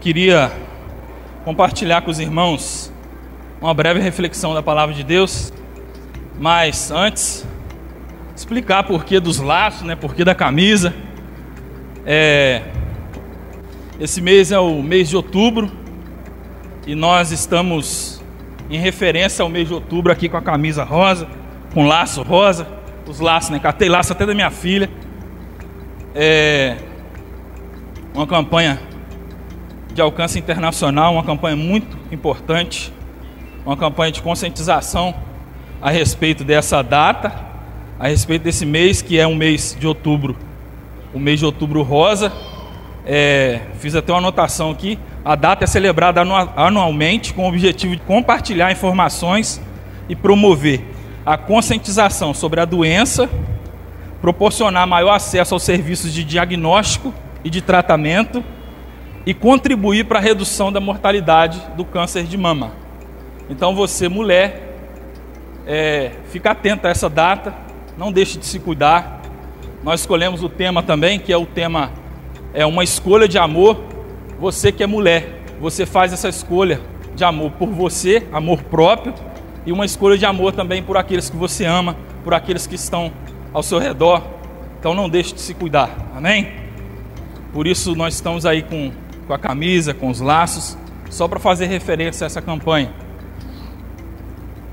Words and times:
Queria 0.00 0.50
compartilhar 1.44 2.00
com 2.00 2.10
os 2.10 2.18
irmãos 2.18 2.90
uma 3.60 3.74
breve 3.74 4.00
reflexão 4.00 4.54
da 4.54 4.62
palavra 4.62 4.94
de 4.94 5.04
Deus, 5.04 5.52
mas 6.38 6.90
antes 6.90 7.46
explicar 8.34 8.84
por 8.84 9.04
que 9.04 9.20
dos 9.20 9.38
laços, 9.40 9.82
né? 9.82 9.94
Por 9.94 10.14
que 10.14 10.24
da 10.24 10.34
camisa. 10.34 10.94
É, 12.06 12.62
esse 14.00 14.22
mês 14.22 14.50
é 14.50 14.58
o 14.58 14.82
mês 14.82 15.10
de 15.10 15.16
outubro 15.16 15.70
e 16.86 16.94
nós 16.94 17.30
estamos 17.30 18.22
em 18.70 18.78
referência 18.78 19.42
ao 19.42 19.50
mês 19.50 19.68
de 19.68 19.74
outubro 19.74 20.10
aqui 20.10 20.30
com 20.30 20.38
a 20.38 20.42
camisa 20.42 20.82
rosa, 20.82 21.28
com 21.74 21.86
laço 21.86 22.22
rosa, 22.22 22.66
os 23.06 23.20
laços, 23.20 23.50
né? 23.50 23.58
Catei 23.58 23.90
laço 23.90 24.14
até 24.14 24.24
da 24.24 24.32
minha 24.32 24.50
filha. 24.50 24.88
É 26.14 26.76
uma 28.14 28.26
campanha 28.26 28.80
de 30.00 30.02
alcance 30.02 30.38
internacional, 30.38 31.12
uma 31.12 31.22
campanha 31.22 31.54
muito 31.54 31.94
importante, 32.10 32.90
uma 33.66 33.76
campanha 33.76 34.10
de 34.10 34.22
conscientização 34.22 35.14
a 35.80 35.90
respeito 35.90 36.42
dessa 36.42 36.82
data, 36.82 37.30
a 37.98 38.08
respeito 38.08 38.42
desse 38.42 38.64
mês 38.64 39.02
que 39.02 39.20
é 39.20 39.26
um 39.26 39.34
mês 39.34 39.76
de 39.78 39.86
outubro, 39.86 40.38
o 41.12 41.20
mês 41.20 41.38
de 41.38 41.44
outubro 41.44 41.82
rosa. 41.82 42.32
É, 43.04 43.60
fiz 43.78 43.94
até 43.94 44.10
uma 44.10 44.20
anotação 44.20 44.70
aqui. 44.70 44.98
A 45.22 45.36
data 45.36 45.64
é 45.64 45.66
celebrada 45.66 46.22
anualmente 46.56 47.34
com 47.34 47.44
o 47.44 47.48
objetivo 47.48 47.94
de 47.94 48.02
compartilhar 48.02 48.72
informações 48.72 49.60
e 50.08 50.16
promover 50.16 50.82
a 51.26 51.36
conscientização 51.36 52.32
sobre 52.32 52.58
a 52.58 52.64
doença, 52.64 53.28
proporcionar 54.22 54.86
maior 54.86 55.12
acesso 55.12 55.52
aos 55.52 55.62
serviços 55.62 56.10
de 56.10 56.24
diagnóstico 56.24 57.12
e 57.44 57.50
de 57.50 57.60
tratamento 57.60 58.42
e 59.26 59.34
contribuir 59.34 60.04
para 60.04 60.18
a 60.18 60.22
redução 60.22 60.72
da 60.72 60.80
mortalidade 60.80 61.60
do 61.76 61.84
câncer 61.84 62.24
de 62.24 62.36
mama. 62.36 62.72
Então 63.48 63.74
você, 63.74 64.08
mulher, 64.08 64.76
é, 65.66 66.12
fica 66.30 66.52
atenta 66.52 66.88
a 66.88 66.90
essa 66.90 67.08
data, 67.08 67.54
não 67.98 68.10
deixe 68.10 68.38
de 68.38 68.46
se 68.46 68.58
cuidar. 68.58 69.20
Nós 69.82 70.00
escolhemos 70.00 70.42
o 70.42 70.48
tema 70.48 70.82
também, 70.82 71.18
que 71.18 71.32
é 71.32 71.36
o 71.36 71.46
tema 71.46 71.90
é 72.52 72.64
uma 72.64 72.82
escolha 72.82 73.28
de 73.28 73.38
amor. 73.38 73.80
Você 74.38 74.72
que 74.72 74.82
é 74.82 74.86
mulher, 74.86 75.42
você 75.60 75.84
faz 75.84 76.12
essa 76.12 76.28
escolha 76.28 76.80
de 77.14 77.24
amor 77.24 77.50
por 77.52 77.68
você, 77.68 78.26
amor 78.32 78.62
próprio, 78.62 79.12
e 79.66 79.72
uma 79.72 79.84
escolha 79.84 80.16
de 80.16 80.24
amor 80.24 80.52
também 80.52 80.82
por 80.82 80.96
aqueles 80.96 81.28
que 81.28 81.36
você 81.36 81.66
ama, 81.66 81.96
por 82.24 82.32
aqueles 82.32 82.66
que 82.66 82.74
estão 82.74 83.12
ao 83.52 83.62
seu 83.62 83.78
redor. 83.78 84.22
Então 84.78 84.94
não 84.94 85.08
deixe 85.08 85.34
de 85.34 85.40
se 85.40 85.52
cuidar. 85.52 85.90
Amém? 86.16 86.48
Por 87.52 87.66
isso 87.66 87.94
nós 87.94 88.14
estamos 88.14 88.46
aí 88.46 88.62
com 88.62 88.90
com 89.30 89.34
a 89.34 89.38
camisa, 89.38 89.94
com 89.94 90.08
os 90.08 90.20
laços, 90.20 90.76
só 91.08 91.28
para 91.28 91.38
fazer 91.38 91.66
referência 91.66 92.24
a 92.24 92.26
essa 92.26 92.42
campanha. 92.42 92.92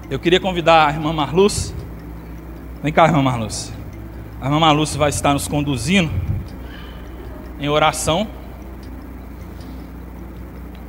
Eu 0.09 0.17
queria 0.17 0.39
convidar 0.39 0.87
a 0.87 0.91
irmã 0.91 1.13
Marluz. 1.13 1.75
Vem 2.81 2.91
cá, 2.91 3.05
irmã 3.05 3.21
Marluz. 3.21 3.71
A 4.41 4.45
irmã 4.45 4.59
Marluz 4.59 4.95
vai 4.95 5.09
estar 5.09 5.31
nos 5.33 5.47
conduzindo 5.47 6.09
em 7.59 7.69
oração, 7.69 8.27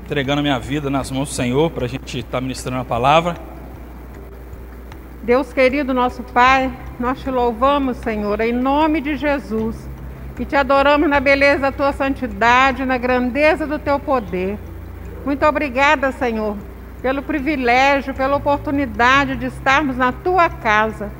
entregando 0.07 0.41
a 0.41 0.43
minha 0.43 0.59
vida 0.59 0.89
nas 0.89 1.11
mãos 1.11 1.29
do 1.29 1.35
Senhor 1.35 1.71
para 1.71 1.85
a 1.85 1.89
gente 1.89 2.21
estar 2.21 2.39
tá 2.39 2.41
ministrando 2.41 2.81
a 2.81 2.85
palavra. 2.87 3.37
Deus 5.23 5.53
querido, 5.53 5.93
nosso 5.93 6.23
Pai, 6.23 6.73
nós 6.99 7.21
te 7.21 7.31
louvamos, 7.31 7.99
Senhor, 7.99 8.41
em 8.41 8.53
nome 8.53 9.03
de 9.03 9.15
Jesus 9.15 9.77
e 10.39 10.45
te 10.45 10.55
adoramos 10.55 11.09
na 11.09 11.19
beleza 11.19 11.63
da 11.63 11.73
tua 11.73 11.93
santidade, 11.93 12.85
na 12.85 12.97
grandeza 12.97 13.67
do 13.67 13.79
teu 13.79 13.99
poder. 13.99 14.57
Muito 15.25 15.45
obrigada, 15.45 16.13
Senhor, 16.13 16.57
pelo 17.03 17.23
privilégio, 17.23 18.15
pela 18.15 18.37
oportunidade 18.37 19.37
de 19.37 19.47
estarmos 19.47 19.97
na 19.97 20.13
tua 20.13 20.49
casa, 20.49 21.11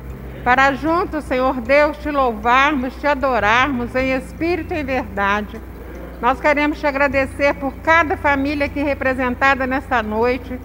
para 0.43 0.71
juntos, 0.71 1.25
Senhor 1.25 1.59
Deus, 1.59 1.97
te 1.97 2.09
louvarmos, 2.09 2.95
te 2.95 3.05
adorarmos 3.05 3.93
em 3.93 4.13
espírito 4.13 4.73
e 4.73 4.79
em 4.79 4.85
verdade. 4.85 5.59
Nós 6.21 6.39
queremos 6.39 6.79
te 6.79 6.87
agradecer 6.87 7.53
por 7.55 7.73
cada 7.83 8.15
família 8.15 8.65
aqui 8.65 8.81
representada 8.81 9.67
nesta 9.67 10.01
noite. 10.01 10.57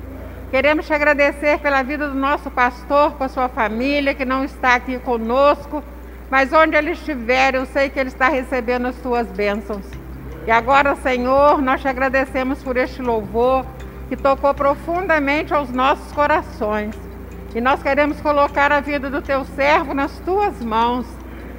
Queremos 0.51 0.87
te 0.87 0.95
agradecer 0.95 1.59
pela 1.59 1.83
vida 1.83 2.09
do 2.09 2.15
nosso 2.15 2.51
pastor, 2.51 3.13
com 3.15 3.25
a 3.25 3.29
sua 3.29 3.49
família 3.49 4.15
que 4.15 4.25
não 4.25 4.45
está 4.45 4.77
aqui 4.77 4.99
conosco 5.01 5.83
mas 6.31 6.53
onde 6.53 6.77
ele 6.77 6.93
estiver, 6.93 7.55
eu 7.55 7.67
sei 7.67 7.91
que 7.91 7.99
ele 7.99 8.09
está 8.09 8.29
recebendo 8.29 8.87
as 8.87 8.97
tuas 8.97 9.27
bênçãos. 9.29 9.85
E 10.47 10.51
agora, 10.51 10.95
Senhor, 10.97 11.61
nós 11.63 11.81
te 11.81 11.89
agradecemos 11.89 12.63
por 12.63 12.77
este 12.77 13.01
louvor 13.01 13.65
que 14.09 14.17
tocou 14.17 14.53
profundamente 14.53 15.55
aos 15.55 15.71
nossos 15.71 16.13
corações. 16.13 16.95
E 17.55 17.61
nós 17.61 17.83
queremos 17.83 18.21
colocar 18.21 18.73
a 18.73 18.81
vida 18.81 19.09
do 19.09 19.23
teu 19.23 19.45
servo 19.45 19.95
nas 19.95 20.19
tuas 20.21 20.63
mãos. 20.63 21.07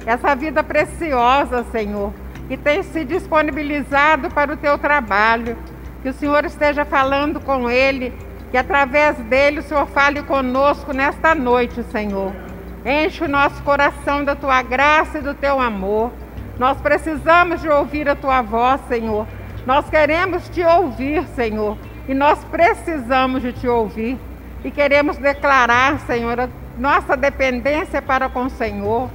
Essa 0.04 0.36
vida 0.36 0.62
preciosa, 0.62 1.64
Senhor, 1.72 2.12
que 2.46 2.56
tem 2.56 2.82
se 2.82 3.04
disponibilizado 3.04 4.30
para 4.30 4.52
o 4.52 4.56
teu 4.56 4.78
trabalho. 4.78 5.56
Que 6.02 6.10
o 6.10 6.12
Senhor 6.12 6.44
esteja 6.44 6.84
falando 6.84 7.40
com 7.40 7.68
ele, 7.68 8.12
que 8.52 8.56
através 8.56 9.16
dele 9.16 9.60
o 9.60 9.62
Senhor 9.62 9.86
fale 9.86 10.22
conosco 10.22 10.92
nesta 10.92 11.34
noite, 11.34 11.82
Senhor. 11.90 12.45
Enche 12.86 13.24
o 13.24 13.28
nosso 13.28 13.60
coração 13.64 14.24
da 14.24 14.36
tua 14.36 14.62
graça 14.62 15.18
e 15.18 15.20
do 15.20 15.34
teu 15.34 15.60
amor. 15.60 16.12
Nós 16.56 16.80
precisamos 16.80 17.60
de 17.60 17.68
ouvir 17.68 18.08
a 18.08 18.14
tua 18.14 18.42
voz, 18.42 18.80
Senhor. 18.86 19.26
Nós 19.66 19.90
queremos 19.90 20.48
te 20.48 20.62
ouvir, 20.62 21.26
Senhor. 21.34 21.76
E 22.08 22.14
nós 22.14 22.44
precisamos 22.44 23.42
de 23.42 23.52
te 23.52 23.66
ouvir. 23.66 24.16
E 24.64 24.70
queremos 24.70 25.16
declarar, 25.16 25.98
Senhor, 26.06 26.38
a 26.38 26.48
nossa 26.78 27.16
dependência 27.16 28.00
para 28.00 28.28
com 28.28 28.44
o 28.44 28.50
Senhor. 28.50 29.10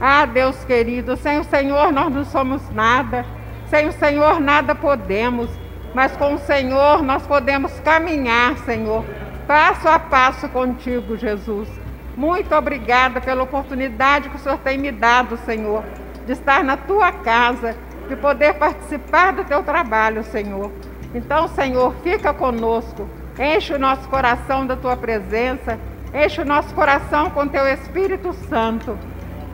Ah, 0.00 0.26
Deus 0.26 0.64
querido, 0.64 1.16
sem 1.16 1.38
o 1.38 1.44
Senhor 1.44 1.92
nós 1.92 2.12
não 2.12 2.24
somos 2.24 2.68
nada. 2.70 3.24
Sem 3.68 3.86
o 3.86 3.92
Senhor 3.92 4.40
nada 4.40 4.74
podemos. 4.74 5.48
Mas 5.94 6.16
com 6.16 6.34
o 6.34 6.38
Senhor 6.38 7.04
nós 7.04 7.24
podemos 7.24 7.78
caminhar, 7.84 8.58
Senhor, 8.64 9.04
passo 9.46 9.86
a 9.86 10.00
passo 10.00 10.48
contigo, 10.48 11.16
Jesus. 11.16 11.81
Muito 12.16 12.54
obrigada 12.54 13.20
pela 13.20 13.42
oportunidade 13.42 14.28
que 14.28 14.36
o 14.36 14.38
Senhor 14.38 14.58
tem 14.58 14.76
me 14.76 14.92
dado, 14.92 15.38
Senhor, 15.38 15.82
de 16.26 16.32
estar 16.32 16.62
na 16.62 16.76
tua 16.76 17.10
casa, 17.10 17.74
de 18.08 18.16
poder 18.16 18.54
participar 18.54 19.32
do 19.32 19.44
teu 19.44 19.62
trabalho, 19.62 20.22
Senhor. 20.24 20.70
Então, 21.14 21.48
Senhor, 21.48 21.94
fica 22.02 22.34
conosco, 22.34 23.08
enche 23.38 23.72
o 23.72 23.78
nosso 23.78 24.06
coração 24.08 24.66
da 24.66 24.76
tua 24.76 24.96
presença, 24.96 25.78
enche 26.14 26.42
o 26.42 26.44
nosso 26.44 26.74
coração 26.74 27.30
com 27.30 27.48
teu 27.48 27.66
Espírito 27.66 28.34
Santo. 28.48 28.98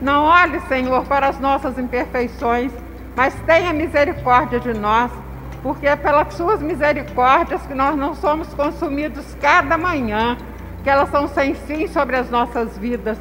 Não 0.01 0.25
olhe, 0.25 0.59
Senhor, 0.61 1.05
para 1.05 1.29
as 1.29 1.39
nossas 1.39 1.77
imperfeições, 1.77 2.73
mas 3.15 3.33
tenha 3.45 3.71
misericórdia 3.71 4.59
de 4.59 4.73
nós, 4.73 5.11
porque 5.63 5.87
é 5.87 5.95
pelas 5.95 6.33
suas 6.33 6.61
misericórdias 6.61 7.65
que 7.65 7.73
nós 7.73 7.95
não 7.95 8.13
somos 8.15 8.53
consumidos 8.53 9.35
cada 9.41 9.77
manhã 9.77 10.37
que 10.83 10.89
elas 10.89 11.09
são 11.09 11.27
sem 11.27 11.53
fim 11.53 11.87
sobre 11.87 12.15
as 12.15 12.29
nossas 12.29 12.77
vidas. 12.77 13.17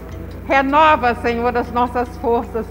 Renova, 0.46 1.14
Senhor, 1.16 1.56
as 1.56 1.70
nossas 1.72 2.08
forças. 2.18 2.66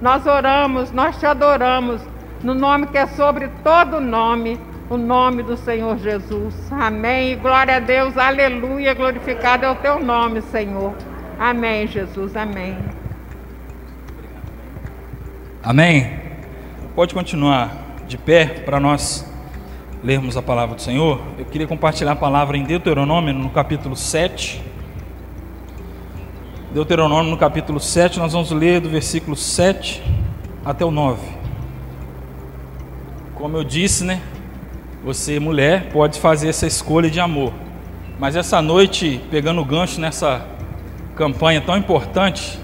Nós 0.00 0.26
oramos, 0.26 0.90
nós 0.90 1.18
te 1.18 1.26
adoramos, 1.26 2.00
no 2.42 2.54
nome 2.54 2.88
que 2.88 2.98
é 2.98 3.06
sobre 3.06 3.48
todo 3.62 4.00
nome, 4.00 4.58
o 4.90 4.96
nome 4.96 5.42
do 5.42 5.56
Senhor 5.56 5.96
Jesus. 5.98 6.54
Amém. 6.70 7.38
Glória 7.38 7.76
a 7.76 7.80
Deus, 7.80 8.18
aleluia. 8.18 8.94
Glorificado 8.94 9.64
é 9.64 9.70
o 9.70 9.76
teu 9.76 10.00
nome, 10.00 10.42
Senhor. 10.42 10.94
Amém, 11.38 11.86
Jesus. 11.86 12.36
Amém. 12.36 12.76
Amém. 15.62 16.20
Pode 16.94 17.14
continuar 17.14 17.70
de 18.06 18.18
pé 18.18 18.46
para 18.46 18.78
nós 18.78 19.31
lermos 20.02 20.36
a 20.36 20.42
palavra 20.42 20.74
do 20.74 20.82
Senhor, 20.82 21.20
eu 21.38 21.44
queria 21.44 21.66
compartilhar 21.66 22.12
a 22.12 22.16
palavra 22.16 22.56
em 22.56 22.64
Deuteronômio, 22.64 23.32
no 23.32 23.50
capítulo 23.50 23.94
7. 23.94 24.60
Deuteronômio, 26.74 27.30
no 27.30 27.36
capítulo 27.36 27.78
7, 27.78 28.18
nós 28.18 28.32
vamos 28.32 28.50
ler 28.50 28.80
do 28.80 28.88
versículo 28.88 29.36
7 29.36 30.02
até 30.64 30.84
o 30.84 30.90
9. 30.90 31.20
Como 33.36 33.56
eu 33.56 33.62
disse, 33.62 34.02
né? 34.02 34.20
Você, 35.04 35.38
mulher, 35.38 35.90
pode 35.92 36.18
fazer 36.18 36.48
essa 36.48 36.66
escolha 36.66 37.08
de 37.08 37.20
amor. 37.20 37.52
Mas 38.18 38.34
essa 38.34 38.60
noite, 38.60 39.20
pegando 39.30 39.60
o 39.60 39.64
gancho 39.64 40.00
nessa 40.00 40.44
campanha 41.14 41.60
tão 41.60 41.76
importante, 41.76 42.58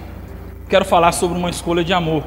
quero 0.69 0.84
falar 0.84 1.12
sobre 1.12 1.38
uma 1.38 1.50
escolha 1.50 1.84
de 1.84 1.93
amor. 1.93 2.25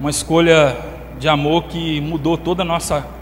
Uma 0.00 0.10
escolha 0.10 0.76
de 1.16 1.28
amor 1.28 1.64
que 1.64 2.00
mudou 2.00 2.36
toda 2.36 2.62
a 2.62 2.64
nossa 2.64 3.19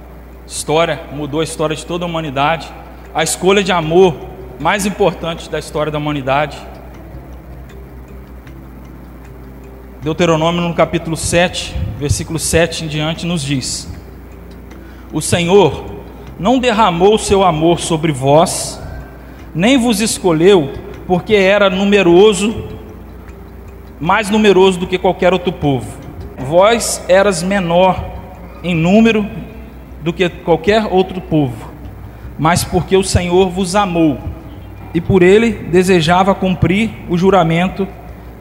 história, 0.48 0.98
mudou 1.12 1.40
a 1.40 1.44
história 1.44 1.76
de 1.76 1.84
toda 1.84 2.06
a 2.06 2.08
humanidade. 2.08 2.72
A 3.14 3.22
escolha 3.22 3.62
de 3.62 3.70
amor 3.70 4.16
mais 4.58 4.86
importante 4.86 5.48
da 5.50 5.58
história 5.58 5.92
da 5.92 5.98
humanidade. 5.98 6.56
Deuteronômio 10.02 10.62
no 10.62 10.72
capítulo 10.72 11.18
7, 11.18 11.76
versículo 11.98 12.38
7 12.38 12.86
em 12.86 12.88
diante 12.88 13.26
nos 13.26 13.42
diz: 13.42 13.92
O 15.12 15.20
Senhor, 15.20 15.84
não 16.38 16.58
derramou 16.58 17.16
o 17.16 17.18
seu 17.18 17.44
amor 17.44 17.78
sobre 17.78 18.10
vós, 18.10 18.80
nem 19.54 19.76
vos 19.76 20.00
escolheu, 20.00 20.72
porque 21.06 21.34
era 21.34 21.68
numeroso, 21.68 22.68
mais 24.00 24.30
numeroso 24.30 24.78
do 24.78 24.86
que 24.86 24.96
qualquer 24.96 25.34
outro 25.34 25.52
povo. 25.52 25.86
Vós 26.38 27.04
eras 27.06 27.42
menor 27.42 28.02
em 28.62 28.74
número 28.74 29.28
do 30.02 30.12
que 30.12 30.28
qualquer 30.28 30.86
outro 30.90 31.20
povo, 31.20 31.70
mas 32.38 32.64
porque 32.64 32.96
o 32.96 33.04
Senhor 33.04 33.50
vos 33.50 33.74
amou 33.74 34.18
e 34.94 35.00
por 35.00 35.22
ele 35.22 35.52
desejava 35.52 36.34
cumprir 36.34 36.90
o 37.08 37.18
juramento 37.18 37.86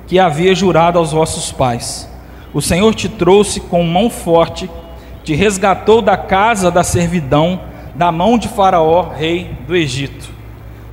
que 0.06 0.20
havia 0.20 0.56
jurado 0.56 0.98
aos 0.98 1.12
vossos 1.12 1.52
pais. 1.52 2.10
O 2.54 2.62
Senhor 2.62 2.96
te 2.96 3.10
trouxe 3.10 3.60
com 3.60 3.84
mão 3.84 4.10
forte, 4.10 4.70
te 5.24 5.36
resgatou 5.36 6.02
da 6.02 6.16
casa 6.16 6.72
da 6.72 6.84
servidão, 6.84 7.60
da 7.94 8.12
mão 8.12 8.38
de 8.38 8.48
Faraó, 8.48 9.10
rei 9.10 9.52
do 9.68 9.76
Egito. 9.76 10.30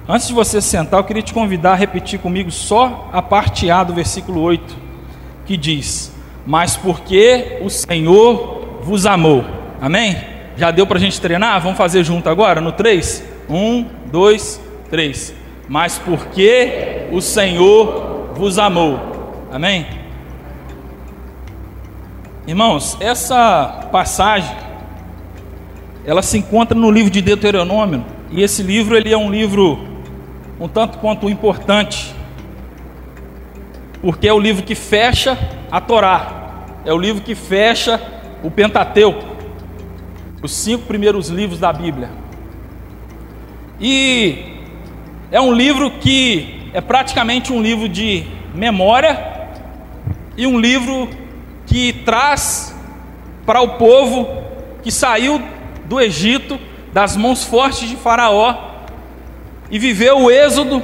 Antes 0.09 0.29
de 0.29 0.35
você 0.35 0.61
sentar, 0.61 1.01
eu 1.01 1.05
queria 1.05 1.23
te 1.23 1.33
convidar 1.33 1.73
a 1.73 1.77
repetir 1.77 2.19
comigo 2.19 2.51
só 2.51 3.09
a 3.13 3.23
parte 3.23 3.71
A 3.71 3.85
do 3.85 3.95
versículo 3.95 4.41
8, 4.41 4.77
que 5.47 5.57
diz: 5.57 6.13
Mas 6.45 6.77
porque 6.77 7.59
o 7.63 7.71
Senhor 7.71 8.81
vos 8.83 9.07
amou. 9.07 9.45
Amém? 9.81 10.34
Já 10.57 10.71
deu 10.71 10.87
para 10.87 10.99
a 10.99 11.01
gente 11.01 11.21
treinar? 11.21 11.61
Vamos 11.61 11.77
fazer 11.77 12.05
junto 12.05 12.29
agora? 12.29 12.61
No 12.61 12.73
3? 12.73 13.25
1, 13.49 13.87
2, 14.07 14.61
3. 14.91 15.35
Mas 15.69 15.99
porque 15.99 17.07
o 17.11 17.21
Senhor 17.21 18.31
vos 18.35 18.59
amou. 18.59 19.47
Amém? 19.53 19.87
Irmãos, 22.47 22.97
essa 23.01 23.89
passagem 23.91 24.55
ela 26.05 26.21
se 26.21 26.37
encontra 26.37 26.79
no 26.79 26.91
livro 26.91 27.11
de 27.11 27.23
Deuteronômio, 27.23 28.05
e 28.31 28.43
esse 28.43 28.63
livro 28.63 28.97
ele 28.97 29.13
é 29.13 29.17
um 29.17 29.31
livro 29.31 29.89
um 30.61 30.69
tanto 30.69 30.99
quanto 30.99 31.29
importante, 31.29 32.15
porque 34.03 34.29
é 34.29 34.33
o 34.33 34.39
livro 34.39 34.63
que 34.63 34.75
fecha 34.75 35.39
a 35.71 35.81
Torá, 35.81 36.67
é 36.85 36.93
o 36.93 36.99
livro 36.99 37.23
que 37.23 37.35
fecha 37.35 38.01
o 38.43 38.51
Pentateuco, 38.51 39.34
os 40.45 40.53
cinco 40.53 40.85
primeiros 40.85 41.31
livros 41.31 41.59
da 41.59 41.73
Bíblia. 41.73 42.11
E 43.81 44.37
é 45.33 45.41
um 45.41 45.51
livro 45.51 45.91
que 45.93 46.69
é 46.75 46.83
praticamente 46.83 47.51
um 47.51 47.63
livro 47.63 47.89
de 47.89 48.27
memória 48.55 49.49
e 50.37 50.47
um 50.47 50.61
livro 50.61 51.09
que 51.65 51.95
traz 52.05 52.77
para 53.47 53.63
o 53.63 53.79
povo 53.79 54.45
que 54.83 54.93
saiu 54.93 55.41
do 55.87 55.99
Egito, 55.99 56.61
das 56.93 57.17
mãos 57.17 57.45
fortes 57.45 57.89
de 57.89 57.97
Faraó, 57.97 58.55
e 59.71 59.79
viveu 59.79 60.25
o 60.25 60.31
êxodo, 60.31 60.83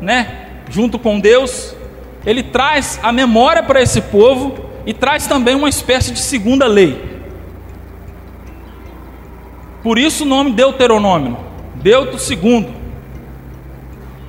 né, 0.00 0.46
junto 0.70 0.98
com 0.98 1.20
Deus. 1.20 1.76
Ele 2.24 2.42
traz 2.42 2.98
a 3.02 3.12
memória 3.12 3.62
para 3.62 3.82
esse 3.82 4.00
povo 4.00 4.54
e 4.86 4.94
traz 4.94 5.26
também 5.26 5.54
uma 5.54 5.68
espécie 5.68 6.12
de 6.12 6.18
segunda 6.18 6.66
lei. 6.66 7.11
Por 9.82 9.98
isso 9.98 10.24
o 10.24 10.26
nome 10.26 10.52
Deuteronômio, 10.52 11.36
Deuto 11.74 12.18
segundo, 12.18 12.72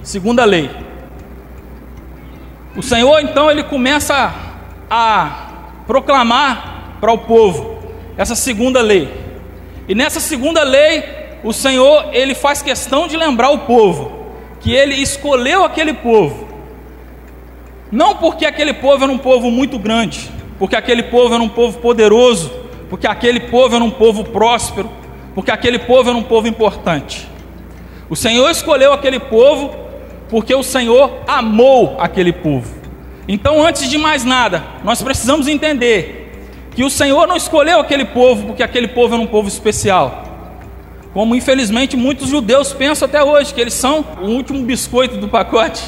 segunda 0.02 0.44
lei. 0.46 0.70
O 2.76 2.82
Senhor 2.82 3.20
então 3.20 3.52
ele 3.52 3.64
começa 3.64 4.34
a 4.90 5.50
proclamar 5.86 6.98
para 7.00 7.12
o 7.12 7.20
povo 7.20 7.80
essa 8.18 8.36
segunda 8.36 8.82
lei. 8.82 9.10
E 9.88 9.94
nessa 9.94 10.20
segunda 10.20 10.64
lei, 10.64 11.04
o 11.44 11.52
Senhor, 11.52 12.06
ele 12.14 12.34
faz 12.34 12.62
questão 12.62 13.08
de 13.08 13.18
lembrar 13.18 13.50
o 13.50 13.60
povo 13.60 14.24
que 14.62 14.74
ele 14.74 14.96
escolheu 14.96 15.64
aquele 15.64 15.94
povo. 15.94 16.48
Não 17.92 18.16
porque 18.16 18.46
aquele 18.46 18.74
povo 18.74 19.04
era 19.04 19.12
um 19.12 19.18
povo 19.18 19.52
muito 19.52 19.78
grande, 19.78 20.32
porque 20.58 20.76
aquele 20.76 21.04
povo 21.04 21.34
era 21.34 21.44
um 21.44 21.50
povo 21.50 21.80
poderoso, 21.80 22.52
porque 22.90 23.06
aquele 23.06 23.42
povo 23.42 23.76
era 23.76 23.84
um 23.84 23.92
povo 23.92 24.24
próspero, 24.24 24.90
porque 25.34 25.52
aquele 25.52 25.80
povo 25.80 26.10
era 26.10 26.18
um 26.18 26.24
povo 26.24 26.48
importante. 26.48 27.28
O 28.10 28.16
Senhor 28.16 28.50
escolheu 28.50 28.94
aquele 28.94 29.20
povo 29.20 29.76
porque 30.30 30.54
o 30.54 30.64
Senhor 30.64 31.12
amou 31.28 31.96
aquele 32.00 32.34
povo. 32.34 32.74
Então, 33.28 33.66
antes 33.66 33.90
de 33.90 33.98
mais 33.98 34.24
nada, 34.24 34.64
nós 34.84 35.02
precisamos 35.02 35.48
entender 35.48 36.32
que 36.76 36.84
o 36.84 36.90
Senhor 36.90 37.28
não 37.28 37.36
escolheu 37.36 37.80
aquele 37.80 38.06
povo 38.06 38.48
porque 38.48 38.64
aquele 38.64 38.88
povo 38.88 39.14
era 39.14 39.24
um 39.24 39.28
povo 39.28 39.48
especial. 39.48 40.24
Como 41.14 41.36
infelizmente 41.36 41.96
muitos 41.96 42.30
judeus 42.30 42.74
pensam 42.74 43.08
até 43.08 43.24
hoje, 43.24 43.54
que 43.54 43.62
eles 43.62 43.76
são 43.76 44.04
o 44.22 44.26
último 44.26 44.64
biscoito 44.64 45.18
do 45.18 45.28
pacote. 45.28 45.84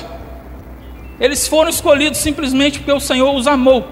Eles 1.19 1.47
foram 1.47 1.69
escolhidos 1.69 2.19
simplesmente 2.19 2.79
porque 2.79 2.91
o 2.91 2.99
Senhor 2.99 3.33
os 3.33 3.47
amou. 3.47 3.83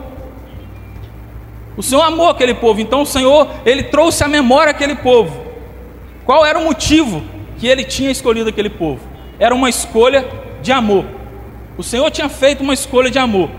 O 1.75 1.81
Senhor 1.81 2.03
amou 2.03 2.29
aquele 2.29 2.53
povo, 2.53 2.79
então 2.79 3.01
o 3.01 3.05
Senhor, 3.05 3.47
ele 3.65 3.83
trouxe 3.83 4.23
à 4.23 4.27
memória 4.27 4.69
aquele 4.69 4.95
povo. 4.95 5.42
Qual 6.25 6.45
era 6.45 6.57
o 6.57 6.63
motivo 6.63 7.21
que 7.57 7.67
ele 7.67 7.83
tinha 7.83 8.11
escolhido 8.11 8.49
aquele 8.49 8.69
povo? 8.69 9.01
Era 9.39 9.53
uma 9.53 9.69
escolha 9.69 10.27
de 10.61 10.71
amor. 10.71 11.05
O 11.77 11.83
Senhor 11.83 12.09
tinha 12.11 12.29
feito 12.29 12.61
uma 12.61 12.73
escolha 12.73 13.09
de 13.09 13.19
amor. 13.19 13.49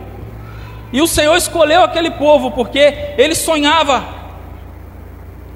E 0.93 1.03
o 1.03 1.07
Senhor 1.07 1.37
escolheu 1.37 1.83
aquele 1.83 2.11
povo 2.11 2.51
porque 2.53 3.15
ele 3.19 3.35
sonhava 3.35 4.05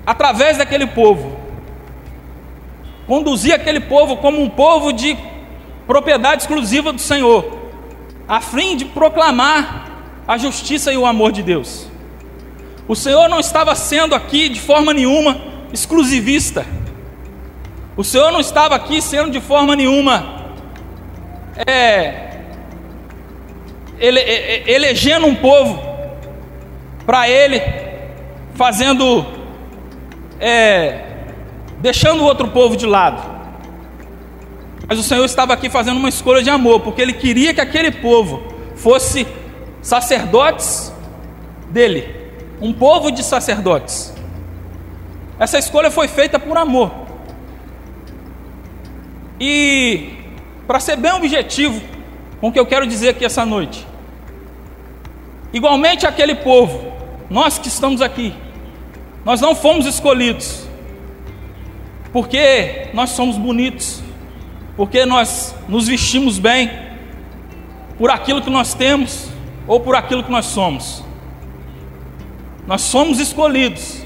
através 0.05 0.59
daquele 0.59 0.87
povo 0.87 1.39
conduzir 3.09 3.55
aquele 3.55 3.81
povo 3.81 4.19
como 4.19 4.41
um 4.41 4.51
povo 4.51 4.93
de 4.93 5.17
propriedade 5.87 6.43
exclusiva 6.43 6.93
do 6.93 7.01
Senhor, 7.01 7.59
a 8.29 8.39
fim 8.39 8.77
de 8.77 8.85
proclamar 8.85 9.89
a 10.29 10.37
justiça 10.37 10.93
e 10.93 10.99
o 10.99 11.07
amor 11.07 11.33
de 11.33 11.43
Deus. 11.43 11.89
O 12.87 12.95
Senhor 12.95 13.27
não 13.31 13.41
estava 13.41 13.75
sendo 13.75 14.15
aqui 14.15 14.51
de 14.51 14.61
forma 14.61 14.93
nenhuma 14.93 15.41
exclusivista. 15.73 16.67
O 17.99 18.05
Senhor 18.05 18.31
não 18.31 18.39
estava 18.39 18.77
aqui 18.77 19.03
sendo 19.03 19.29
de 19.29 19.41
forma 19.41 19.75
nenhuma 19.75 20.53
é, 21.67 22.29
ele, 23.99 24.21
elegendo 24.71 25.27
um 25.27 25.35
povo 25.35 25.83
para 27.05 27.29
ele, 27.29 27.61
fazendo, 28.55 29.27
é, 30.39 31.01
deixando 31.81 32.23
o 32.23 32.25
outro 32.25 32.47
povo 32.47 32.77
de 32.77 32.87
lado. 32.87 33.21
Mas 34.87 35.01
o 35.01 35.03
Senhor 35.03 35.25
estava 35.25 35.53
aqui 35.53 35.69
fazendo 35.69 35.97
uma 35.97 36.09
escolha 36.09 36.41
de 36.41 36.51
amor, 36.51 36.79
porque 36.79 37.03
Ele 37.03 37.13
queria 37.13 37.53
que 37.53 37.61
aquele 37.61 37.91
povo 37.91 38.55
fosse 38.77 39.27
sacerdotes 39.83 40.93
dele, 41.69 42.15
um 42.61 42.73
povo 42.73 43.11
de 43.11 43.25
sacerdotes. 43.25 44.15
Essa 45.37 45.59
escolha 45.59 45.91
foi 45.91 46.07
feita 46.07 46.39
por 46.39 46.57
amor. 46.57 47.08
E, 49.41 50.11
para 50.67 50.81
ser 50.81 50.97
bem 50.97 51.13
objetivo, 51.13 51.81
com 52.41 52.49
o 52.49 52.53
que 52.53 52.59
eu 52.59 52.67
quero 52.67 52.87
dizer 52.87 53.11
aqui 53.11 53.25
essa 53.25 53.45
noite. 53.45 53.87
Igualmente 55.53 56.07
aquele 56.07 56.35
povo, 56.35 56.93
nós 57.31 57.59
que 57.59 57.69
estamos 57.69 58.01
aqui, 58.01 58.35
nós 59.25 59.41
não 59.41 59.55
fomos 59.55 59.87
escolhidos 59.87 60.69
porque 62.13 62.89
nós 62.95 63.11
somos 63.11 63.37
bonitos, 63.37 64.03
porque 64.77 65.05
nós 65.05 65.55
nos 65.69 65.89
vestimos 65.89 66.39
bem, 66.39 66.71
por 67.99 68.11
aquilo 68.11 68.41
que 68.41 68.51
nós 68.51 68.75
temos 68.75 69.29
ou 69.67 69.81
por 69.81 69.95
aquilo 69.95 70.23
que 70.23 70.31
nós 70.31 70.47
somos. 70.47 71.05
Nós 72.67 72.83
somos 72.83 73.19
escolhidos 73.19 74.03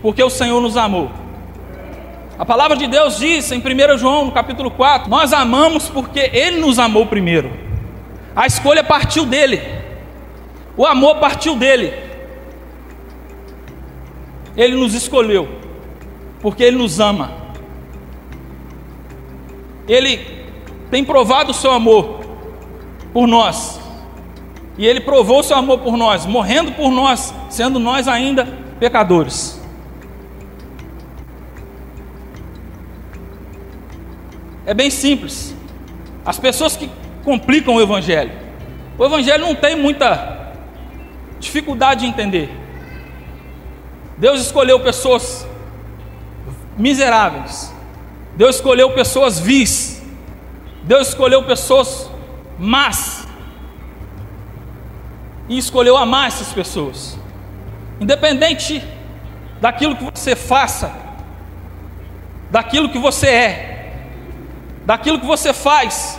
porque 0.00 0.22
o 0.22 0.30
Senhor 0.30 0.60
nos 0.60 0.76
amou. 0.76 1.10
A 2.36 2.44
palavra 2.44 2.76
de 2.76 2.88
Deus 2.88 3.18
diz 3.18 3.52
em 3.52 3.60
1 3.60 3.96
João, 3.96 4.28
capítulo 4.32 4.68
4, 4.68 5.08
nós 5.08 5.32
amamos 5.32 5.88
porque 5.88 6.18
Ele 6.32 6.58
nos 6.58 6.80
amou 6.80 7.06
primeiro. 7.06 7.52
A 8.34 8.44
escolha 8.44 8.82
partiu 8.82 9.24
dele, 9.24 9.62
o 10.76 10.84
amor 10.84 11.18
partiu 11.18 11.54
dele. 11.54 11.94
Ele 14.56 14.74
nos 14.74 14.94
escolheu, 14.94 15.48
porque 16.40 16.64
Ele 16.64 16.76
nos 16.76 16.98
ama. 16.98 17.30
Ele 19.86 20.18
tem 20.90 21.04
provado 21.04 21.52
o 21.52 21.54
seu 21.54 21.70
amor 21.70 22.20
por 23.12 23.28
nós, 23.28 23.80
e 24.76 24.84
Ele 24.84 25.00
provou 25.00 25.38
o 25.38 25.42
seu 25.44 25.56
amor 25.56 25.78
por 25.78 25.96
nós, 25.96 26.26
morrendo 26.26 26.72
por 26.72 26.90
nós, 26.90 27.32
sendo 27.48 27.78
nós 27.78 28.08
ainda 28.08 28.44
pecadores. 28.80 29.63
É 34.66 34.72
bem 34.72 34.90
simples. 34.90 35.54
As 36.24 36.38
pessoas 36.38 36.76
que 36.76 36.90
complicam 37.22 37.74
o 37.74 37.80
Evangelho. 37.80 38.32
O 38.96 39.04
Evangelho 39.04 39.46
não 39.46 39.54
tem 39.54 39.76
muita 39.76 40.52
dificuldade 41.38 42.00
de 42.00 42.06
entender. 42.06 42.50
Deus 44.16 44.40
escolheu 44.40 44.80
pessoas 44.80 45.46
miseráveis. 46.76 47.72
Deus 48.36 48.56
escolheu 48.56 48.92
pessoas 48.92 49.38
vis. 49.38 50.02
Deus 50.82 51.08
escolheu 51.08 51.42
pessoas 51.44 52.10
más. 52.58 53.26
E 55.48 55.58
escolheu 55.58 55.96
amar 55.96 56.28
essas 56.28 56.52
pessoas. 56.52 57.18
Independente 58.00 58.82
daquilo 59.60 59.96
que 59.96 60.04
você 60.04 60.34
faça, 60.34 60.92
daquilo 62.50 62.88
que 62.88 62.98
você 62.98 63.28
é, 63.28 63.73
daquilo 64.84 65.18
que 65.18 65.26
você 65.26 65.52
faz. 65.52 66.18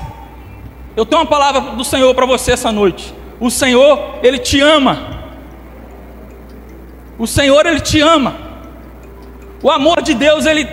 Eu 0.96 1.06
tenho 1.06 1.22
uma 1.22 1.28
palavra 1.28 1.76
do 1.76 1.84
Senhor 1.84 2.14
para 2.16 2.26
você 2.26 2.54
essa 2.54 2.72
noite. 2.72 3.14
O 3.40 3.50
Senhor, 3.52 4.20
Ele 4.24 4.38
te 4.40 4.62
ama. 4.62 5.16
O 7.18 7.28
Senhor, 7.28 7.66
Ele 7.66 7.82
te 7.82 8.00
ama. 8.00 8.36
O 9.62 9.70
amor 9.70 10.02
de 10.02 10.14
Deus, 10.14 10.46
Ele 10.46 10.68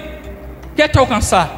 quer 0.77 0.89
te 0.89 0.99
alcançar. 0.99 1.51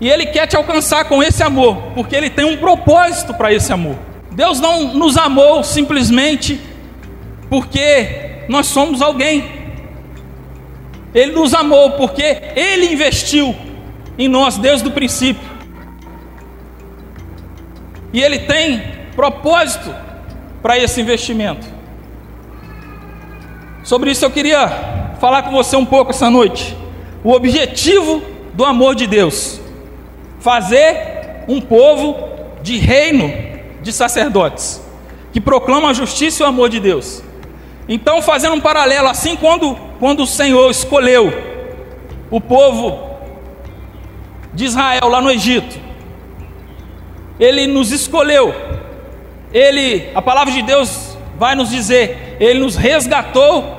E 0.00 0.08
Ele 0.08 0.26
quer 0.26 0.46
te 0.46 0.56
alcançar 0.56 1.04
com 1.04 1.22
esse 1.22 1.42
amor, 1.42 1.76
porque 1.94 2.16
Ele 2.16 2.30
tem 2.30 2.44
um 2.44 2.56
propósito 2.56 3.34
para 3.34 3.52
esse 3.52 3.72
amor. 3.72 3.96
Deus 4.32 4.60
não 4.60 4.94
nos 4.94 5.16
amou 5.16 5.62
simplesmente 5.62 6.60
porque 7.48 8.44
nós 8.48 8.66
somos 8.66 9.02
alguém. 9.02 9.60
Ele 11.14 11.32
nos 11.32 11.52
amou 11.52 11.92
porque 11.92 12.22
Ele 12.54 12.92
investiu 12.92 13.54
em 14.20 14.28
nós 14.28 14.58
desde 14.58 14.86
o 14.86 14.90
princípio. 14.90 15.48
E 18.12 18.22
Ele 18.22 18.40
tem 18.40 18.82
propósito 19.16 19.94
para 20.60 20.78
esse 20.78 21.00
investimento. 21.00 21.66
Sobre 23.82 24.10
isso 24.10 24.22
eu 24.22 24.30
queria 24.30 24.68
falar 25.18 25.42
com 25.44 25.52
você 25.52 25.74
um 25.74 25.86
pouco 25.86 26.10
essa 26.10 26.28
noite. 26.28 26.76
O 27.24 27.32
objetivo 27.32 28.22
do 28.52 28.62
amor 28.62 28.94
de 28.94 29.06
Deus: 29.06 29.58
fazer 30.38 31.44
um 31.48 31.58
povo 31.58 32.28
de 32.62 32.76
reino 32.76 33.32
de 33.80 33.90
sacerdotes 33.90 34.82
que 35.32 35.40
proclamam 35.40 35.88
a 35.88 35.94
justiça 35.94 36.42
e 36.42 36.44
o 36.44 36.48
amor 36.48 36.68
de 36.68 36.78
Deus. 36.78 37.22
Então, 37.88 38.20
fazendo 38.20 38.54
um 38.54 38.60
paralelo, 38.60 39.08
assim 39.08 39.34
quando, 39.34 39.74
quando 39.98 40.24
o 40.24 40.26
Senhor 40.26 40.70
escolheu 40.70 41.32
o 42.30 42.38
povo 42.40 43.09
de 44.52 44.64
Israel 44.64 45.08
lá 45.08 45.20
no 45.20 45.30
Egito, 45.30 45.78
Ele 47.38 47.66
nos 47.66 47.92
escolheu, 47.92 48.54
Ele, 49.52 50.10
a 50.14 50.20
palavra 50.22 50.52
de 50.52 50.62
Deus 50.62 51.16
vai 51.38 51.54
nos 51.54 51.70
dizer, 51.70 52.36
Ele 52.40 52.60
nos 52.60 52.76
resgatou 52.76 53.78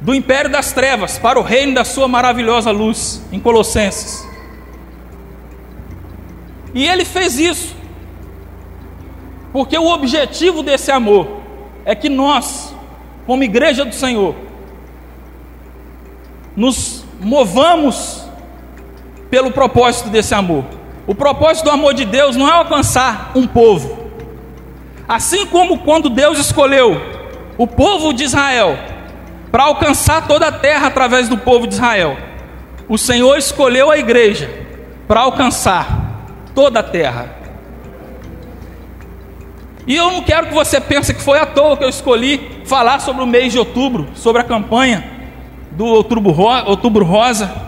do 0.00 0.14
império 0.14 0.50
das 0.50 0.72
trevas 0.72 1.18
para 1.18 1.38
o 1.38 1.42
reino 1.42 1.74
da 1.74 1.84
Sua 1.84 2.06
maravilhosa 2.06 2.70
luz, 2.70 3.22
em 3.32 3.40
Colossenses. 3.40 4.26
E 6.72 6.86
Ele 6.86 7.04
fez 7.04 7.38
isso, 7.38 7.74
porque 9.52 9.76
o 9.76 9.88
objetivo 9.88 10.62
desse 10.62 10.90
amor 10.90 11.40
é 11.84 11.94
que 11.94 12.08
nós, 12.08 12.74
como 13.26 13.42
igreja 13.42 13.84
do 13.84 13.94
Senhor, 13.94 14.34
nos 16.54 17.04
movamos 17.20 18.27
pelo 19.30 19.50
propósito 19.50 20.08
desse 20.08 20.34
amor. 20.34 20.64
O 21.06 21.14
propósito 21.14 21.64
do 21.64 21.70
amor 21.70 21.94
de 21.94 22.04
Deus 22.04 22.36
não 22.36 22.48
é 22.48 22.52
alcançar 22.52 23.32
um 23.34 23.46
povo. 23.46 24.08
Assim 25.08 25.46
como 25.46 25.78
quando 25.78 26.10
Deus 26.10 26.38
escolheu 26.38 27.00
o 27.56 27.66
povo 27.66 28.12
de 28.12 28.24
Israel 28.24 28.78
para 29.50 29.64
alcançar 29.64 30.26
toda 30.26 30.48
a 30.48 30.52
terra 30.52 30.88
através 30.88 31.28
do 31.28 31.38
povo 31.38 31.66
de 31.66 31.74
Israel, 31.74 32.16
o 32.88 32.98
Senhor 32.98 33.36
escolheu 33.38 33.90
a 33.90 33.98
igreja 33.98 34.50
para 35.06 35.20
alcançar 35.20 36.26
toda 36.54 36.80
a 36.80 36.82
terra. 36.82 37.34
E 39.86 39.96
eu 39.96 40.10
não 40.10 40.22
quero 40.22 40.48
que 40.48 40.54
você 40.54 40.78
pense 40.78 41.14
que 41.14 41.22
foi 41.22 41.38
à 41.38 41.46
toa 41.46 41.76
que 41.76 41.84
eu 41.84 41.88
escolhi 41.88 42.62
falar 42.66 43.00
sobre 43.00 43.22
o 43.22 43.26
mês 43.26 43.52
de 43.52 43.58
outubro, 43.58 44.08
sobre 44.14 44.42
a 44.42 44.44
campanha 44.44 45.18
do 45.72 45.86
Outubro, 45.86 47.04
Rosa. 47.04 47.67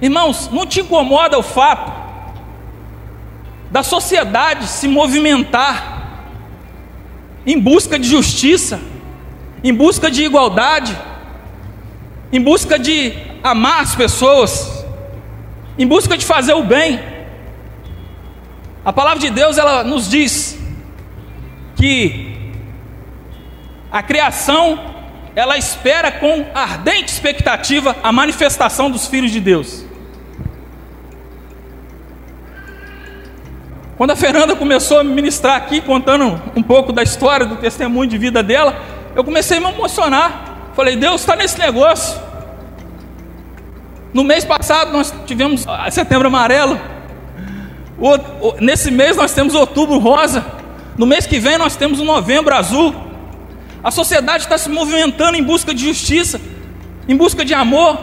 Irmãos, 0.00 0.50
não 0.52 0.66
te 0.66 0.80
incomoda 0.80 1.38
o 1.38 1.42
fato 1.42 1.92
da 3.70 3.82
sociedade 3.82 4.66
se 4.66 4.86
movimentar 4.86 5.96
em 7.46 7.58
busca 7.58 7.98
de 7.98 8.08
justiça, 8.08 8.80
em 9.62 9.72
busca 9.72 10.10
de 10.10 10.24
igualdade, 10.24 10.96
em 12.32 12.40
busca 12.40 12.78
de 12.78 13.12
amar 13.42 13.82
as 13.82 13.94
pessoas, 13.94 14.84
em 15.78 15.86
busca 15.86 16.16
de 16.16 16.24
fazer 16.24 16.54
o 16.54 16.64
bem. 16.64 17.00
A 18.84 18.92
palavra 18.92 19.20
de 19.20 19.30
Deus 19.30 19.56
ela 19.56 19.82
nos 19.82 20.08
diz 20.08 20.58
que 21.76 22.52
a 23.90 24.02
criação 24.02 24.78
ela 25.34 25.56
espera 25.56 26.10
com 26.10 26.46
ardente 26.54 27.12
expectativa 27.12 27.96
a 28.02 28.10
manifestação 28.10 28.90
dos 28.90 29.06
filhos 29.06 29.30
de 29.30 29.40
Deus. 29.40 29.85
Quando 33.96 34.10
a 34.10 34.16
Fernanda 34.16 34.54
começou 34.54 35.00
a 35.00 35.04
ministrar 35.04 35.56
aqui, 35.56 35.80
contando 35.80 36.40
um 36.54 36.62
pouco 36.62 36.92
da 36.92 37.02
história, 37.02 37.46
do 37.46 37.56
testemunho 37.56 38.08
de 38.08 38.18
vida 38.18 38.42
dela, 38.42 38.78
eu 39.14 39.24
comecei 39.24 39.56
a 39.56 39.60
me 39.60 39.68
emocionar. 39.68 40.70
Falei, 40.74 40.96
Deus 40.96 41.22
está 41.22 41.34
nesse 41.34 41.58
negócio. 41.58 42.20
No 44.12 44.22
mês 44.22 44.44
passado 44.44 44.92
nós 44.92 45.14
tivemos 45.24 45.66
setembro 45.90 46.28
amarelo. 46.28 46.78
Nesse 48.60 48.90
mês 48.90 49.16
nós 49.16 49.32
temos 49.32 49.54
outubro 49.54 49.98
rosa. 49.98 50.44
No 50.98 51.06
mês 51.06 51.26
que 51.26 51.38
vem 51.38 51.56
nós 51.56 51.74
temos 51.74 51.98
o 51.98 52.04
novembro 52.04 52.54
azul. 52.54 52.94
A 53.82 53.90
sociedade 53.90 54.44
está 54.44 54.58
se 54.58 54.68
movimentando 54.68 55.38
em 55.38 55.42
busca 55.42 55.72
de 55.72 55.84
justiça, 55.84 56.38
em 57.08 57.16
busca 57.16 57.44
de 57.44 57.54
amor, 57.54 57.98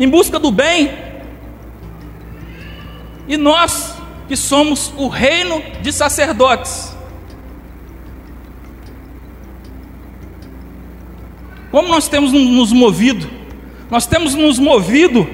em 0.00 0.08
busca 0.08 0.38
do 0.38 0.50
bem. 0.50 0.90
E 3.28 3.36
nós, 3.36 3.95
que 4.28 4.36
somos 4.36 4.92
o 4.96 5.08
reino 5.08 5.62
de 5.80 5.92
sacerdotes, 5.92 6.94
como 11.70 11.88
nós 11.88 12.08
temos 12.08 12.32
nos 12.32 12.72
movido? 12.72 13.28
Nós 13.90 14.06
temos 14.06 14.34
nos 14.34 14.58
movido 14.58 15.28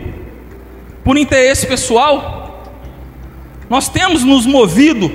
por 1.04 1.16
interesse 1.16 1.66
pessoal, 1.66 2.72
nós 3.68 3.88
temos 3.88 4.24
nos 4.24 4.44
movido 4.44 5.10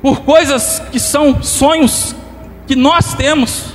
por 0.00 0.20
coisas 0.20 0.80
que 0.92 1.00
são 1.00 1.42
sonhos 1.42 2.14
que 2.66 2.76
nós 2.76 3.14
temos. 3.14 3.74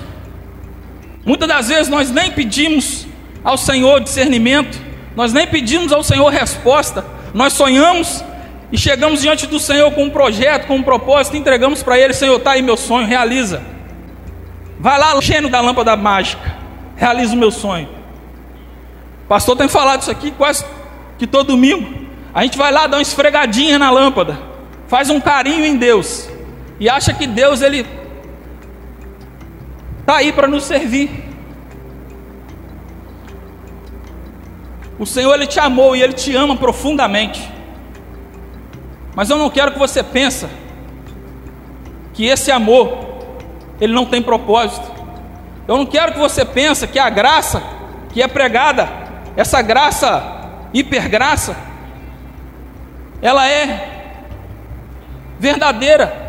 Muitas 1.26 1.48
das 1.48 1.68
vezes 1.68 1.90
nós 1.90 2.12
nem 2.12 2.32
pedimos 2.32 3.06
ao 3.44 3.58
Senhor 3.58 4.00
discernimento, 4.00 4.80
nós 5.16 5.34
nem 5.34 5.46
pedimos 5.46 5.92
ao 5.92 6.04
Senhor 6.04 6.30
resposta, 6.30 7.06
nós 7.36 7.54
sonhamos 7.54 8.24
e 8.72 8.78
chegamos 8.78 9.22
diante 9.22 9.46
do 9.46 9.60
Senhor 9.60 9.92
com 9.92 10.06
um 10.06 10.10
projeto, 10.10 10.66
com 10.66 10.78
um 10.78 10.84
propósito, 10.84 11.38
entregamos 11.38 11.84
para 11.84 12.00
Ele: 12.00 12.14
Senhor, 12.14 12.38
está 12.38 12.52
aí 12.52 12.64
meu 12.64 12.76
sonho, 12.76 13.06
realiza. 13.06 13.62
Vai 14.80 14.98
lá, 14.98 15.20
gênio 15.22 15.50
da 15.50 15.62
lâmpada 15.62 15.96
mágica, 15.96 16.56
realiza 16.96 17.36
o 17.36 17.38
meu 17.38 17.52
sonho. 17.52 17.88
O 19.26 19.28
pastor 19.28 19.56
tem 19.56 19.68
falado 19.68 20.02
isso 20.02 20.12
aqui 20.12 20.32
quase 20.32 20.66
que 21.20 21.28
todo 21.28 21.48
domingo. 21.48 22.06
A 22.34 22.42
gente 22.42 22.58
vai 22.58 22.72
lá 22.72 22.88
dar 22.88 22.98
uma 22.98 23.04
esfregadinha 23.04 23.78
na 23.78 23.92
lâmpada 23.92 24.56
faz 24.88 25.10
um 25.10 25.20
carinho 25.20 25.66
em 25.66 25.78
Deus 25.78 26.30
e 26.80 26.90
acha 26.90 27.14
que 27.14 27.26
Deus 27.26 27.62
ele 27.62 27.86
está 30.00 30.18
aí 30.18 30.32
para 30.32 30.48
nos 30.48 30.64
servir. 30.64 31.25
O 34.98 35.06
Senhor 35.06 35.34
ele 35.34 35.48
te 35.48 35.60
amou 35.60 35.96
e 35.96 36.02
ele 36.02 36.14
te 36.14 36.36
ama 36.36 36.56
profundamente. 36.56 37.52
Mas 39.16 39.30
eu 39.30 39.38
não 39.38 39.50
quero 39.50 39.72
que 39.72 39.80
você 39.80 40.04
pense 40.04 40.46
que 42.14 42.26
esse 42.26 42.52
amor 42.52 43.06
ele 43.80 43.94
não 43.94 44.06
tem 44.06 44.22
propósito. 44.22 44.90
Eu 45.68 45.78
não 45.78 45.86
quero 45.86 46.14
que 46.14 46.20
você 46.20 46.46
pense 46.46 46.88
que 46.88 47.00
a 47.00 47.10
graça 47.10 47.62
que 48.14 48.22
é 48.22 48.28
pregada, 48.28 48.88
essa 49.36 49.62
graça 49.62 50.24
hipergraça, 50.74 51.56
ela 53.22 53.50
é 53.50 54.22
verdadeira. 55.40 56.24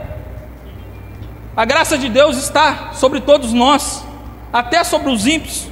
A 1.56 1.64
graça 1.64 1.96
de 1.96 2.08
Deus 2.08 2.36
está 2.36 2.92
sobre 2.92 3.20
todos 3.20 3.52
nós, 3.52 4.04
até 4.52 4.84
sobre 4.84 5.10
os 5.10 5.26
ímpios. 5.26 5.68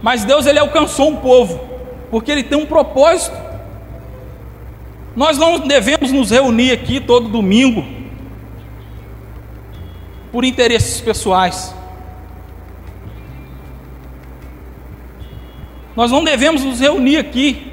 Mas 0.00 0.24
Deus 0.24 0.46
ele 0.46 0.58
alcançou 0.58 1.08
um 1.10 1.16
povo, 1.16 1.60
porque 2.10 2.30
ele 2.30 2.42
tem 2.42 2.58
um 2.58 2.66
propósito. 2.66 3.36
Nós 5.16 5.36
não 5.36 5.58
devemos 5.58 6.12
nos 6.12 6.30
reunir 6.30 6.70
aqui 6.70 7.00
todo 7.00 7.28
domingo 7.28 7.84
por 10.30 10.44
interesses 10.44 11.00
pessoais. 11.00 11.74
Nós 15.96 16.12
não 16.12 16.22
devemos 16.22 16.62
nos 16.62 16.78
reunir 16.78 17.16
aqui 17.16 17.72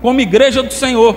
como 0.00 0.20
igreja 0.20 0.62
do 0.62 0.72
Senhor. 0.72 1.14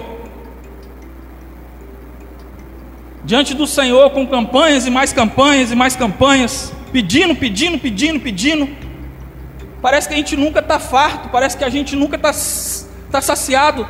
Diante 3.24 3.54
do 3.54 3.66
Senhor 3.66 4.10
com 4.10 4.28
campanhas 4.28 4.86
e 4.86 4.92
mais 4.92 5.14
campanhas 5.14 5.72
e 5.72 5.76
mais 5.76 5.96
campanhas, 5.96 6.74
pedindo, 6.92 7.34
pedindo, 7.36 7.80
pedindo, 7.80 8.20
pedindo. 8.20 8.85
Parece 9.86 10.08
que 10.08 10.16
a 10.16 10.18
gente 10.18 10.36
nunca 10.36 10.62
está 10.62 10.80
farto, 10.80 11.30
parece 11.30 11.56
que 11.56 11.64
a 11.64 11.70
gente 11.70 11.96
nunca 11.96 12.16
está 12.16 12.32
tá 13.12 13.22
saciado. 13.22 13.88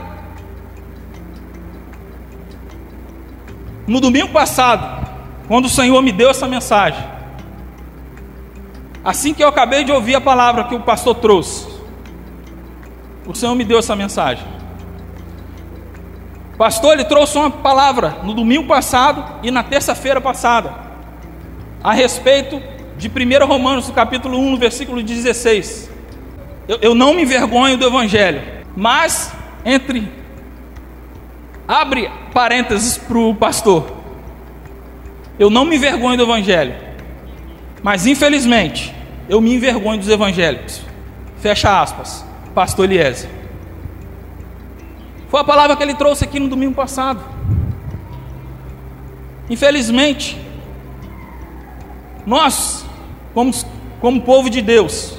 No 3.87 4.01
domingo 4.01 4.27
passado, 4.27 5.07
quando 5.47 5.67
o 5.67 5.69
Senhor 5.69 6.01
me 6.01 6.11
deu 6.11 6.29
essa 6.31 6.49
mensagem, 6.49 7.01
assim 9.05 9.33
que 9.33 9.41
eu 9.41 9.47
acabei 9.47 9.85
de 9.85 9.91
ouvir 9.93 10.15
a 10.15 10.19
palavra 10.19 10.65
que 10.65 10.75
o 10.75 10.81
pastor 10.81 11.15
trouxe, 11.15 11.65
o 13.25 13.33
Senhor 13.33 13.55
me 13.55 13.63
deu 13.63 13.79
essa 13.79 13.95
mensagem. 13.95 14.45
Pastor, 16.57 16.91
ele 16.91 17.05
trouxe 17.05 17.37
uma 17.37 17.49
palavra 17.49 18.17
no 18.21 18.33
domingo 18.33 18.67
passado 18.67 19.39
e 19.41 19.49
na 19.49 19.63
terça-feira 19.63 20.19
passada, 20.19 20.73
a 21.81 21.93
respeito 21.93 22.74
de 22.97 23.09
1 23.09 23.45
Romanos, 23.45 23.89
capítulo 23.91 24.37
1, 24.37 24.57
versículo 24.57 25.03
16. 25.03 25.89
Eu, 26.67 26.79
eu 26.81 26.95
não 26.95 27.13
me 27.13 27.23
envergonho 27.23 27.77
do 27.77 27.85
Evangelho, 27.85 28.41
mas 28.75 29.31
entre 29.63 30.09
Abre 31.67 32.11
parênteses 32.31 32.97
para 32.97 33.17
o 33.17 33.33
pastor. 33.33 33.91
Eu 35.39 35.49
não 35.49 35.65
me 35.65 35.75
envergonho 35.75 36.15
do 36.15 36.23
Evangelho, 36.23 36.75
mas 37.81 38.05
infelizmente 38.05 38.93
eu 39.27 39.41
me 39.41 39.53
envergonho 39.55 39.99
dos 39.99 40.09
evangélicos. 40.09 40.81
Fecha 41.41 41.81
aspas, 41.81 42.23
Pastor 42.53 42.85
Eliezer. 42.85 43.29
Foi 45.29 45.41
a 45.41 45.43
palavra 45.43 45.75
que 45.75 45.81
ele 45.81 45.95
trouxe 45.95 46.23
aqui 46.23 46.39
no 46.39 46.47
domingo 46.47 46.75
passado. 46.75 47.19
Infelizmente, 49.49 50.39
nós, 52.25 52.84
como, 53.35 53.53
como 53.99 54.21
povo 54.21 54.49
de 54.49 54.61
Deus, 54.61 55.17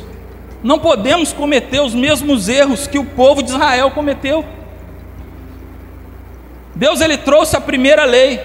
não 0.63 0.79
podemos 0.79 1.33
cometer 1.33 1.81
os 1.81 1.95
mesmos 1.95 2.49
erros 2.49 2.87
que 2.89 2.99
o 2.99 3.05
povo 3.05 3.43
de 3.43 3.51
Israel 3.51 3.93
cometeu. 3.93 4.45
Deus 6.75 7.01
ele 7.01 7.19
trouxe 7.19 7.57
a 7.57 7.61
primeira 7.61 8.05
lei. 8.05 8.41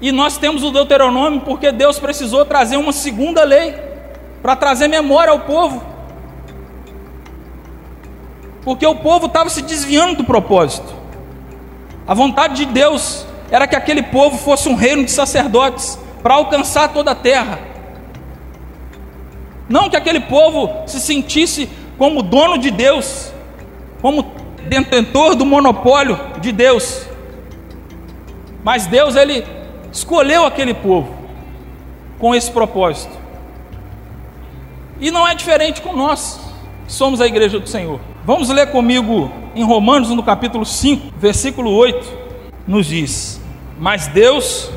E 0.00 0.10
nós 0.10 0.36
temos 0.36 0.64
o 0.64 0.72
Deuteronômio 0.72 1.42
porque 1.42 1.70
Deus 1.70 1.98
precisou 1.98 2.44
trazer 2.44 2.76
uma 2.76 2.92
segunda 2.92 3.44
lei 3.44 3.76
para 4.42 4.56
trazer 4.56 4.88
memória 4.88 5.30
ao 5.30 5.40
povo. 5.40 5.84
Porque 8.64 8.86
o 8.86 8.96
povo 8.96 9.26
estava 9.26 9.48
se 9.50 9.62
desviando 9.62 10.16
do 10.16 10.24
propósito. 10.24 10.92
A 12.06 12.14
vontade 12.14 12.54
de 12.54 12.64
Deus 12.64 13.24
era 13.50 13.66
que 13.66 13.76
aquele 13.76 14.02
povo 14.02 14.36
fosse 14.38 14.68
um 14.68 14.74
reino 14.74 15.04
de 15.04 15.10
sacerdotes 15.10 15.98
para 16.22 16.34
alcançar 16.34 16.88
toda 16.92 17.12
a 17.12 17.14
terra. 17.14 17.71
Não 19.72 19.88
que 19.88 19.96
aquele 19.96 20.20
povo 20.20 20.70
se 20.86 21.00
sentisse 21.00 21.66
como 21.96 22.22
dono 22.22 22.58
de 22.58 22.70
Deus, 22.70 23.32
como 24.02 24.30
detentor 24.68 25.34
do 25.34 25.46
monopólio 25.46 26.20
de 26.42 26.52
Deus. 26.52 27.06
Mas 28.62 28.86
Deus 28.86 29.16
ele 29.16 29.42
escolheu 29.90 30.44
aquele 30.44 30.74
povo 30.74 31.14
com 32.18 32.34
esse 32.34 32.50
propósito. 32.50 33.16
E 35.00 35.10
não 35.10 35.26
é 35.26 35.34
diferente 35.34 35.80
com 35.80 35.96
nós, 35.96 36.38
que 36.86 36.92
somos 36.92 37.22
a 37.22 37.26
igreja 37.26 37.58
do 37.58 37.66
Senhor. 37.66 37.98
Vamos 38.26 38.50
ler 38.50 38.70
comigo 38.70 39.32
em 39.54 39.64
Romanos 39.64 40.10
no 40.10 40.22
capítulo 40.22 40.66
5, 40.66 41.14
versículo 41.16 41.70
8, 41.74 42.06
nos 42.68 42.88
diz: 42.88 43.40
"Mas 43.78 44.06
Deus 44.06 44.70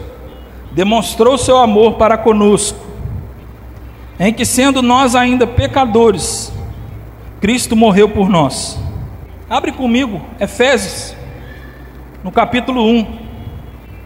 demonstrou 0.72 1.38
seu 1.38 1.58
amor 1.58 1.96
para 1.96 2.18
conosco, 2.18 2.85
em 4.20 4.34
que 4.34 4.46
sendo 4.46 4.82
nós 4.82 5.16
ainda 5.16 5.46
pecadores, 5.46 6.52
Cristo 7.42 7.76
morreu 7.76 8.10
por 8.10 8.30
nós." 8.30 8.80
Abre 9.50 9.72
comigo 9.72 10.22
Efésios, 10.40 11.16
no 12.24 12.32
capítulo 12.32 12.84
1, 12.84 13.06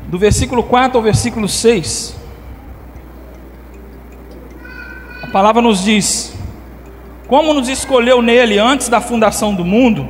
do 0.10 0.18
versículo 0.18 0.62
4 0.64 0.98
ao 0.98 1.04
versículo 1.04 1.48
6. 1.48 2.16
A 5.24 5.28
palavra 5.28 5.62
nos 5.62 5.84
diz: 5.84 6.36
Como 7.28 7.54
nos 7.54 7.70
escolheu 7.70 8.22
nele 8.22 8.58
antes 8.58 8.90
da 8.90 9.00
fundação 9.00 9.54
do 9.54 9.64
mundo, 9.64 10.10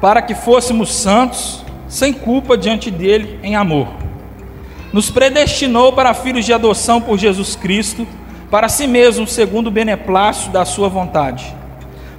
para 0.00 0.20
que 0.20 0.34
fôssemos 0.34 0.92
santos, 0.92 1.64
sem 1.88 2.12
culpa 2.12 2.58
diante 2.58 2.90
dele 2.90 3.38
em 3.42 3.56
amor. 3.56 3.88
Nos 4.92 5.10
predestinou 5.10 5.92
para 5.92 6.12
filhos 6.12 6.44
de 6.44 6.52
adoção 6.52 7.00
por 7.00 7.18
Jesus 7.18 7.56
Cristo, 7.56 8.06
para 8.50 8.68
si 8.68 8.86
mesmo, 8.86 9.26
segundo 9.26 9.68
o 9.68 9.70
beneplácito 9.70 10.50
da 10.50 10.64
sua 10.64 10.88
vontade, 10.88 11.54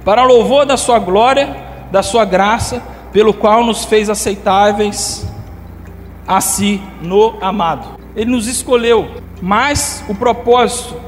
para 0.04 0.24
louvor 0.24 0.66
da 0.66 0.76
sua 0.76 0.98
glória 0.98 1.68
da 1.90 2.02
sua 2.02 2.24
graça, 2.24 2.82
pelo 3.12 3.32
qual 3.32 3.64
nos 3.64 3.84
fez 3.84 4.10
aceitáveis 4.10 5.26
a 6.26 6.40
si 6.40 6.82
no 7.00 7.36
amado. 7.40 7.98
Ele 8.14 8.30
nos 8.30 8.46
escolheu, 8.46 9.08
mas 9.40 10.04
o 10.08 10.14
propósito 10.14 11.00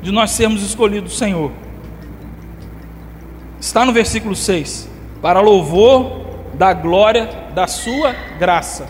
de 0.00 0.12
nós 0.12 0.30
sermos 0.30 0.62
escolhidos 0.62 1.12
do 1.12 1.16
Senhor 1.16 1.50
está 3.58 3.84
no 3.84 3.92
versículo 3.92 4.36
6: 4.36 4.88
para 5.20 5.40
louvor 5.40 6.24
da 6.54 6.72
glória 6.72 7.28
da 7.54 7.66
sua 7.66 8.14
graça. 8.38 8.86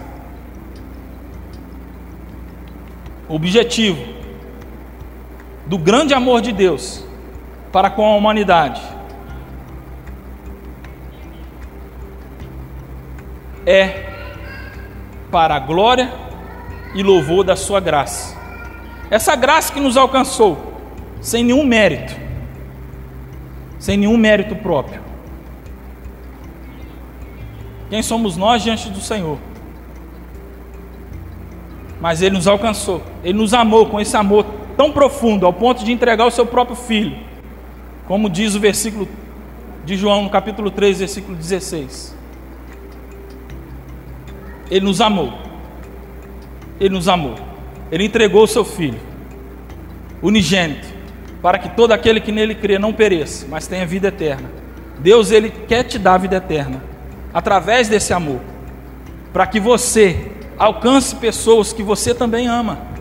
Objetivo 3.29 4.16
do 5.67 5.77
grande 5.77 6.15
amor 6.15 6.41
de 6.41 6.53
Deus 6.53 7.05
para 7.73 7.91
com 7.91 8.07
a 8.07 8.17
humanidade 8.17 8.81
é 13.67 14.07
para 15.31 15.57
a 15.57 15.59
glória 15.59 16.13
e 16.95 17.03
louvor 17.03 17.43
da 17.43 17.57
Sua 17.57 17.81
graça. 17.81 18.37
Essa 19.11 19.35
graça 19.35 19.73
que 19.73 19.81
nos 19.81 19.97
alcançou, 19.97 20.73
sem 21.21 21.45
nenhum 21.45 21.65
mérito, 21.65 22.15
sem 23.79 23.97
nenhum 23.97 24.17
mérito 24.17 24.55
próprio. 24.55 25.01
Quem 27.91 28.03
somos 28.03 28.37
nós 28.37 28.63
diante 28.63 28.89
do 28.89 29.01
Senhor? 29.01 29.39
Mas 32.01 32.23
Ele 32.23 32.37
nos 32.37 32.47
alcançou, 32.47 33.03
Ele 33.23 33.39
nos 33.39 33.53
amou 33.53 33.87
com 33.87 34.01
esse 34.01 34.17
amor 34.17 34.47
tão 34.77 34.93
profundo, 34.93 35.47
ao 35.47 35.53
ponto 35.53 35.85
de 35.85 35.93
entregar 35.93 36.27
o 36.27 36.31
seu 36.31 36.47
próprio 36.47 36.77
filho, 36.77 37.17
como 38.07 38.29
diz 38.29 38.55
o 38.55 38.61
versículo 38.61 39.09
de 39.85 39.97
João, 39.97 40.25
no 40.25 40.31
capítulo 40.31 40.71
3, 40.71 40.99
versículo 40.99 41.37
16. 41.37 42.15
Ele 44.71 44.85
nos 44.85 45.01
amou. 45.01 45.33
Ele 46.79 46.95
nos 46.95 47.09
amou. 47.09 47.37
Ele 47.91 48.05
entregou 48.05 48.43
o 48.43 48.49
seu 48.49 48.65
filho, 48.65 48.99
unigênito, 50.21 50.89
para 51.41 51.59
que 51.59 51.69
todo 51.71 51.93
aquele 51.93 52.21
que 52.21 52.33
nele 52.33 52.55
crê 52.55 52.79
não 52.79 52.93
pereça, 52.93 53.47
mas 53.49 53.67
tenha 53.67 53.87
vida 53.87 54.09
eterna. 54.09 54.51
Deus 54.99 55.31
ele 55.31 55.51
quer 55.51 55.85
te 55.85 55.99
dar 55.99 56.19
vida 56.19 56.37
eterna 56.37 56.83
através 57.33 57.89
desse 57.89 58.13
amor, 58.13 58.41
para 59.33 59.47
que 59.47 59.61
você 59.61 60.33
alcance 60.59 61.15
pessoas 61.15 61.73
que 61.73 61.83
você 61.83 62.15
também 62.15 62.49
ama. 62.49 62.96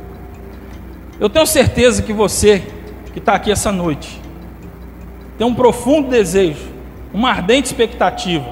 Eu 1.19 1.29
tenho 1.29 1.47
certeza 1.47 2.01
que 2.01 2.11
você 2.11 2.63
que 3.13 3.19
está 3.19 3.35
aqui 3.35 3.49
essa 3.49 3.71
noite 3.71 4.21
tem 5.37 5.47
um 5.47 5.53
profundo 5.53 6.09
desejo, 6.09 6.67
uma 7.13 7.29
ardente 7.29 7.67
expectativa, 7.67 8.45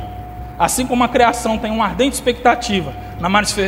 assim 0.58 0.86
como 0.86 1.04
a 1.04 1.08
criação 1.08 1.58
tem 1.58 1.71
uma 1.71 1.86
ardente 1.86 2.13
expectativa 2.13 2.93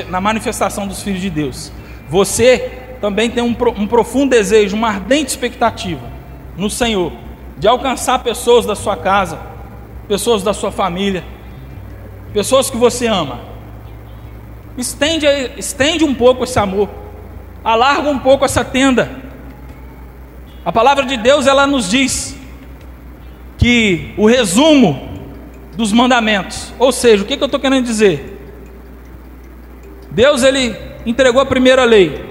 na 0.10 0.22
manifestação 0.22 0.88
dos 0.88 1.02
filhos 1.02 1.22
de 1.22 1.30
Deus. 1.30 1.72
Você 2.10 2.72
também 3.02 3.30
tem 3.30 3.44
um, 3.44 3.54
profundo 3.54 4.32
desejo, 4.32 4.76
uma 4.76 4.90
ardente 4.90 5.30
expectativa 5.30 6.02
no 6.58 6.70
Senhor 6.70 7.12
de 7.58 7.68
alcançar 7.68 8.20
pessoas 8.20 8.66
da 8.66 8.76
sua 8.76 8.98
casa, 8.98 9.40
pessoas 10.08 10.44
da 10.44 10.54
sua 10.54 10.72
família, 10.72 11.24
pessoas 12.34 12.70
que 12.70 12.78
você 12.78 13.08
ama. 13.08 13.40
Estende, 14.78 15.26
estende 15.58 16.04
um 16.04 16.14
pouco 16.14 16.44
esse 16.44 16.60
amor, 16.60 16.90
alarga 17.66 18.08
um 18.08 18.20
pouco 18.20 18.46
essa 18.46 18.64
tenda. 18.64 19.10
A 20.64 20.72
palavra 20.72 21.04
de 21.04 21.18
Deus 21.18 21.48
ela 21.48 21.66
nos 21.66 21.90
diz 21.90 22.38
que 23.58 24.14
o 24.16 24.28
resumo 24.28 25.10
dos 25.76 25.92
mandamentos, 25.92 26.72
ou 26.78 26.92
seja, 26.92 27.24
o 27.24 27.26
que, 27.26 27.36
que 27.36 27.44
eu 27.44 27.48
estou 27.48 27.60
querendo 27.60 27.84
dizer? 27.84 28.34
Deus 30.12 30.44
ele 30.44 30.76
entregou 31.06 31.42
a 31.42 31.46
primeira 31.46 31.84
lei. 31.84 32.24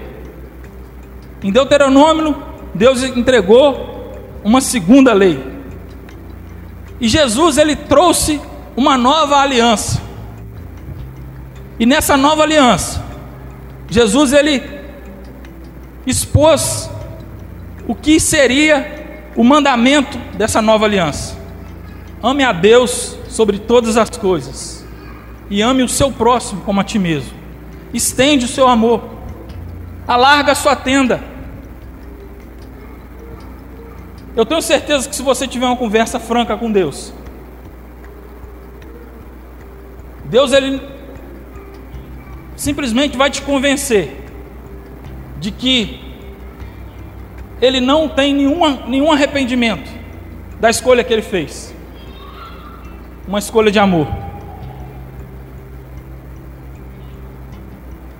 Em 1.43 1.51
Deuteronômio, 1.51 2.41
Deus 2.73 3.03
entregou 3.03 4.13
uma 4.43 4.61
segunda 4.61 5.13
lei. 5.13 5.39
E 6.99 7.07
Jesus 7.09 7.57
ele 7.57 7.75
trouxe 7.75 8.41
uma 8.75 8.97
nova 8.97 9.37
aliança. 9.37 10.01
E 11.77 11.85
nessa 11.85 12.15
nova 12.15 12.43
aliança, 12.43 13.03
Jesus 13.89 14.31
ele 14.31 14.74
expôs 16.05 16.89
o 17.87 17.95
que 17.95 18.19
seria 18.19 19.31
o 19.35 19.43
mandamento 19.43 20.17
dessa 20.37 20.61
nova 20.61 20.85
aliança. 20.85 21.37
Ame 22.21 22.43
a 22.43 22.51
Deus 22.51 23.17
sobre 23.27 23.59
todas 23.59 23.97
as 23.97 24.09
coisas 24.09 24.85
e 25.49 25.61
ame 25.61 25.83
o 25.83 25.89
seu 25.89 26.11
próximo 26.11 26.61
como 26.61 26.79
a 26.79 26.83
ti 26.83 26.97
mesmo. 26.97 27.33
Estende 27.93 28.45
o 28.45 28.47
seu 28.47 28.67
amor. 28.67 29.03
Alarga 30.07 30.51
a 30.51 30.55
sua 30.55 30.75
tenda. 30.75 31.23
Eu 34.35 34.45
tenho 34.45 34.61
certeza 34.61 35.07
que 35.07 35.15
se 35.15 35.21
você 35.21 35.47
tiver 35.47 35.65
uma 35.65 35.77
conversa 35.77 36.19
franca 36.19 36.57
com 36.57 36.71
Deus, 36.71 37.13
Deus 40.25 40.51
ele 40.51 40.81
simplesmente 42.55 43.15
vai 43.15 43.29
te 43.29 43.41
convencer 43.41 44.24
de 45.39 45.51
que 45.51 45.99
ele 47.61 47.79
não 47.79 48.07
tem 48.07 48.33
nenhuma, 48.33 48.83
nenhum 48.87 49.11
arrependimento 49.11 49.89
da 50.59 50.69
escolha 50.69 51.03
que 51.03 51.13
ele 51.13 51.21
fez. 51.21 51.73
Uma 53.27 53.39
escolha 53.39 53.71
de 53.71 53.79
amor. 53.79 54.07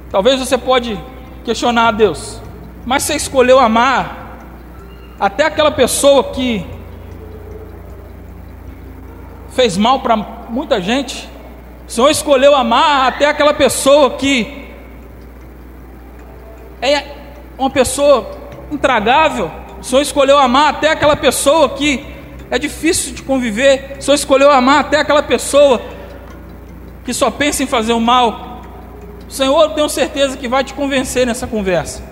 Talvez 0.10 0.40
você 0.40 0.58
pode 0.58 0.98
questionar 1.44 1.90
a 1.90 1.92
Deus, 1.92 2.42
mas 2.86 3.04
você 3.04 3.16
escolheu 3.16 3.60
amar 3.60 4.40
até 5.20 5.46
aquela 5.46 5.72
pessoa 5.72 6.24
que 6.32 6.66
fez 9.52 9.78
mal 9.78 10.00
para 10.00 10.16
muita 10.16 10.82
gente. 10.82 11.30
O 11.88 11.92
Senhor 11.92 12.10
escolheu 12.10 12.56
amar 12.56 13.08
até 13.08 13.28
aquela 13.28 13.54
pessoa 13.54 14.12
que 14.12 14.65
é 16.82 17.04
uma 17.58 17.70
pessoa 17.70 18.32
intragável. 18.72 19.52
O 19.80 19.84
Senhor 19.84 20.02
escolheu 20.02 20.38
amar 20.38 20.70
até 20.74 20.90
aquela 20.90 21.16
pessoa 21.16 21.70
que 21.70 22.06
é 22.50 22.58
difícil 22.58 23.14
de 23.14 23.24
conviver. 23.24 23.98
O 24.00 24.02
Senhor 24.02 24.16
escolheu 24.16 24.52
amar 24.52 24.82
até 24.82 25.00
aquela 25.00 25.24
pessoa 25.24 25.82
que 27.04 27.14
só 27.14 27.30
pensa 27.30 27.64
em 27.64 27.68
fazer 27.68 27.94
o 27.94 28.00
mal. 28.00 28.62
O 29.28 29.32
Senhor, 29.32 29.74
tenho 29.74 29.90
certeza 29.90 30.38
que 30.38 30.48
vai 30.48 30.64
te 30.64 30.74
convencer 30.74 31.26
nessa 31.26 31.48
conversa 31.48 32.04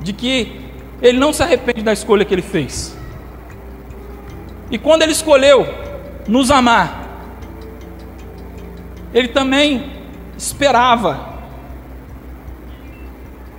de 0.00 0.12
que 0.12 0.60
ele 1.00 1.18
não 1.18 1.32
se 1.32 1.42
arrepende 1.42 1.82
da 1.82 1.92
escolha 1.92 2.24
que 2.24 2.34
ele 2.34 2.42
fez. 2.42 2.96
E 4.70 4.78
quando 4.78 5.02
ele 5.02 5.12
escolheu 5.12 5.66
nos 6.26 6.50
amar, 6.50 7.04
ele 9.12 9.28
também 9.28 9.92
esperava 10.36 11.33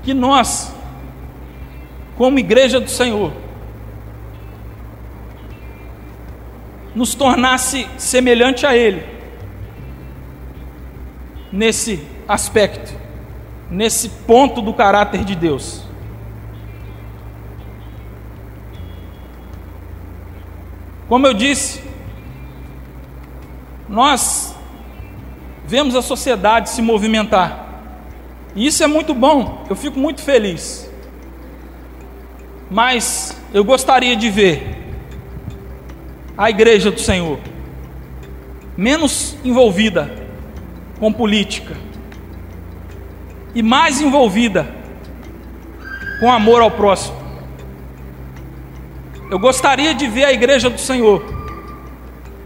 que 0.05 0.13
nós, 0.13 0.71
como 2.15 2.37
igreja 2.37 2.79
do 2.79 2.89
Senhor, 2.89 3.33
nos 6.93 7.15
tornasse 7.15 7.89
semelhante 7.97 8.67
a 8.67 8.77
Ele, 8.77 9.03
nesse 11.51 12.05
aspecto, 12.27 12.93
nesse 13.69 14.07
ponto 14.09 14.61
do 14.61 14.73
caráter 14.75 15.25
de 15.25 15.35
Deus. 15.35 15.83
Como 21.09 21.25
eu 21.25 21.33
disse, 21.33 21.83
nós 23.89 24.55
vemos 25.65 25.95
a 25.95 26.01
sociedade 26.01 26.69
se 26.69 26.81
movimentar. 26.81 27.64
E 28.55 28.65
isso 28.65 28.81
é 28.83 28.87
muito 28.87 29.13
bom, 29.13 29.65
eu 29.69 29.75
fico 29.75 29.99
muito 29.99 30.21
feliz. 30.21 30.89
Mas 32.71 33.37
eu 33.53 33.63
gostaria 33.63 34.15
de 34.15 34.29
ver 34.29 34.77
a 36.37 36.49
igreja 36.49 36.89
do 36.89 36.99
Senhor 36.99 37.39
menos 38.77 39.37
envolvida 39.43 40.11
com 40.99 41.11
política 41.11 41.75
e 43.53 43.61
mais 43.61 44.01
envolvida 44.01 44.67
com 46.19 46.31
amor 46.31 46.61
ao 46.61 46.71
próximo. 46.71 47.15
Eu 49.29 49.39
gostaria 49.39 49.93
de 49.93 50.07
ver 50.07 50.25
a 50.25 50.33
igreja 50.33 50.69
do 50.69 50.79
Senhor 50.79 51.23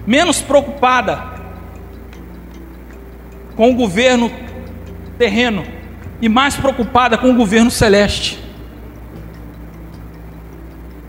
menos 0.08 0.42
preocupada 0.42 1.40
com 3.56 3.70
o 3.70 3.76
governo 3.76 4.32
terreno 5.18 5.79
e 6.22 6.28
mais 6.28 6.56
preocupada 6.56 7.18
com 7.18 7.32
o 7.32 7.36
governo 7.36 7.72
celeste. 7.72 8.40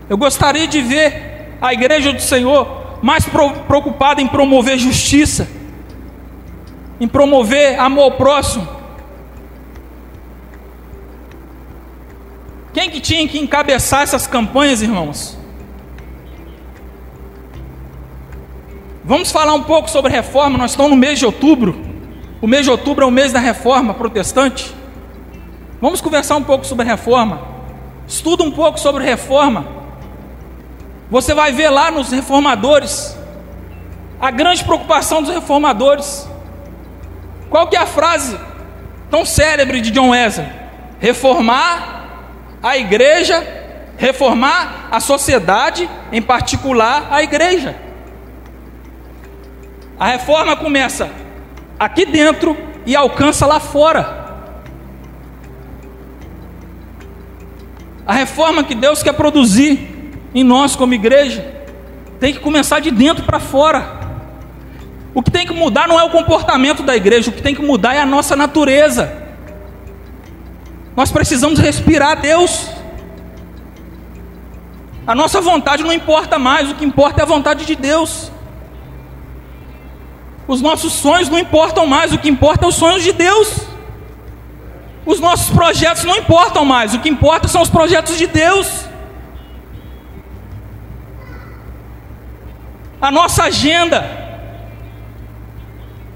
Eu 0.09 0.17
gostaria 0.17 0.67
de 0.67 0.81
ver 0.81 1.55
a 1.61 1.73
igreja 1.73 2.11
do 2.11 2.21
Senhor 2.21 2.99
mais 3.01 3.25
preocupada 3.25 4.21
em 4.21 4.27
promover 4.27 4.77
justiça, 4.77 5.47
em 6.99 7.07
promover 7.07 7.79
amor 7.79 8.03
ao 8.03 8.11
próximo. 8.11 8.67
Quem 12.73 12.89
que 12.89 12.99
tinha 13.01 13.27
que 13.27 13.39
encabeçar 13.39 14.03
essas 14.03 14.27
campanhas, 14.27 14.81
irmãos? 14.81 15.37
Vamos 19.03 19.31
falar 19.31 19.53
um 19.53 19.63
pouco 19.63 19.89
sobre 19.89 20.11
reforma, 20.11 20.57
nós 20.57 20.71
estamos 20.71 20.91
no 20.91 20.97
mês 20.97 21.19
de 21.19 21.25
outubro. 21.25 21.85
O 22.41 22.47
mês 22.47 22.63
de 22.63 22.71
outubro 22.71 23.03
é 23.03 23.07
o 23.07 23.11
mês 23.11 23.31
da 23.31 23.39
reforma 23.39 23.93
protestante. 23.93 24.80
Vamos 25.81 25.99
conversar 25.99 26.35
um 26.35 26.43
pouco 26.43 26.63
sobre 26.63 26.85
reforma. 26.85 27.41
Estuda 28.07 28.43
um 28.43 28.51
pouco 28.51 28.79
sobre 28.79 29.03
reforma. 29.03 29.65
Você 31.09 31.33
vai 31.33 31.51
ver 31.51 31.69
lá 31.69 31.89
nos 31.89 32.11
reformadores 32.11 33.17
a 34.19 34.29
grande 34.29 34.63
preocupação 34.63 35.23
dos 35.23 35.33
reformadores. 35.33 36.29
Qual 37.49 37.65
que 37.67 37.75
é 37.75 37.79
a 37.79 37.87
frase 37.87 38.39
tão 39.09 39.25
célebre 39.25 39.81
de 39.81 39.89
John 39.89 40.11
Wesley? 40.11 40.47
Reformar 40.99 42.05
a 42.61 42.77
igreja, 42.77 43.43
reformar 43.97 44.87
a 44.91 44.99
sociedade, 44.99 45.89
em 46.11 46.21
particular 46.21 47.07
a 47.09 47.23
igreja. 47.23 47.75
A 49.99 50.05
reforma 50.05 50.55
começa 50.55 51.09
aqui 51.79 52.05
dentro 52.05 52.55
e 52.85 52.95
alcança 52.95 53.47
lá 53.47 53.59
fora. 53.59 54.20
A 58.05 58.13
reforma 58.13 58.63
que 58.63 58.75
Deus 58.75 59.03
quer 59.03 59.13
produzir 59.13 60.19
em 60.33 60.43
nós 60.43 60.75
como 60.75 60.93
igreja 60.93 61.61
tem 62.19 62.33
que 62.33 62.39
começar 62.39 62.79
de 62.79 62.91
dentro 62.91 63.23
para 63.23 63.39
fora. 63.39 63.99
O 65.13 65.21
que 65.21 65.31
tem 65.31 65.45
que 65.45 65.53
mudar 65.53 65.87
não 65.87 65.99
é 65.99 66.03
o 66.03 66.09
comportamento 66.09 66.83
da 66.83 66.95
igreja, 66.95 67.29
o 67.29 67.33
que 67.33 67.41
tem 67.41 67.55
que 67.55 67.61
mudar 67.61 67.95
é 67.95 67.99
a 67.99 68.05
nossa 68.05 68.35
natureza. 68.35 69.11
Nós 70.95 71.11
precisamos 71.11 71.59
respirar 71.59 72.21
Deus. 72.21 72.69
A 75.05 75.15
nossa 75.15 75.41
vontade 75.41 75.83
não 75.83 75.91
importa 75.91 76.37
mais, 76.37 76.69
o 76.69 76.75
que 76.75 76.85
importa 76.85 77.21
é 77.21 77.23
a 77.23 77.27
vontade 77.27 77.65
de 77.65 77.75
Deus. 77.75 78.31
Os 80.47 80.61
nossos 80.61 80.93
sonhos 80.93 81.27
não 81.27 81.39
importam 81.39 81.87
mais, 81.87 82.13
o 82.13 82.17
que 82.17 82.29
importa 82.29 82.65
é 82.65 82.69
os 82.69 82.75
sonhos 82.75 83.03
de 83.03 83.11
Deus. 83.11 83.70
Os 85.05 85.19
nossos 85.19 85.49
projetos 85.49 86.03
não 86.03 86.17
importam 86.17 86.63
mais, 86.63 86.93
o 86.93 86.99
que 86.99 87.09
importa 87.09 87.47
são 87.47 87.61
os 87.61 87.69
projetos 87.69 88.17
de 88.17 88.27
Deus. 88.27 88.85
A 93.01 93.09
nossa 93.09 93.43
agenda 93.43 94.21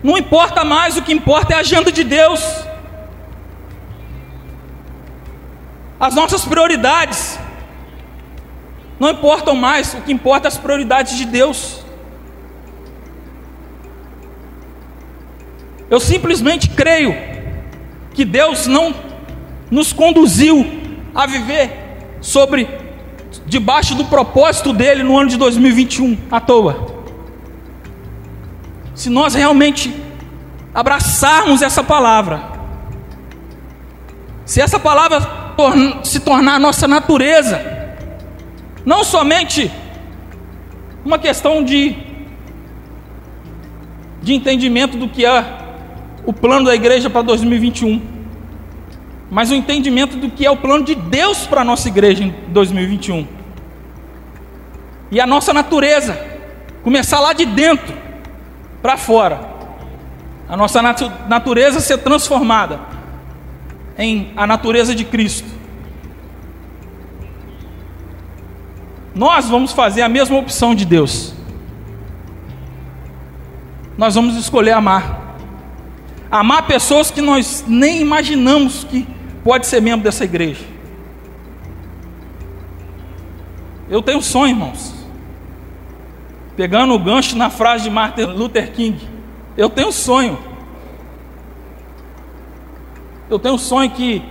não 0.04 0.16
importa 0.16 0.64
mais, 0.64 0.98
o 0.98 1.02
que 1.02 1.12
importa 1.12 1.54
é 1.54 1.58
a 1.58 1.62
agenda 1.62 1.92
de 1.92 2.04
Deus. 2.04 2.64
As 6.00 6.14
nossas 6.14 6.46
prioridades 6.46 7.40
não 9.00 9.10
importam 9.10 9.56
mais, 9.56 9.96
o 9.96 10.02
que 10.02 10.12
importa 10.14 10.48
é 10.48 10.50
as 10.50 10.60
prioridades 10.60 11.18
de 11.18 11.26
Deus. 11.26 11.84
Eu 15.90 16.00
simplesmente 16.00 16.70
creio 16.70 17.35
que 18.16 18.26
Deus 18.26 18.66
não 18.66 18.96
nos 19.70 19.92
conduziu 19.92 20.66
a 21.14 21.26
viver 21.26 21.72
sobre 22.22 22.68
debaixo 23.46 23.94
do 23.94 24.06
propósito 24.06 24.72
dele 24.72 25.04
no 25.04 25.18
ano 25.20 25.30
de 25.30 25.38
2021 25.38 26.18
à 26.32 26.40
toa. 26.40 26.96
Se 28.96 29.10
nós 29.10 29.34
realmente 29.34 29.94
abraçarmos 30.74 31.62
essa 31.62 31.84
palavra, 31.84 32.42
se 34.46 34.62
essa 34.62 34.80
palavra 34.80 35.20
se 36.04 36.20
tornar 36.22 36.60
nossa 36.60 36.88
natureza, 36.88 37.62
não 38.86 39.04
somente 39.04 39.70
uma 41.04 41.20
questão 41.20 41.64
de 41.64 42.06
de 44.26 44.34
entendimento 44.34 44.98
do 44.98 45.08
que 45.08 45.24
é 45.24 45.65
o 46.26 46.34
plano 46.34 46.66
da 46.66 46.76
igreja 46.76 47.10
para 47.10 47.22
2021, 47.22 48.02
mas 49.30 49.52
o 49.52 49.56
entendimento 49.56 50.18
do 50.18 50.30
que 50.30 50.46
é 50.46 50.52
o 50.52 50.58
plano 50.58 50.84
de 50.84 50.96
Deus 50.96 51.46
para 51.46 51.62
a 51.62 51.64
nossa 51.64 51.88
igreja 51.88 52.24
em 52.24 52.34
2021. 52.48 53.28
E 55.12 55.20
a 55.20 55.28
nossa 55.28 55.54
natureza, 55.54 56.20
começar 56.84 57.20
lá 57.20 57.34
de 57.34 57.46
dentro 57.46 57.94
para 58.82 58.98
fora. 58.98 59.56
A 60.48 60.56
nossa 60.56 60.82
natu 60.82 61.12
natureza 61.28 61.80
ser 61.80 62.00
transformada 62.00 62.80
em 63.98 64.32
a 64.36 64.46
natureza 64.46 64.94
de 64.94 65.04
Cristo. 65.04 65.48
Nós 69.14 69.48
vamos 69.48 69.72
fazer 69.72 70.02
a 70.02 70.10
mesma 70.10 70.38
opção 70.38 70.76
de 70.76 70.86
Deus. 70.86 71.34
Nós 73.98 74.16
vamos 74.16 74.36
escolher 74.36 74.74
amar. 74.74 75.25
Amar 76.30 76.68
pessoas 76.68 77.12
que 77.12 77.22
nós 77.22 77.64
nem 77.68 78.02
imaginamos 78.02 78.84
que 78.84 79.08
pode 79.44 79.68
ser 79.68 79.82
membro 79.82 80.04
dessa 80.04 80.24
igreja. 80.24 80.66
Eu 83.90 84.02
tenho 84.02 84.18
um 84.18 84.22
sonho, 84.22 84.52
irmãos. 84.52 84.94
Pegando 86.56 86.94
o 86.94 87.00
gancho 87.00 87.38
na 87.38 87.50
frase 87.50 87.84
de 87.84 87.90
Martin 87.90 88.24
Luther 88.24 88.72
King. 88.72 88.98
Eu 89.56 89.70
tenho 89.70 89.90
um 89.90 89.92
sonho. 89.92 90.38
Eu 93.30 93.38
tenho 93.38 93.56
um 93.56 93.60
sonho 93.60 93.90
que 93.92 94.24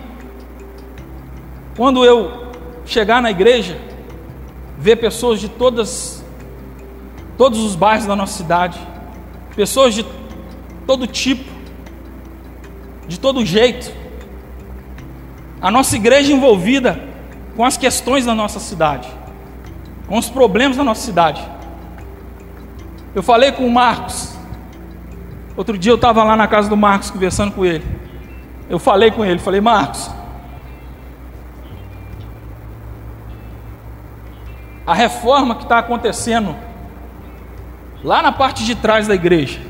quando 1.76 2.04
eu 2.04 2.52
chegar 2.86 3.20
na 3.22 3.30
igreja, 3.30 3.78
ver 4.78 4.96
pessoas 4.96 5.40
de 5.40 5.48
todas 5.48 6.22
todos 7.36 7.58
os 7.60 7.74
bairros 7.74 8.06
da 8.06 8.14
nossa 8.14 8.36
cidade, 8.36 8.78
pessoas 9.56 9.94
de 9.94 10.06
todo 10.86 11.06
tipo, 11.06 11.50
de 13.06 13.18
todo 13.18 13.44
jeito. 13.44 13.92
A 15.60 15.70
nossa 15.70 15.96
igreja 15.96 16.32
envolvida 16.32 17.00
com 17.56 17.64
as 17.64 17.76
questões 17.76 18.24
da 18.24 18.34
nossa 18.34 18.58
cidade, 18.58 19.08
com 20.06 20.18
os 20.18 20.28
problemas 20.28 20.76
da 20.76 20.84
nossa 20.84 21.02
cidade. 21.02 21.42
Eu 23.14 23.22
falei 23.22 23.52
com 23.52 23.66
o 23.66 23.70
Marcos. 23.70 24.36
Outro 25.56 25.78
dia 25.78 25.92
eu 25.92 25.96
estava 25.96 26.24
lá 26.24 26.36
na 26.36 26.48
casa 26.48 26.68
do 26.68 26.76
Marcos 26.76 27.10
conversando 27.10 27.52
com 27.52 27.64
ele. 27.64 27.84
Eu 28.68 28.78
falei 28.78 29.10
com 29.10 29.24
ele, 29.24 29.38
falei, 29.38 29.60
Marcos, 29.60 30.10
a 34.86 34.94
reforma 34.94 35.54
que 35.54 35.62
está 35.62 35.78
acontecendo 35.78 36.56
lá 38.02 38.22
na 38.22 38.32
parte 38.32 38.64
de 38.64 38.74
trás 38.74 39.06
da 39.06 39.14
igreja, 39.14 39.60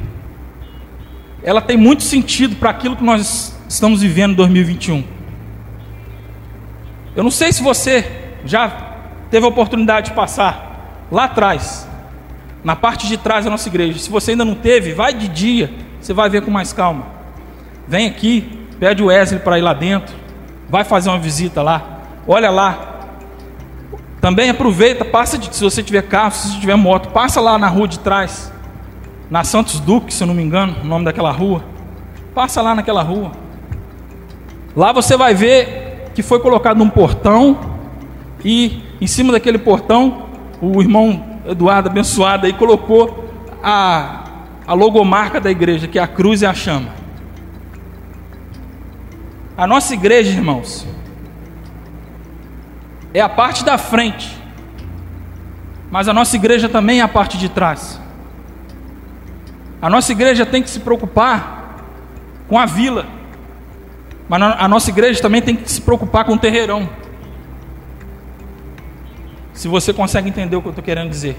ela 1.44 1.60
tem 1.60 1.76
muito 1.76 2.02
sentido 2.02 2.56
para 2.56 2.70
aquilo 2.70 2.96
que 2.96 3.04
nós 3.04 3.54
estamos 3.68 4.00
vivendo 4.00 4.32
em 4.32 4.36
2021. 4.36 5.04
Eu 7.14 7.22
não 7.22 7.30
sei 7.30 7.52
se 7.52 7.62
você 7.62 8.10
já 8.44 8.68
teve 9.30 9.44
a 9.44 9.48
oportunidade 9.48 10.10
de 10.10 10.16
passar 10.16 11.06
lá 11.12 11.24
atrás, 11.24 11.86
na 12.64 12.74
parte 12.74 13.06
de 13.06 13.18
trás 13.18 13.44
da 13.44 13.50
nossa 13.50 13.68
igreja. 13.68 13.98
Se 13.98 14.08
você 14.10 14.30
ainda 14.30 14.44
não 14.44 14.54
teve, 14.54 14.94
vai 14.94 15.12
de 15.12 15.28
dia, 15.28 15.70
você 16.00 16.14
vai 16.14 16.30
ver 16.30 16.42
com 16.42 16.50
mais 16.50 16.72
calma. 16.72 17.06
Vem 17.86 18.06
aqui, 18.06 18.66
pede 18.80 19.02
o 19.02 19.06
Wesley 19.06 19.40
para 19.40 19.58
ir 19.58 19.62
lá 19.62 19.74
dentro, 19.74 20.14
vai 20.68 20.82
fazer 20.82 21.10
uma 21.10 21.18
visita 21.18 21.60
lá, 21.60 22.00
olha 22.26 22.50
lá, 22.50 22.94
também 24.18 24.48
aproveita, 24.48 25.04
passa 25.04 25.36
de, 25.36 25.54
se 25.54 25.62
você 25.62 25.82
tiver 25.82 26.02
carro, 26.02 26.32
se 26.32 26.48
você 26.48 26.60
tiver 26.60 26.76
moto, 26.76 27.10
passa 27.10 27.42
lá 27.42 27.58
na 27.58 27.68
rua 27.68 27.86
de 27.86 27.98
trás, 27.98 28.50
na 29.30 29.44
Santos 29.44 29.80
Duque, 29.80 30.12
se 30.12 30.22
eu 30.22 30.26
não 30.26 30.34
me 30.34 30.42
engano, 30.42 30.76
o 30.82 30.86
nome 30.86 31.04
daquela 31.04 31.30
rua. 31.30 31.64
Passa 32.34 32.60
lá 32.60 32.74
naquela 32.74 33.02
rua. 33.02 33.32
Lá 34.76 34.92
você 34.92 35.16
vai 35.16 35.34
ver 35.34 36.10
que 36.14 36.22
foi 36.22 36.40
colocado 36.40 36.82
um 36.82 36.88
portão 36.88 37.58
e 38.44 38.82
em 39.00 39.06
cima 39.06 39.32
daquele 39.32 39.58
portão 39.58 40.26
o 40.60 40.80
irmão 40.80 41.34
Eduardo 41.46 41.90
abençoado 41.90 42.46
aí 42.46 42.52
colocou 42.54 43.28
a, 43.62 44.24
a 44.66 44.72
logomarca 44.72 45.40
da 45.40 45.50
igreja, 45.50 45.86
que 45.86 45.98
é 45.98 46.02
a 46.02 46.06
cruz 46.06 46.40
e 46.40 46.46
a 46.46 46.54
chama. 46.54 46.88
A 49.56 49.66
nossa 49.66 49.94
igreja, 49.94 50.30
irmãos, 50.30 50.86
é 53.12 53.20
a 53.20 53.28
parte 53.28 53.64
da 53.64 53.76
frente, 53.78 54.36
mas 55.90 56.08
a 56.08 56.14
nossa 56.14 56.34
igreja 56.34 56.68
também 56.68 57.00
é 57.00 57.02
a 57.02 57.08
parte 57.08 57.38
de 57.38 57.48
trás. 57.48 58.00
A 59.84 59.90
nossa 59.90 60.12
igreja 60.12 60.46
tem 60.46 60.62
que 60.62 60.70
se 60.70 60.80
preocupar 60.80 61.84
com 62.48 62.58
a 62.58 62.64
vila, 62.64 63.04
mas 64.26 64.40
a 64.40 64.66
nossa 64.66 64.88
igreja 64.88 65.20
também 65.20 65.42
tem 65.42 65.54
que 65.54 65.70
se 65.70 65.78
preocupar 65.78 66.24
com 66.24 66.32
o 66.32 66.38
terreirão. 66.38 66.88
Se 69.52 69.68
você 69.68 69.92
consegue 69.92 70.26
entender 70.26 70.56
o 70.56 70.62
que 70.62 70.68
eu 70.68 70.70
estou 70.70 70.82
querendo 70.82 71.10
dizer. 71.10 71.36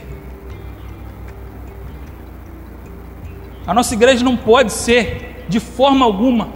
A 3.66 3.74
nossa 3.74 3.96
igreja 3.96 4.24
não 4.24 4.38
pode 4.38 4.72
ser, 4.72 5.44
de 5.50 5.60
forma 5.60 6.06
alguma, 6.06 6.50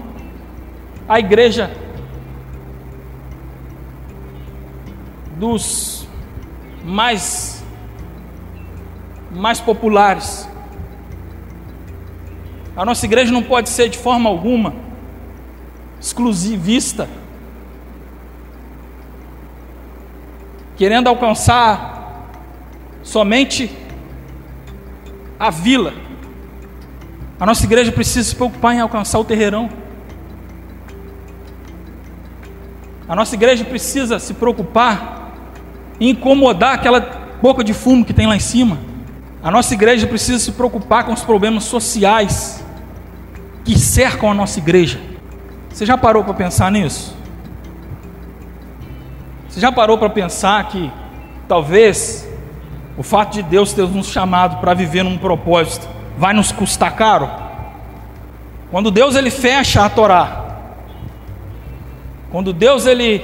a 1.08 1.20
igreja 1.20 1.72
dos 5.38 6.08
mais 6.86 7.64
mais 9.32 9.60
populares. 9.60 10.49
A 12.80 12.86
nossa 12.86 13.06
igreja 13.06 13.30
não 13.30 13.44
pode 13.44 13.68
ser 13.68 13.90
de 13.90 13.98
forma 13.98 14.30
alguma 14.30 14.74
exclusivista, 16.00 17.10
querendo 20.78 21.10
alcançar 21.10 22.30
somente 23.04 23.70
a 25.38 25.50
vila. 25.50 25.94
A 27.38 27.46
nossa 27.46 27.66
igreja 27.66 27.92
precisa 27.92 28.30
se 28.30 28.36
preocupar 28.38 28.74
em 28.74 28.80
alcançar 28.80 29.20
o 29.20 29.26
terreirão. 29.26 29.70
A 33.10 33.14
nossa 33.14 33.36
igreja 33.36 33.66
precisa 33.66 34.20
se 34.20 34.34
preocupar 34.36 35.34
e 36.00 36.10
incomodar 36.10 36.76
aquela 36.76 37.02
boca 37.42 37.62
de 37.62 37.74
fumo 37.74 38.06
que 38.06 38.14
tem 38.14 38.26
lá 38.26 38.38
em 38.38 38.40
cima. 38.40 38.78
A 39.44 39.52
nossa 39.52 39.74
igreja 39.74 40.08
precisa 40.08 40.40
se 40.40 40.54
preocupar 40.54 41.06
com 41.06 41.12
os 41.12 41.24
problemas 41.24 41.66
sociais 41.66 42.69
que 43.70 43.78
cercam 43.78 44.32
a 44.32 44.34
nossa 44.34 44.58
igreja. 44.58 45.00
Você 45.70 45.86
já 45.86 45.96
parou 45.96 46.24
para 46.24 46.34
pensar 46.34 46.72
nisso? 46.72 47.16
Você 49.48 49.60
já 49.60 49.72
parou 49.72 49.96
para 49.96 50.10
pensar 50.10 50.68
que 50.70 50.92
talvez 51.48 52.28
o 52.98 53.04
fato 53.04 53.34
de 53.34 53.44
Deus 53.44 53.72
ter 53.72 53.88
nos 53.88 54.08
chamado 54.08 54.60
para 54.60 54.74
viver 54.74 55.04
num 55.04 55.20
propósito 55.20 55.88
vai 56.18 56.34
nos 56.34 56.52
custar 56.52 56.96
caro? 56.96 57.30
Quando 58.72 58.90
Deus 58.90 59.16
ele 59.16 59.30
fecha 59.30 59.86
a 59.86 59.90
Torá, 59.90 60.46
quando 62.32 62.52
Deus 62.52 62.88
ele 62.88 63.24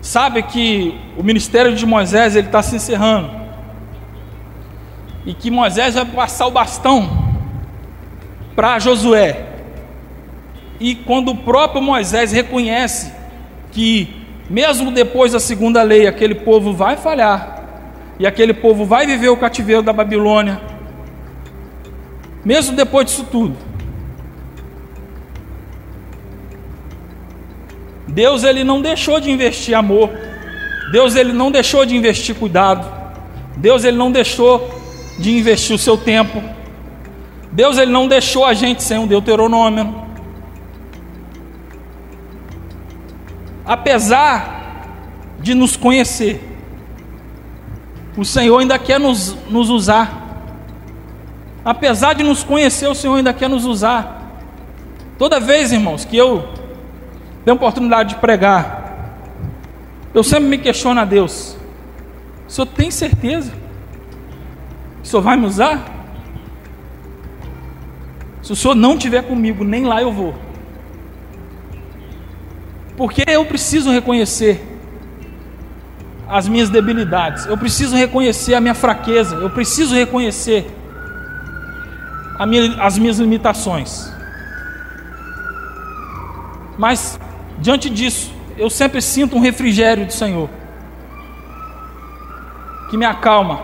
sabe 0.00 0.42
que 0.42 0.98
o 1.18 1.22
ministério 1.22 1.76
de 1.76 1.84
Moisés 1.84 2.34
ele 2.34 2.46
está 2.46 2.62
se 2.62 2.76
encerrando 2.76 3.30
e 5.26 5.34
que 5.34 5.50
Moisés 5.50 5.96
vai 5.96 6.06
passar 6.06 6.46
o 6.46 6.50
bastão 6.50 7.25
para 8.56 8.78
Josué. 8.78 9.44
E 10.80 10.94
quando 10.94 11.30
o 11.30 11.36
próprio 11.36 11.82
Moisés 11.82 12.32
reconhece 12.32 13.12
que 13.70 14.26
mesmo 14.48 14.90
depois 14.90 15.32
da 15.32 15.40
segunda 15.40 15.82
lei 15.82 16.06
aquele 16.06 16.34
povo 16.34 16.72
vai 16.72 16.96
falhar 16.96 17.62
e 18.18 18.26
aquele 18.26 18.54
povo 18.54 18.84
vai 18.84 19.06
viver 19.06 19.28
o 19.28 19.36
cativeiro 19.36 19.82
da 19.82 19.92
Babilônia, 19.92 20.60
mesmo 22.44 22.74
depois 22.74 23.06
disso 23.06 23.26
tudo, 23.30 23.56
Deus 28.08 28.44
ele 28.44 28.64
não 28.64 28.80
deixou 28.80 29.20
de 29.20 29.30
investir 29.30 29.74
amor. 29.74 30.10
Deus 30.90 31.16
ele 31.16 31.32
não 31.32 31.50
deixou 31.50 31.84
de 31.84 31.94
investir 31.94 32.34
cuidado. 32.34 32.86
Deus 33.56 33.84
ele 33.84 33.96
não 33.96 34.10
deixou 34.10 34.70
de 35.18 35.36
investir 35.36 35.74
o 35.74 35.78
seu 35.78 35.98
tempo. 35.98 36.55
Deus 37.56 37.78
ele 37.78 37.90
não 37.90 38.06
deixou 38.06 38.44
a 38.44 38.52
gente 38.52 38.82
sem 38.82 38.98
um 38.98 39.06
Deuteronômio. 39.06 39.94
Apesar 43.64 44.84
de 45.40 45.54
nos 45.54 45.74
conhecer, 45.74 46.38
o 48.14 48.26
Senhor 48.26 48.58
ainda 48.58 48.78
quer 48.78 49.00
nos, 49.00 49.34
nos 49.48 49.70
usar. 49.70 50.52
Apesar 51.64 52.12
de 52.12 52.22
nos 52.22 52.44
conhecer, 52.44 52.88
o 52.88 52.94
Senhor 52.94 53.16
ainda 53.16 53.32
quer 53.32 53.48
nos 53.48 53.64
usar. 53.64 54.36
Toda 55.16 55.40
vez, 55.40 55.72
irmãos, 55.72 56.04
que 56.04 56.14
eu 56.14 56.46
tem 57.42 57.54
oportunidade 57.54 58.10
de 58.10 58.20
pregar, 58.20 59.14
eu 60.12 60.22
sempre 60.22 60.46
me 60.46 60.58
questiono 60.58 61.00
a 61.00 61.06
Deus: 61.06 61.56
o 62.46 62.52
senhor 62.52 62.66
tem 62.66 62.90
certeza? 62.90 63.50
O 65.02 65.06
senhor 65.06 65.22
vai 65.22 65.38
me 65.38 65.46
usar? 65.46 65.95
Se 68.46 68.52
o 68.52 68.54
Senhor 68.54 68.76
não 68.76 68.94
estiver 68.94 69.24
comigo, 69.24 69.64
nem 69.64 69.84
lá 69.84 70.00
eu 70.00 70.12
vou. 70.12 70.32
Porque 72.96 73.24
eu 73.26 73.44
preciso 73.44 73.90
reconhecer 73.90 74.64
as 76.28 76.46
minhas 76.46 76.70
debilidades, 76.70 77.46
eu 77.46 77.58
preciso 77.58 77.96
reconhecer 77.96 78.54
a 78.54 78.60
minha 78.60 78.72
fraqueza, 78.72 79.34
eu 79.34 79.50
preciso 79.50 79.96
reconhecer 79.96 80.64
minha, 82.46 82.80
as 82.80 82.96
minhas 82.96 83.18
limitações. 83.18 84.12
Mas, 86.78 87.18
diante 87.58 87.90
disso, 87.90 88.32
eu 88.56 88.70
sempre 88.70 89.02
sinto 89.02 89.34
um 89.34 89.40
refrigério 89.40 90.06
do 90.06 90.12
Senhor, 90.12 90.48
que 92.90 92.96
me 92.96 93.04
acalma, 93.04 93.60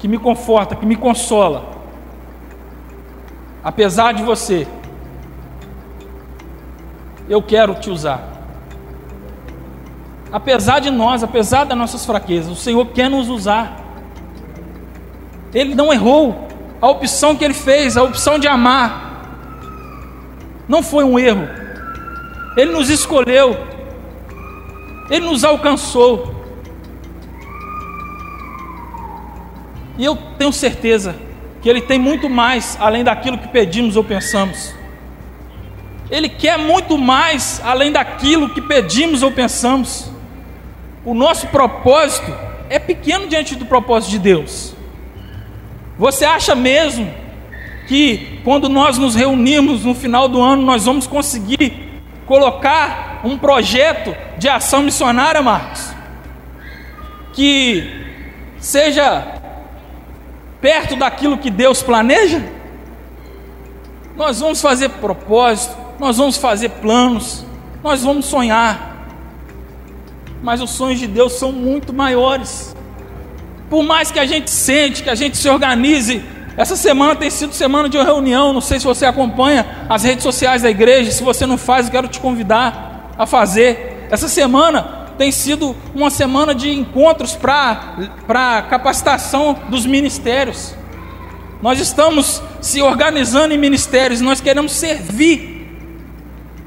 que 0.00 0.08
me 0.08 0.18
conforta, 0.18 0.74
que 0.74 0.84
me 0.84 0.96
consola. 0.96 1.79
Apesar 3.62 4.12
de 4.12 4.22
você, 4.22 4.66
eu 7.28 7.42
quero 7.42 7.74
te 7.74 7.90
usar. 7.90 8.28
Apesar 10.32 10.78
de 10.78 10.90
nós, 10.90 11.22
apesar 11.22 11.64
das 11.64 11.76
nossas 11.76 12.06
fraquezas, 12.06 12.50
o 12.50 12.56
Senhor 12.56 12.86
quer 12.86 13.10
nos 13.10 13.28
usar. 13.28 13.78
Ele 15.52 15.74
não 15.74 15.92
errou. 15.92 16.48
A 16.80 16.88
opção 16.88 17.36
que 17.36 17.44
ele 17.44 17.52
fez, 17.52 17.96
a 17.98 18.02
opção 18.02 18.38
de 18.38 18.48
amar, 18.48 19.10
não 20.66 20.82
foi 20.82 21.04
um 21.04 21.18
erro. 21.18 21.46
Ele 22.56 22.72
nos 22.72 22.88
escolheu. 22.88 23.56
Ele 25.10 25.26
nos 25.26 25.44
alcançou. 25.44 26.34
E 29.98 30.04
eu 30.04 30.16
tenho 30.38 30.52
certeza 30.52 31.14
que 31.60 31.68
Ele 31.68 31.80
tem 31.80 31.98
muito 31.98 32.28
mais 32.28 32.76
além 32.80 33.04
daquilo 33.04 33.38
que 33.38 33.48
pedimos 33.48 33.96
ou 33.96 34.04
pensamos. 34.04 34.74
Ele 36.10 36.28
quer 36.28 36.58
muito 36.58 36.98
mais 36.98 37.60
além 37.64 37.92
daquilo 37.92 38.48
que 38.48 38.60
pedimos 38.60 39.22
ou 39.22 39.30
pensamos. 39.30 40.10
O 41.04 41.14
nosso 41.14 41.46
propósito 41.48 42.32
é 42.68 42.78
pequeno 42.78 43.28
diante 43.28 43.54
do 43.54 43.64
propósito 43.64 44.10
de 44.10 44.18
Deus. 44.18 44.74
Você 45.98 46.24
acha 46.24 46.54
mesmo 46.54 47.12
que 47.86 48.40
quando 48.44 48.68
nós 48.68 48.96
nos 48.96 49.14
reunimos 49.14 49.84
no 49.84 49.94
final 49.94 50.28
do 50.28 50.40
ano 50.40 50.62
nós 50.62 50.84
vamos 50.86 51.06
conseguir 51.06 51.88
colocar 52.26 53.20
um 53.24 53.36
projeto 53.36 54.14
de 54.38 54.48
ação 54.48 54.82
missionária, 54.82 55.42
Marcos? 55.42 55.92
Que 57.32 58.06
seja 58.58 59.39
perto 60.60 60.96
daquilo 60.96 61.38
que 61.38 61.50
Deus 61.50 61.82
planeja? 61.82 62.42
Nós 64.16 64.40
vamos 64.40 64.60
fazer 64.60 64.90
propósito, 64.90 65.76
nós 65.98 66.16
vamos 66.16 66.36
fazer 66.36 66.68
planos, 66.68 67.44
nós 67.82 68.02
vamos 68.02 68.26
sonhar, 68.26 69.06
mas 70.42 70.60
os 70.60 70.70
sonhos 70.70 70.98
de 70.98 71.06
Deus 71.06 71.34
são 71.34 71.52
muito 71.52 71.92
maiores. 71.92 72.74
Por 73.68 73.82
mais 73.82 74.10
que 74.10 74.18
a 74.18 74.26
gente 74.26 74.50
sente, 74.50 75.02
que 75.02 75.10
a 75.10 75.14
gente 75.14 75.36
se 75.36 75.48
organize, 75.48 76.22
essa 76.56 76.76
semana 76.76 77.14
tem 77.14 77.30
sido 77.30 77.54
semana 77.54 77.88
de 77.88 77.96
reunião. 77.96 78.52
Não 78.52 78.60
sei 78.60 78.78
se 78.78 78.84
você 78.84 79.06
acompanha 79.06 79.64
as 79.88 80.02
redes 80.02 80.22
sociais 80.22 80.62
da 80.62 80.68
igreja. 80.68 81.10
Se 81.10 81.22
você 81.22 81.46
não 81.46 81.56
faz, 81.56 81.86
eu 81.86 81.92
quero 81.92 82.08
te 82.08 82.20
convidar 82.20 83.12
a 83.16 83.24
fazer. 83.24 84.08
Essa 84.10 84.28
semana 84.28 84.99
tem 85.20 85.30
sido 85.30 85.76
uma 85.94 86.08
semana 86.08 86.54
de 86.54 86.72
encontros 86.72 87.36
para 87.36 88.62
capacitação 88.70 89.54
dos 89.68 89.84
ministérios. 89.84 90.74
Nós 91.60 91.78
estamos 91.78 92.42
se 92.62 92.80
organizando 92.80 93.52
em 93.52 93.58
ministérios, 93.58 94.22
nós 94.22 94.40
queremos 94.40 94.72
servir 94.72 95.76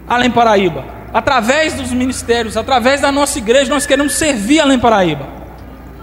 Além 0.07 0.29
Paraíba. 0.29 0.85
Através 1.11 1.73
dos 1.73 1.91
ministérios, 1.91 2.55
através 2.55 3.01
da 3.01 3.11
nossa 3.11 3.39
igreja, 3.39 3.73
nós 3.73 3.87
queremos 3.87 4.13
servir 4.13 4.59
Além 4.59 4.77
Paraíba. 4.77 5.27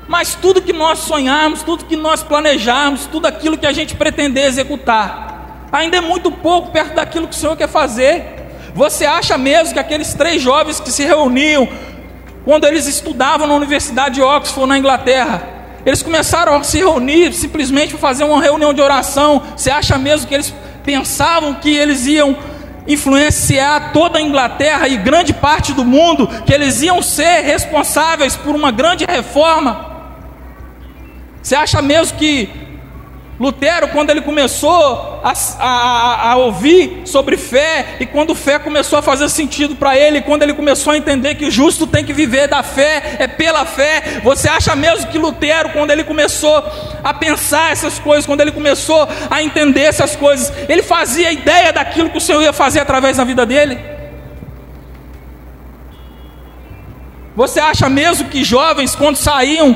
Mas 0.08 0.34
tudo 0.34 0.60
que 0.60 0.72
nós 0.72 0.98
sonharmos, 0.98 1.62
tudo 1.62 1.84
que 1.84 1.94
nós 1.94 2.20
planejarmos, 2.20 3.06
tudo 3.06 3.26
aquilo 3.26 3.56
que 3.56 3.66
a 3.66 3.72
gente 3.72 3.94
pretender 3.94 4.46
executar, 4.46 5.68
ainda 5.70 5.98
é 5.98 6.00
muito 6.00 6.32
pouco 6.32 6.72
perto 6.72 6.96
daquilo 6.96 7.28
que 7.28 7.36
o 7.36 7.38
Senhor 7.38 7.56
quer 7.56 7.68
fazer. 7.68 8.40
Você 8.74 9.06
acha 9.06 9.38
mesmo 9.38 9.74
que 9.74 9.80
aqueles 9.80 10.14
três 10.14 10.42
jovens 10.42 10.80
que 10.80 10.90
se 10.90 11.04
reuniam 11.04 11.68
quando 12.44 12.64
eles 12.64 12.86
estudavam 12.86 13.46
na 13.46 13.54
Universidade 13.54 14.16
de 14.16 14.22
Oxford, 14.22 14.68
na 14.68 14.78
Inglaterra, 14.78 15.42
eles 15.84 16.02
começaram 16.02 16.54
a 16.54 16.62
se 16.62 16.78
reunir 16.78 17.32
simplesmente 17.32 17.90
para 17.90 17.98
fazer 17.98 18.24
uma 18.24 18.40
reunião 18.40 18.72
de 18.72 18.80
oração. 18.80 19.42
Você 19.56 19.70
acha 19.70 19.96
mesmo 19.98 20.26
que 20.26 20.34
eles 20.34 20.54
pensavam 20.84 21.54
que 21.54 21.70
eles 21.70 22.06
iam 22.06 22.36
influenciar 22.86 23.92
toda 23.92 24.18
a 24.18 24.22
Inglaterra 24.22 24.88
e 24.88 24.96
grande 24.96 25.32
parte 25.32 25.72
do 25.72 25.84
mundo, 25.84 26.28
que 26.44 26.52
eles 26.52 26.82
iam 26.82 27.02
ser 27.02 27.42
responsáveis 27.42 28.36
por 28.36 28.54
uma 28.54 28.70
grande 28.70 29.04
reforma. 29.04 29.88
Você 31.42 31.54
acha 31.54 31.80
mesmo 31.80 32.18
que 32.18 32.69
Lutero, 33.40 33.88
quando 33.88 34.10
ele 34.10 34.20
começou 34.20 35.18
a, 35.24 35.32
a, 35.58 36.32
a, 36.32 36.36
ouvir 36.36 37.00
sobre 37.06 37.38
fé, 37.38 37.96
e 37.98 38.04
quando 38.04 38.34
fé 38.34 38.58
começou 38.58 38.98
a 38.98 39.02
fazer 39.02 39.30
sentido 39.30 39.74
para 39.74 39.96
ele, 39.96 40.20
quando 40.20 40.42
ele 40.42 40.52
começou 40.52 40.92
a 40.92 40.98
entender 40.98 41.36
que 41.36 41.46
o 41.46 41.50
justo 41.50 41.86
tem 41.86 42.04
que 42.04 42.12
viver 42.12 42.48
da 42.48 42.62
fé, 42.62 43.16
é 43.18 43.26
pela 43.26 43.64
fé, 43.64 44.20
você 44.22 44.46
acha 44.46 44.76
mesmo 44.76 45.06
que 45.06 45.16
Lutero, 45.16 45.70
quando 45.70 45.90
ele 45.90 46.04
começou 46.04 46.62
a 47.02 47.14
pensar 47.14 47.72
essas 47.72 47.98
coisas, 47.98 48.26
quando 48.26 48.42
ele 48.42 48.52
começou 48.52 49.08
a 49.30 49.42
entender 49.42 49.84
essas 49.84 50.14
coisas, 50.14 50.52
ele 50.68 50.82
fazia 50.82 51.32
ideia 51.32 51.72
daquilo 51.72 52.10
que 52.10 52.18
o 52.18 52.20
Senhor 52.20 52.42
ia 52.42 52.52
fazer 52.52 52.80
através 52.80 53.16
da 53.16 53.24
vida 53.24 53.46
dele? 53.46 53.78
Você 57.34 57.58
acha 57.58 57.88
mesmo 57.88 58.28
que 58.28 58.44
jovens, 58.44 58.94
quando 58.94 59.16
saíam 59.16 59.74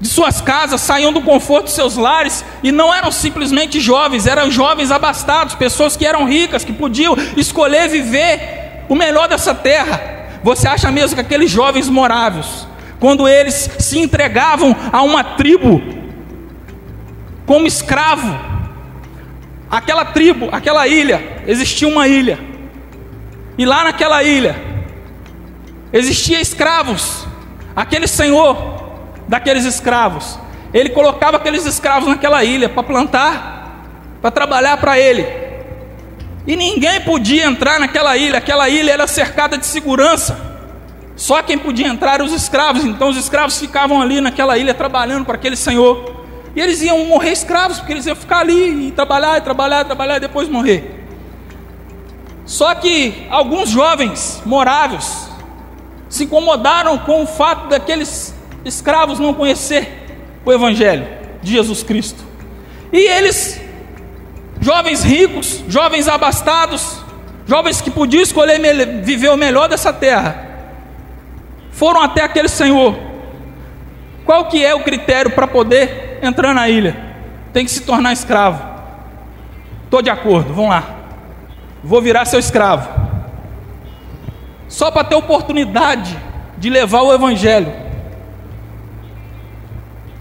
de 0.00 0.08
suas 0.08 0.40
casas, 0.40 0.80
saíam 0.80 1.12
do 1.12 1.22
conforto 1.22 1.66
de 1.66 1.72
seus 1.72 1.96
lares 1.96 2.44
e 2.62 2.70
não 2.70 2.92
eram 2.92 3.10
simplesmente 3.10 3.80
jovens, 3.80 4.26
eram 4.26 4.50
jovens 4.50 4.90
abastados, 4.90 5.54
pessoas 5.54 5.96
que 5.96 6.06
eram 6.06 6.24
ricas, 6.26 6.64
que 6.64 6.72
podiam 6.72 7.16
escolher 7.36 7.88
viver 7.88 8.84
o 8.88 8.94
melhor 8.94 9.28
dessa 9.28 9.54
terra. 9.54 10.38
Você 10.42 10.68
acha 10.68 10.90
mesmo 10.90 11.14
que 11.14 11.20
aqueles 11.20 11.50
jovens 11.50 11.88
moráveis, 11.88 12.66
quando 13.00 13.26
eles 13.26 13.70
se 13.78 13.98
entregavam 13.98 14.76
a 14.92 15.02
uma 15.02 15.24
tribo 15.24 15.82
como 17.46 17.66
escravo, 17.66 18.38
aquela 19.70 20.04
tribo, 20.04 20.48
aquela 20.52 20.86
ilha, 20.86 21.42
existia 21.46 21.88
uma 21.88 22.06
ilha, 22.06 22.38
e 23.56 23.64
lá 23.64 23.84
naquela 23.84 24.22
ilha 24.22 24.56
existia 25.92 26.40
escravos, 26.40 27.26
aquele 27.74 28.06
senhor 28.06 28.75
daqueles 29.28 29.64
escravos. 29.64 30.38
Ele 30.72 30.90
colocava 30.90 31.36
aqueles 31.36 31.64
escravos 31.64 32.08
naquela 32.08 32.44
ilha 32.44 32.68
para 32.68 32.82
plantar, 32.82 33.82
para 34.20 34.30
trabalhar 34.30 34.76
para 34.76 34.98
ele. 34.98 35.26
E 36.46 36.54
ninguém 36.54 37.00
podia 37.00 37.44
entrar 37.46 37.80
naquela 37.80 38.16
ilha, 38.16 38.38
aquela 38.38 38.68
ilha 38.68 38.92
era 38.92 39.06
cercada 39.06 39.58
de 39.58 39.66
segurança. 39.66 40.38
Só 41.16 41.42
quem 41.42 41.58
podia 41.58 41.88
entrar 41.88 42.14
eram 42.14 42.26
os 42.26 42.32
escravos. 42.32 42.84
Então 42.84 43.08
os 43.08 43.16
escravos 43.16 43.58
ficavam 43.58 44.00
ali 44.00 44.20
naquela 44.20 44.58
ilha 44.58 44.74
trabalhando 44.74 45.24
para 45.24 45.34
aquele 45.34 45.56
senhor. 45.56 46.14
E 46.54 46.60
eles 46.60 46.82
iam 46.82 47.04
morrer 47.06 47.32
escravos, 47.32 47.78
porque 47.78 47.92
eles 47.92 48.06
iam 48.06 48.14
ficar 48.14 48.40
ali 48.40 48.88
e 48.88 48.90
trabalhar, 48.92 49.38
e 49.38 49.40
trabalhar, 49.40 49.80
e 49.80 49.84
trabalhar 49.84 50.16
e 50.18 50.20
depois 50.20 50.48
morrer. 50.48 51.04
Só 52.44 52.74
que 52.74 53.26
alguns 53.28 53.70
jovens 53.70 54.40
moráveis 54.46 55.28
se 56.08 56.24
incomodaram 56.24 56.96
com 56.98 57.24
o 57.24 57.26
fato 57.26 57.68
daqueles 57.68 58.35
escravos 58.66 59.18
não 59.18 59.32
conhecer 59.32 60.04
o 60.44 60.52
Evangelho 60.52 61.06
de 61.42 61.52
Jesus 61.52 61.82
Cristo. 61.82 62.24
E 62.92 62.98
eles, 62.98 63.60
jovens 64.60 65.04
ricos, 65.04 65.62
jovens 65.68 66.08
abastados, 66.08 67.00
jovens 67.46 67.80
que 67.80 67.90
podiam 67.90 68.22
escolher 68.22 68.58
viver 69.02 69.28
o 69.30 69.36
melhor 69.36 69.68
dessa 69.68 69.92
terra, 69.92 70.46
foram 71.70 72.02
até 72.02 72.22
aquele 72.22 72.48
Senhor. 72.48 72.98
Qual 74.24 74.46
que 74.46 74.64
é 74.64 74.74
o 74.74 74.82
critério 74.82 75.30
para 75.30 75.46
poder 75.46 76.18
entrar 76.20 76.52
na 76.52 76.68
ilha? 76.68 76.96
Tem 77.52 77.64
que 77.64 77.70
se 77.70 77.82
tornar 77.82 78.12
escravo. 78.12 78.76
Estou 79.84 80.02
de 80.02 80.10
acordo, 80.10 80.52
vamos 80.52 80.70
lá. 80.70 80.96
Vou 81.84 82.02
virar 82.02 82.24
seu 82.24 82.40
escravo. 82.40 82.88
Só 84.68 84.90
para 84.90 85.04
ter 85.04 85.14
oportunidade 85.14 86.18
de 86.58 86.68
levar 86.68 87.02
o 87.02 87.12
Evangelho 87.14 87.85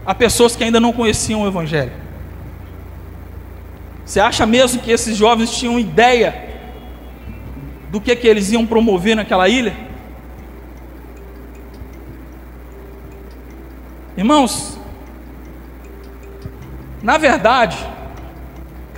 a 0.05 0.13
pessoas 0.13 0.55
que 0.55 0.63
ainda 0.63 0.79
não 0.79 0.93
conheciam 0.93 1.41
o 1.41 1.47
Evangelho. 1.47 1.91
Você 4.05 4.19
acha 4.19 4.45
mesmo 4.45 4.81
que 4.81 4.91
esses 4.91 5.17
jovens 5.17 5.57
tinham 5.57 5.79
ideia 5.79 6.45
do 7.89 7.99
que, 7.99 8.15
que 8.15 8.27
eles 8.27 8.51
iam 8.51 8.65
promover 8.65 9.15
naquela 9.15 9.49
ilha? 9.49 9.75
Irmãos, 14.15 14.77
na 17.01 17.17
verdade, 17.17 17.77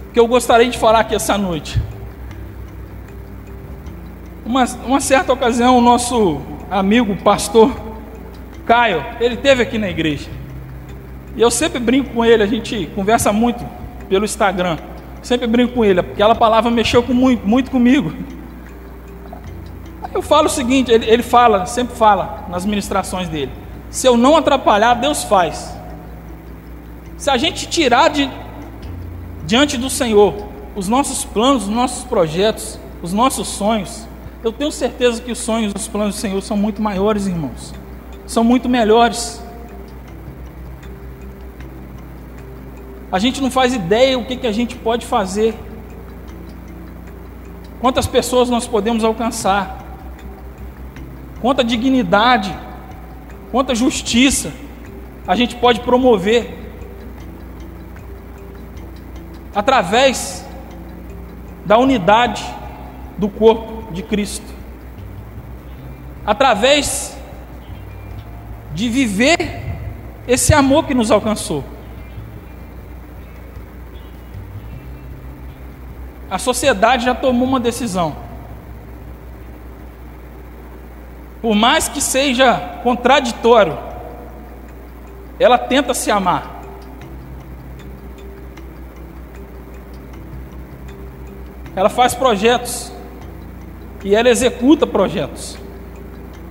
o 0.10 0.12
que 0.12 0.20
eu 0.20 0.28
gostaria 0.28 0.70
de 0.70 0.78
falar 0.78 1.00
aqui 1.00 1.16
essa 1.16 1.38
noite. 1.38 1.82
Uma, 4.46 4.66
uma 4.86 5.00
certa 5.00 5.34
ocasião, 5.34 5.78
o 5.78 5.82
nosso 5.82 6.42
amigo 6.70 7.16
pastor 7.18 7.88
Caio, 8.66 9.04
ele 9.20 9.38
teve 9.38 9.64
aqui 9.64 9.78
na 9.78 9.90
igreja. 9.90 10.37
E 11.38 11.42
eu 11.42 11.52
sempre 11.52 11.80
brinco 11.80 12.10
com 12.10 12.26
ele, 12.26 12.42
a 12.42 12.48
gente 12.48 12.90
conversa 12.96 13.32
muito 13.32 13.64
pelo 14.10 14.26
Instagram. 14.26 14.78
Sempre 15.22 15.46
brinco 15.46 15.76
com 15.76 15.86
ele, 15.86 16.00
aquela 16.00 16.34
palavra 16.34 16.72
mexeu 16.72 17.04
com 17.04 17.14
muito, 17.14 17.48
muito 17.48 17.70
comigo. 17.70 18.12
Eu 20.14 20.22
falo 20.22 20.48
o 20.48 20.50
seguinte, 20.50 20.92
ele, 20.92 21.06
ele 21.06 21.22
fala, 21.22 21.68
sempre 21.68 21.96
fala 21.96 22.46
nas 22.50 22.66
ministrações 22.66 23.30
dele. 23.30 23.52
Se 23.92 24.08
eu 24.08 24.18
não 24.18 24.36
atrapalhar, 24.36 24.96
Deus 24.96 25.24
faz. 25.24 25.78
Se 27.18 27.30
a 27.30 27.38
gente 27.38 27.68
tirar 27.68 28.10
de, 28.10 28.30
diante 29.46 29.78
do 29.78 29.90
Senhor 29.90 30.34
os 30.76 30.88
nossos 30.88 31.24
planos, 31.24 31.64
os 31.64 31.70
nossos 31.70 32.04
projetos, 32.04 32.80
os 33.02 33.14
nossos 33.14 33.48
sonhos, 33.48 34.08
eu 34.44 34.52
tenho 34.52 34.72
certeza 34.72 35.22
que 35.22 35.32
os 35.32 35.38
sonhos, 35.38 35.74
os 35.76 35.88
planos 35.88 36.16
do 36.16 36.20
Senhor 36.20 36.42
são 36.42 36.58
muito 36.58 36.82
maiores, 36.82 37.28
irmãos. 37.28 37.74
São 38.26 38.44
muito 38.44 38.68
melhores. 38.68 39.42
A 43.12 43.20
gente 43.20 43.42
não 43.42 43.50
faz 43.50 43.74
ideia 43.74 44.20
o 44.20 44.26
que, 44.26 44.36
que 44.36 44.48
a 44.48 44.52
gente 44.52 44.76
pode 44.76 45.06
fazer. 45.06 45.56
Quantas 47.80 48.06
pessoas 48.06 48.50
nós 48.50 48.68
podemos 48.68 49.04
alcançar. 49.04 49.86
Quanta 51.42 51.64
dignidade, 51.64 52.54
quanta 53.52 53.74
justiça 53.74 54.52
a 55.28 55.36
gente 55.36 55.56
pode 55.56 55.82
promover 55.82 56.58
através 59.54 60.46
da 61.66 61.78
unidade 61.78 62.44
do 63.18 63.30
corpo 63.30 63.92
de 63.92 64.04
Cristo. 64.04 64.46
Através 66.26 67.18
de 68.74 68.90
viver 68.90 69.80
esse 70.28 70.54
amor 70.54 70.86
que 70.86 70.94
nos 70.94 71.10
alcançou. 71.10 71.64
A 76.30 76.38
sociedade 76.38 77.06
já 77.06 77.16
tomou 77.16 77.48
uma 77.48 77.60
decisão. 77.60 78.16
Por 81.42 81.56
mais 81.56 81.88
que 81.88 82.02
seja 82.02 82.80
contraditório, 82.84 83.78
ela 85.40 85.58
tenta 85.58 85.94
se 85.94 86.12
amar. 86.12 86.56
Ela 91.76 91.90
faz 91.90 92.14
projetos 92.14 92.92
e 94.04 94.16
ela 94.16 94.30
executa 94.30 94.88
projetos 94.88 95.58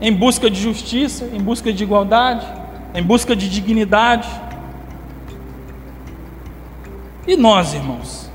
em 0.01 0.13
busca 0.13 0.51
de 0.51 0.61
justiça, 0.61 1.25
em 1.33 1.41
busca 1.41 1.73
de 1.73 1.83
igualdade, 1.83 2.47
em 2.95 3.03
busca 3.03 3.35
de 3.35 3.49
dignidade. 3.49 4.29
E 7.27 7.37
nós, 7.37 7.75
irmãos? 7.75 8.26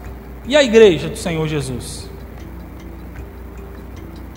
E 0.46 0.56
a 0.56 0.64
igreja 0.64 1.10
do 1.10 1.18
Senhor 1.18 1.48
Jesus? 1.48 2.10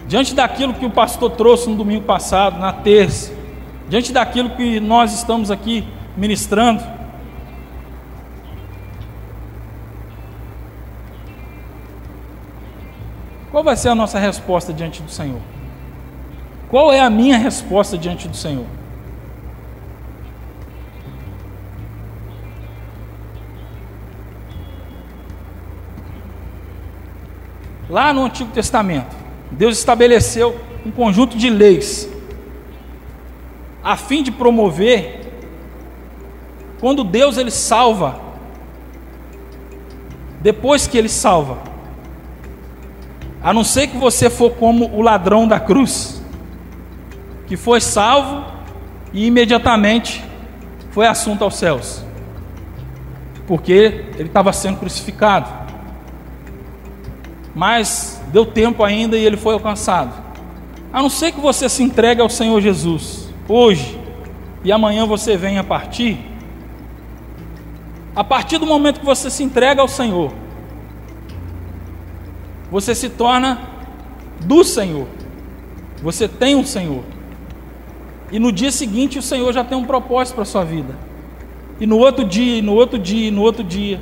Diante 0.07 0.35
daquilo 0.35 0.75
que 0.75 0.85
o 0.85 0.91
pastor 0.91 1.31
trouxe 1.31 1.69
no 1.69 1.77
domingo 1.77 2.05
passado, 2.05 2.59
na 2.59 2.73
terça, 2.73 3.33
diante 3.89 4.13
daquilo 4.13 4.51
que 4.51 4.79
nós 4.81 5.15
estamos 5.15 5.51
aqui 5.51 5.85
ministrando, 6.17 6.83
qual 13.51 13.65
vai 13.65 13.77
ser 13.77 13.89
a 13.89 13.95
nossa 13.95 14.19
resposta 14.19 14.73
diante 14.73 15.03
do 15.03 15.11
Senhor? 15.11 15.41
Qual 16.69 16.93
é 16.93 17.01
a 17.01 17.09
minha 17.09 17.39
resposta 17.39 17.97
diante 17.97 18.29
do 18.29 18.37
Senhor? 18.37 18.67
Lá 27.95 28.13
no 28.13 28.25
Antigo 28.25 28.51
Testamento, 28.51 29.15
Deus 29.53 29.79
estabeleceu 29.79 30.59
um 30.85 30.91
conjunto 30.91 31.39
de 31.39 31.49
leis 31.49 32.11
a 33.85 33.97
fim 33.97 34.21
de 34.21 34.33
promover 34.33 35.21
quando 36.81 37.05
Deus 37.05 37.39
ele 37.39 37.53
salva. 37.53 38.19
Depois 40.41 40.89
que 40.89 40.99
ele 40.99 41.09
salva 41.09 41.59
a 43.41 43.53
não 43.53 43.63
ser 43.63 43.87
que 43.87 43.97
você 43.97 44.29
for 44.29 44.51
como 44.55 44.87
o 44.93 45.01
ladrão 45.01 45.47
da 45.47 45.61
cruz 45.61 46.21
que 47.47 47.57
foi 47.57 47.81
salvo 47.81 48.45
e 49.13 49.25
imediatamente 49.25 50.25
foi 50.91 51.07
assunto 51.07 51.45
aos 51.45 51.55
céus 51.55 52.05
porque 53.47 54.05
ele 54.17 54.25
estava 54.27 54.53
sendo 54.53 54.79
crucificado 54.79 55.64
mas 57.55 58.21
deu 58.33 58.45
tempo 58.45 58.83
ainda 58.83 59.17
e 59.17 59.25
ele 59.25 59.37
foi 59.37 59.55
alcançado. 59.55 60.13
A 60.93 61.03
não 61.03 61.09
ser 61.09 61.33
que 61.33 61.41
você 61.41 61.69
se 61.69 61.83
entregue 61.83 62.21
ao 62.21 62.29
Senhor 62.29 62.61
Jesus 62.61 63.29
hoje 63.49 63.99
e 64.65 64.73
amanhã 64.73 65.07
você 65.07 65.37
venha 65.37 65.63
partir. 65.63 66.19
A 68.15 68.25
partir 68.25 68.59
do 68.59 68.67
momento 68.67 69.01
que 69.01 69.07
você 69.07 69.29
se 69.29 69.43
entrega 69.43 69.83
ao 69.83 69.89
Senhor, 69.89 70.33
você 72.71 72.95
se 72.95 73.09
torna 73.09 73.61
do 74.41 74.65
Senhor. 74.65 75.07
Você 76.03 76.29
tem 76.29 76.55
um 76.55 76.65
Senhor. 76.65 77.03
E 78.31 78.39
no 78.39 78.51
dia 78.51 78.71
seguinte 78.71 79.19
o 79.19 79.23
Senhor 79.23 79.53
já 79.53 79.63
tem 79.63 79.77
um 79.77 79.85
propósito 79.85 80.35
para 80.35 80.43
a 80.43 80.47
sua 80.47 80.65
vida. 80.65 80.97
E 81.81 81.87
no 81.87 81.99
outro 81.99 82.25
dia, 82.25 82.59
e 82.59 82.63
no 82.63 82.73
outro 82.75 82.99
dia, 82.99 83.29
e 83.29 83.31
no 83.31 83.43
outro 83.43 83.65
dia. 83.65 84.01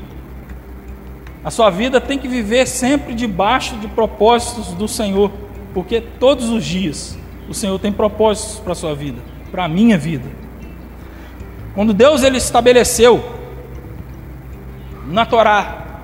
A 1.45 1.51
sua 1.51 1.71
vida 1.71 2.01
tem 2.01 2.19
que 2.19 2.29
viver 2.29 2.67
sempre 2.67 3.15
debaixo 3.15 3.77
de 3.77 3.89
propósitos 3.89 4.69
do 4.75 4.87
Senhor, 4.87 5.31
porque 5.75 6.01
todos 6.01 6.49
os 6.49 6.65
dias 6.65 7.19
o 7.49 7.55
Senhor 7.55 7.79
tem 7.79 7.93
propósitos 7.93 8.61
para 8.61 8.73
a 8.73 8.77
sua 8.77 8.95
vida, 8.95 9.21
para 9.51 9.65
a 9.65 9.69
minha 9.69 9.99
vida. 9.99 10.29
Quando 11.75 11.93
Deus 11.93 12.23
ele 12.23 12.39
estabeleceu 12.39 13.25
na 15.07 15.27
Torá 15.27 16.03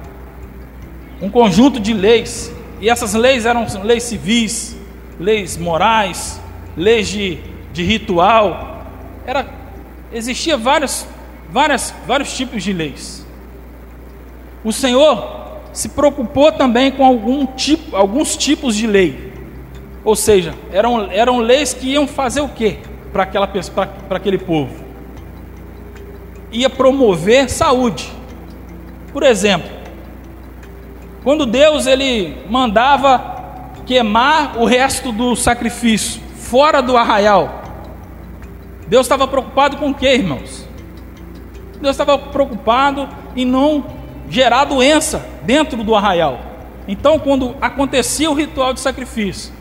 um 1.20 1.30
conjunto 1.30 1.78
de 1.78 1.93
leis, 1.93 2.53
e 2.80 2.89
essas 2.89 3.14
leis 3.14 3.45
eram 3.45 3.66
leis 3.82 4.05
civis, 4.05 4.76
leis 5.18 5.57
morais, 5.57 6.41
leis 6.76 7.09
de, 7.09 7.39
de 7.72 7.84
ritual, 7.84 8.86
era, 9.26 9.47
existia 10.12 10.57
vários, 10.57 11.07
várias, 11.51 11.95
vários 12.07 12.36
tipos 12.36 12.62
de 12.62 12.72
leis. 12.72 13.26
O 14.65 14.73
Senhor 14.73 15.39
se 15.73 15.91
preocupou 15.91 16.51
também 16.51 16.91
com 16.91 17.05
algum 17.05 17.47
tipo, 17.47 17.95
alguns 17.95 18.37
tipos 18.37 18.75
de 18.75 18.87
lei. 18.87 19.33
Ou 20.05 20.17
seja, 20.17 20.55
eram, 20.73 21.11
eram 21.11 21.39
leis 21.39 21.75
que 21.75 21.89
iam 21.93 22.07
fazer 22.07 22.41
o 22.41 22.49
quê 22.49 22.79
para 23.13 23.25
aquele 24.17 24.39
povo? 24.39 24.75
Ia 26.51 26.71
promover 26.71 27.49
saúde. 27.49 28.11
Por 29.13 29.23
exemplo, 29.23 29.71
quando 31.23 31.45
Deus 31.47 31.87
ele 31.87 32.37
mandava 32.49 33.37
queimar 33.87 34.59
o 34.59 34.65
resto 34.65 35.13
do 35.13 35.37
sacrifício 35.37 36.21
fora 36.37 36.81
do 36.81 36.97
arraial, 36.97 37.63
Deus 38.87 39.05
estava 39.05 39.27
preocupado 39.27 39.77
com 39.77 39.91
o 39.91 39.95
que, 39.95 40.09
irmãos? 40.09 40.67
Deus 41.81 41.95
estava 41.95 42.19
preocupado 42.19 43.09
em 43.37 43.45
não 43.45 43.97
gerar 44.31 44.64
doença 44.64 45.24
dentro 45.43 45.83
do 45.83 45.95
arraial. 45.95 46.41
Então, 46.87 47.18
quando 47.18 47.55
acontecia 47.61 48.31
o 48.31 48.35
ritual 48.35 48.72
de 48.72 48.81
sacrifício, 48.81 49.53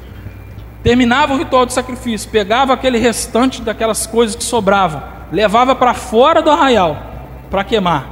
terminava 0.82 1.34
o 1.34 1.38
ritual 1.38 1.66
de 1.66 1.74
sacrifício, 1.74 2.30
pegava 2.30 2.74
aquele 2.74 2.98
restante 2.98 3.62
daquelas 3.62 4.08
coisas 4.08 4.36
que 4.36 4.44
sobravam, 4.44 5.04
levava 5.32 5.76
para 5.76 5.94
fora 5.94 6.42
do 6.42 6.50
arraial 6.50 6.98
para 7.50 7.64
queimar, 7.64 8.08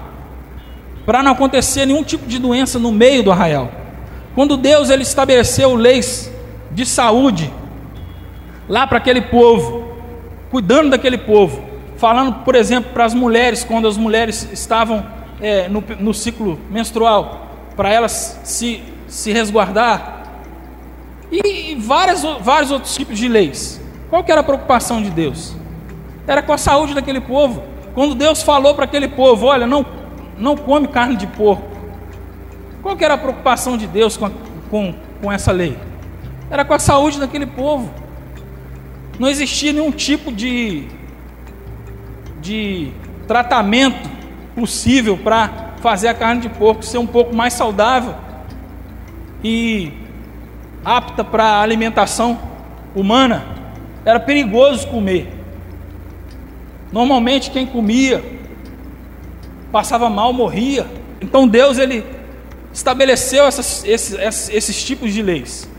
para 1.05 1.21
não 1.21 1.31
acontecer 1.31 1.85
nenhum 1.85 2.03
tipo 2.03 2.25
de 2.27 2.39
doença 2.39 2.79
no 2.79 2.91
meio 2.91 3.23
do 3.23 3.31
arraial. 3.31 3.71
Quando 4.33 4.57
Deus 4.57 4.89
ele 4.89 5.03
estabeleceu 5.03 5.75
leis 5.75 6.31
de 6.71 6.85
saúde 6.85 7.51
lá 8.67 8.85
para 8.85 8.97
aquele 8.97 9.21
povo, 9.21 9.85
cuidando 10.51 10.89
daquele 10.89 11.17
povo, 11.17 11.63
falando, 11.97 12.43
por 12.43 12.55
exemplo, 12.55 12.91
para 12.93 13.05
as 13.05 13.13
mulheres, 13.13 13.63
quando 13.63 13.87
as 13.87 13.95
mulheres 13.95 14.49
estavam 14.51 15.05
é, 15.41 15.67
no, 15.67 15.83
no 15.99 16.13
ciclo 16.13 16.59
menstrual, 16.69 17.49
para 17.75 17.91
elas 17.91 18.39
se, 18.43 18.81
se 19.07 19.31
resguardar, 19.31 20.15
e 21.31 21.75
várias, 21.75 22.23
vários 22.41 22.71
outros 22.71 22.95
tipos 22.95 23.17
de 23.17 23.27
leis. 23.27 23.81
Qual 24.09 24.23
que 24.23 24.31
era 24.31 24.41
a 24.41 24.43
preocupação 24.43 25.01
de 25.01 25.09
Deus? 25.09 25.55
Era 26.27 26.41
com 26.41 26.53
a 26.53 26.57
saúde 26.57 26.93
daquele 26.93 27.19
povo. 27.19 27.63
Quando 27.93 28.15
Deus 28.15 28.41
falou 28.41 28.75
para 28.75 28.85
aquele 28.85 29.07
povo: 29.07 29.47
Olha, 29.47 29.65
não, 29.65 29.85
não 30.37 30.55
come 30.55 30.87
carne 30.87 31.15
de 31.15 31.27
porco, 31.27 31.75
Qual 32.81 32.95
que 32.95 33.03
era 33.03 33.15
a 33.15 33.17
preocupação 33.17 33.77
de 33.77 33.87
Deus 33.87 34.15
com, 34.15 34.25
a, 34.27 34.31
com, 34.69 34.93
com 35.21 35.31
essa 35.31 35.51
lei? 35.51 35.77
Era 36.49 36.63
com 36.63 36.73
a 36.73 36.79
saúde 36.79 37.19
daquele 37.19 37.47
povo. 37.47 37.91
Não 39.17 39.27
existia 39.27 39.73
nenhum 39.73 39.91
tipo 39.91 40.31
de, 40.31 40.87
de 42.39 42.91
tratamento 43.27 44.14
possível 44.55 45.17
para 45.17 45.75
fazer 45.81 46.07
a 46.07 46.13
carne 46.13 46.41
de 46.41 46.49
porco 46.49 46.83
ser 46.83 46.97
um 46.97 47.05
pouco 47.05 47.35
mais 47.35 47.53
saudável 47.53 48.15
e 49.43 49.91
apta 50.83 51.23
para 51.23 51.61
alimentação 51.61 52.39
humana. 52.95 53.45
Era 54.03 54.19
perigoso 54.19 54.87
comer. 54.87 55.31
Normalmente 56.91 57.51
quem 57.51 57.65
comia 57.65 58.23
passava 59.71 60.09
mal, 60.09 60.31
morria. 60.31 60.87
Então 61.19 61.47
Deus 61.47 61.77
ele 61.77 62.05
estabeleceu 62.73 63.45
essas, 63.45 63.83
esses, 63.85 64.17
esses, 64.17 64.49
esses 64.49 64.83
tipos 64.83 65.13
de 65.13 65.21
leis 65.21 65.69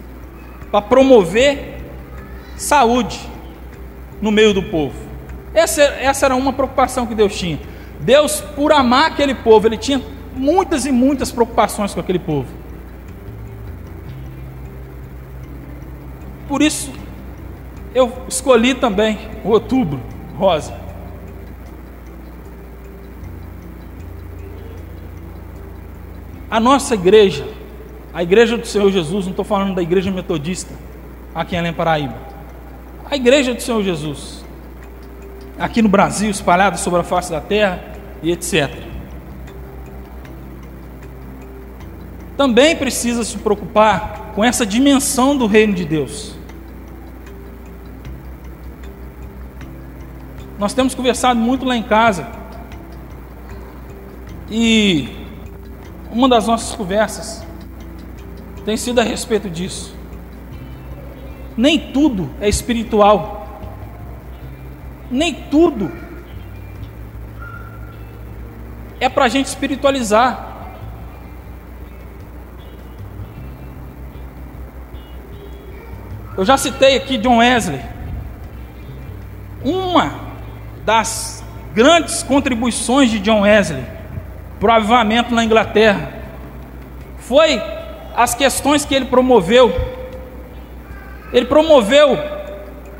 para 0.71 0.83
promover 0.83 1.81
saúde 2.57 3.19
no 4.21 4.31
meio 4.31 4.53
do 4.53 4.63
povo. 4.63 4.95
Essa, 5.55 5.83
essa 5.83 6.27
era 6.27 6.37
uma 6.37 6.53
preocupação 6.53 7.07
que 7.07 7.15
Deus 7.15 7.35
tinha. 7.39 7.59
Deus, 8.01 8.41
por 8.41 8.73
amar 8.73 9.11
aquele 9.13 9.35
povo, 9.35 9.67
ele 9.67 9.77
tinha 9.77 10.01
muitas 10.35 10.87
e 10.87 10.93
muitas 10.93 11.33
preocupações 11.33 11.95
com 11.95 12.01
aquele 12.01 12.19
povo. 12.19 12.49
Por 16.49 16.63
isso, 16.63 16.93
eu 17.95 18.13
escolhi 18.29 18.75
também 18.75 19.19
o 19.45 19.49
outubro 19.49 20.01
rosa. 20.37 20.87
A 26.49 26.61
nossa 26.61 26.95
igreja, 26.95 27.45
a 28.15 28.23
igreja 28.23 28.57
do 28.57 28.67
Senhor 28.67 28.91
Jesus, 28.93 29.25
não 29.25 29.33
estou 29.33 29.45
falando 29.45 29.75
da 29.75 29.83
igreja 29.83 30.11
metodista 30.13 30.73
aqui 31.35 31.57
em 31.57 31.59
Além 31.59 31.73
Paraíba, 31.73 32.15
a 33.11 33.17
igreja 33.17 33.53
do 33.53 33.61
Senhor 33.61 33.83
Jesus, 33.83 34.45
aqui 35.59 35.83
no 35.83 35.89
Brasil, 35.89 36.31
espalhada 36.31 36.77
sobre 36.77 37.01
a 37.01 37.05
face 37.05 37.31
da 37.31 37.41
terra 37.41 37.83
e 38.23 38.33
etc. 38.33 38.71
Também 42.37 42.77
precisa 42.77 43.25
se 43.25 43.39
preocupar 43.39 44.33
com 44.35 44.45
essa 44.45 44.67
dimensão 44.67 45.37
do 45.37 45.47
reino 45.47 45.73
de 45.73 45.85
Deus. 45.85 46.37
Nós 50.59 50.75
temos 50.75 50.95
conversado 50.95 51.39
muito 51.39 51.65
lá 51.65 51.77
em 51.77 51.83
casa. 51.83 52.27
E 54.51 55.09
uma 56.11 56.29
das 56.29 56.47
nossas 56.47 56.75
conversas 56.75 57.45
tem 58.65 58.77
sido 58.77 59.01
a 59.01 59.05
respeito 59.05 59.51
disso. 59.51 59.95
Nem 61.57 61.79
tudo 61.79 62.31
é 62.41 62.49
espiritual. 62.49 63.46
Nem 65.11 65.35
tudo 65.35 65.91
é 69.01 69.09
para 69.09 69.25
a 69.25 69.29
gente 69.29 69.47
espiritualizar. 69.47 70.55
Eu 76.37 76.45
já 76.45 76.57
citei 76.57 76.97
aqui 76.97 77.17
John 77.17 77.39
Wesley. 77.39 77.81
Uma 79.65 80.13
das 80.85 81.43
grandes 81.75 82.23
contribuições 82.23 83.11
de 83.11 83.19
John 83.19 83.41
Wesley 83.41 83.85
para 84.61 84.73
o 84.73 84.77
avivamento 84.77 85.35
na 85.35 85.45
Inglaterra 85.45 86.13
foi 87.19 87.61
as 88.15 88.35
questões 88.35 88.85
que 88.85 88.95
ele 88.95 89.07
promoveu. 89.07 89.73
Ele 91.33 91.47
promoveu 91.47 92.19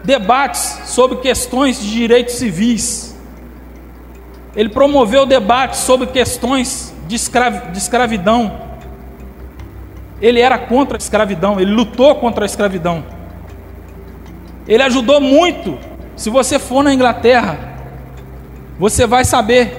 debates 0.07 0.83
sobre 0.85 1.19
questões 1.19 1.81
de 1.83 1.91
direitos 1.91 2.37
civis. 2.37 3.15
Ele 4.55 4.69
promoveu 4.69 5.27
debates 5.27 5.81
sobre 5.81 6.07
questões 6.07 6.95
de, 7.09 7.17
escravi 7.17 7.73
de 7.73 7.79
escravidão. 7.79 8.61
Ele 10.23 10.41
era 10.41 10.57
contra 10.57 10.97
a 10.97 10.99
escravidão, 10.99 11.61
ele 11.61 11.73
lutou 11.73 12.15
contra 12.15 12.45
a 12.45 12.47
escravidão. 12.47 13.05
Ele 14.67 14.83
ajudou 14.85 15.21
muito. 15.21 15.77
Se 16.15 16.31
você 16.31 16.59
for 16.59 16.83
na 16.83 16.95
Inglaterra, 16.95 17.59
você 18.79 19.07
vai 19.07 19.25
saber, 19.25 19.77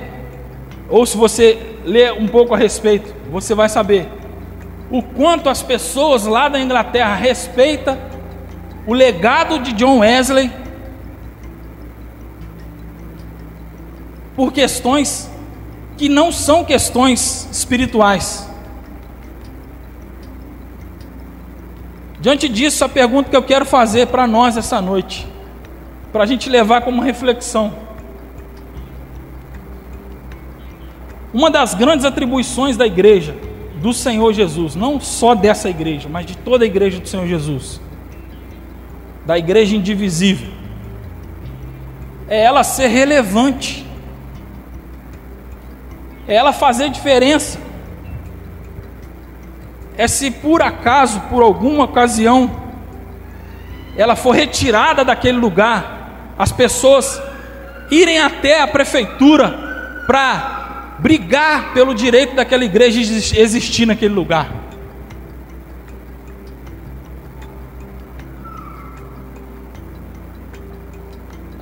ou 0.89 1.05
se 1.05 1.17
você 1.17 1.57
ler 1.85 2.11
um 2.11 2.27
pouco 2.27 2.53
a 2.53 2.57
respeito, 2.57 3.15
você 3.31 3.55
vai 3.55 3.69
saber 3.69 4.07
o 4.89 5.01
quanto 5.01 5.49
as 5.49 5.61
pessoas 5.61 6.25
lá 6.25 6.47
da 6.47 6.59
Inglaterra 6.59 7.15
respeitam 7.15 7.97
o 8.87 8.93
legado 8.93 9.59
de 9.59 9.73
John 9.73 9.99
Wesley 9.99 10.49
por 14.33 14.53
questões 14.53 15.29
que 15.97 16.07
não 16.07 16.31
são 16.31 16.63
questões 16.63 17.49
espirituais. 17.51 18.47
Diante 22.21 22.47
disso, 22.47 22.85
a 22.85 22.89
pergunta 22.89 23.29
que 23.29 23.35
eu 23.35 23.43
quero 23.43 23.65
fazer 23.65 24.07
para 24.07 24.25
nós 24.25 24.55
essa 24.55 24.81
noite, 24.81 25.27
para 26.13 26.23
a 26.23 26.27
gente 26.27 26.49
levar 26.49 26.81
como 26.81 27.01
reflexão: 27.01 27.73
Uma 31.33 31.51
das 31.51 31.73
grandes 31.73 32.05
atribuições 32.05 32.77
da 32.77 32.87
igreja 32.87 33.35
do 33.81 33.91
Senhor 33.91 34.31
Jesus, 34.33 34.75
não 34.75 34.99
só 34.99 35.35
dessa 35.35 35.69
igreja, 35.69 36.07
mas 36.09 36.25
de 36.25 36.37
toda 36.37 36.63
a 36.63 36.67
igreja 36.67 36.99
do 36.99 37.07
Senhor 37.07 37.27
Jesus, 37.27 37.81
da 39.27 39.37
igreja 39.37 39.75
indivisível, 39.75 40.47
é 42.29 42.41
ela 42.43 42.63
ser 42.63 42.87
relevante, 42.87 43.85
é 46.25 46.33
ela 46.33 46.53
fazer 46.53 46.89
diferença. 46.89 47.59
É 49.97 50.07
se 50.07 50.31
por 50.31 50.61
acaso, 50.61 51.19
por 51.29 51.43
alguma 51.43 51.83
ocasião, 51.83 52.49
ela 53.97 54.15
for 54.15 54.31
retirada 54.31 55.03
daquele 55.03 55.37
lugar, 55.37 56.33
as 56.37 56.53
pessoas 56.53 57.21
irem 57.91 58.19
até 58.19 58.61
a 58.61 58.67
prefeitura 58.67 60.03
para 60.07 60.95
brigar 60.99 61.73
pelo 61.73 61.93
direito 61.93 62.33
daquela 62.33 62.63
igreja 62.63 63.01
existir 63.01 63.85
naquele 63.85 64.13
lugar. 64.13 64.66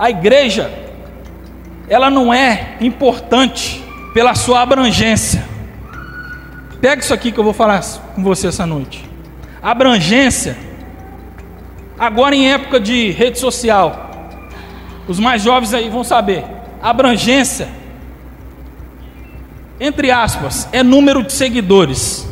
A 0.06 0.12
igreja, 0.12 0.72
ela 1.90 2.12
não 2.12 2.32
é 2.32 2.78
importante 2.80 3.84
pela 4.14 4.36
sua 4.36 4.62
abrangência. 4.62 5.44
Pega 6.80 7.02
isso 7.02 7.12
aqui 7.12 7.32
que 7.32 7.40
eu 7.40 7.44
vou 7.44 7.54
falar 7.54 7.82
com 8.14 8.22
você 8.22 8.50
essa 8.50 8.68
noite. 8.68 9.04
Abrangência, 9.64 10.56
agora 11.98 12.36
em 12.36 12.52
época 12.52 12.80
de 12.80 13.10
rede 13.10 13.40
social, 13.40 14.12
os 15.08 15.20
mais 15.20 15.42
jovens 15.42 15.74
aí 15.74 15.90
vão 15.90 16.04
saber. 16.04 16.46
Abrangência 16.84 17.68
entre 19.80 20.12
aspas, 20.12 20.70
é 20.72 20.84
número 20.84 21.24
de 21.24 21.34
seguidores. 21.34 22.30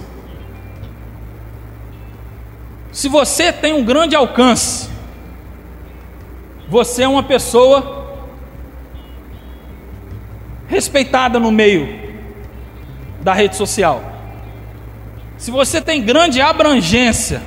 Se 2.92 3.10
você 3.10 3.52
tem 3.52 3.74
um 3.74 3.84
grande 3.84 4.16
alcance, 4.16 4.93
você 6.74 7.04
é 7.04 7.08
uma 7.08 7.22
pessoa 7.22 8.04
respeitada 10.68 11.40
no 11.40 11.52
meio 11.52 11.88
da 13.22 13.32
rede 13.32 13.56
social. 13.56 14.02
Se 15.38 15.52
você 15.52 15.80
tem 15.80 16.02
grande 16.02 16.42
abrangência, 16.42 17.44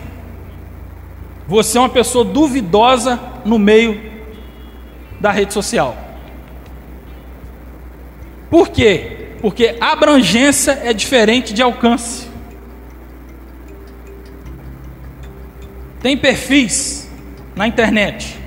você 1.45 1.77
é 1.77 1.81
uma 1.81 1.89
pessoa 1.89 2.25
duvidosa 2.25 3.19
no 3.45 3.59
meio 3.59 4.01
da 5.21 5.33
rede 5.33 5.53
social. 5.53 5.97
Por 8.49 8.69
quê? 8.69 9.15
porque 9.41 9.77
abrangência 9.81 10.81
é 10.85 10.93
diferente 10.93 11.53
de 11.53 11.63
alcance. 11.63 12.29
Tem 16.01 16.17
perfis 16.17 17.11
na 17.57 17.67
internet 17.67 18.46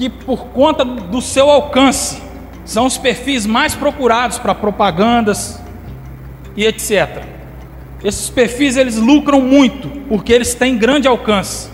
que, 0.00 0.08
por 0.08 0.46
conta 0.46 0.82
do 0.82 1.20
seu 1.20 1.50
alcance, 1.50 2.22
são 2.64 2.86
os 2.86 2.96
perfis 2.96 3.44
mais 3.44 3.74
procurados 3.74 4.38
para 4.38 4.54
propagandas 4.54 5.60
e 6.56 6.64
etc. 6.64 7.22
Esses 8.02 8.30
perfis 8.30 8.78
eles 8.78 8.96
lucram 8.96 9.42
muito 9.42 9.90
porque 10.08 10.32
eles 10.32 10.54
têm 10.54 10.78
grande 10.78 11.06
alcance. 11.06 11.68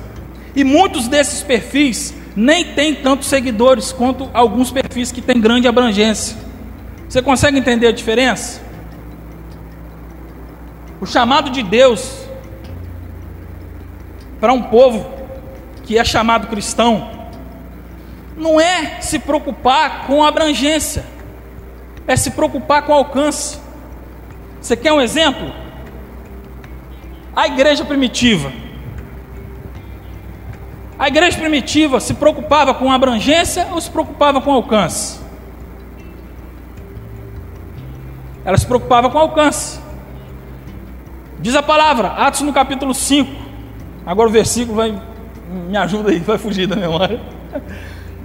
E 0.56 0.64
muitos 0.64 1.06
desses 1.06 1.44
perfis 1.44 2.12
nem 2.34 2.64
tem 2.64 2.96
tantos 2.96 3.28
seguidores 3.28 3.92
quanto 3.92 4.28
alguns 4.34 4.72
perfis 4.72 5.12
que 5.12 5.20
têm 5.20 5.40
grande 5.40 5.68
abrangência. 5.68 6.36
Você 7.08 7.22
consegue 7.22 7.56
entender 7.56 7.86
a 7.86 7.92
diferença? 7.92 8.60
O 11.00 11.06
chamado 11.06 11.48
de 11.48 11.62
Deus 11.62 12.26
para 14.40 14.52
um 14.52 14.64
povo 14.64 15.08
que 15.84 15.96
é 15.96 16.04
chamado 16.04 16.48
cristão 16.48 17.15
não 18.37 18.61
é 18.61 19.01
se 19.01 19.18
preocupar 19.18 20.07
com 20.07 20.22
abrangência, 20.22 21.05
é 22.07 22.16
se 22.16 22.30
preocupar 22.30 22.82
com 22.82 22.93
alcance. 22.93 23.59
Você 24.61 24.76
quer 24.76 24.93
um 24.93 25.01
exemplo? 25.01 25.53
A 27.34 27.47
igreja 27.47 27.84
primitiva. 27.84 28.53
A 30.99 31.09
igreja 31.09 31.39
primitiva 31.39 32.01
se 32.01 32.14
preocupava 32.14 32.74
com 32.74 32.91
abrangência 32.91 33.68
ou 33.72 33.80
se 33.80 33.91
preocupava 33.91 34.41
com 34.41 34.53
alcance? 34.53 35.20
Ela 38.45 38.57
se 38.57 38.66
preocupava 38.66 39.11
com 39.11 39.18
alcance. 39.18 39.80
Diz 41.39 41.55
a 41.55 41.62
palavra, 41.62 42.09
Atos 42.09 42.41
no 42.43 42.53
capítulo 42.53 42.95
5. 42.95 43.30
Agora 44.07 44.28
o 44.28 44.32
versículo 44.32 44.76
vai 44.76 44.99
me 45.49 45.76
ajuda 45.76 46.11
aí, 46.11 46.18
vai 46.18 46.39
fugir 46.39 46.66
da 46.66 46.76
memória. 46.76 47.20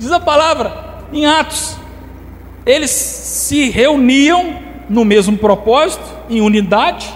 Diz 0.02 0.12
a 0.12 0.20
palavra 0.20 1.04
em 1.14 1.28
Atos. 1.28 1.78
Eles 2.66 2.90
se 2.90 3.70
reuniam 3.70 4.60
no 4.90 5.06
mesmo 5.06 5.38
propósito, 5.38 6.04
em 6.28 6.42
unidade, 6.42 7.14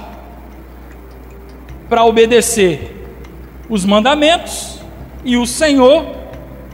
para 1.90 2.06
obedecer 2.06 3.10
os 3.68 3.84
mandamentos, 3.84 4.80
e 5.24 5.36
o 5.36 5.48
Senhor 5.48 6.06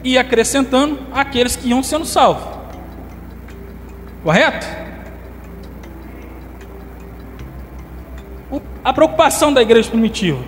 ia 0.04 0.20
acrescentando 0.20 1.00
aqueles 1.14 1.56
que 1.56 1.70
iam 1.70 1.82
sendo 1.82 2.04
salvos. 2.04 2.44
Correto? 4.22 4.68
A 8.84 8.92
preocupação 8.92 9.54
da 9.54 9.62
igreja 9.62 9.90
primitiva 9.90 10.44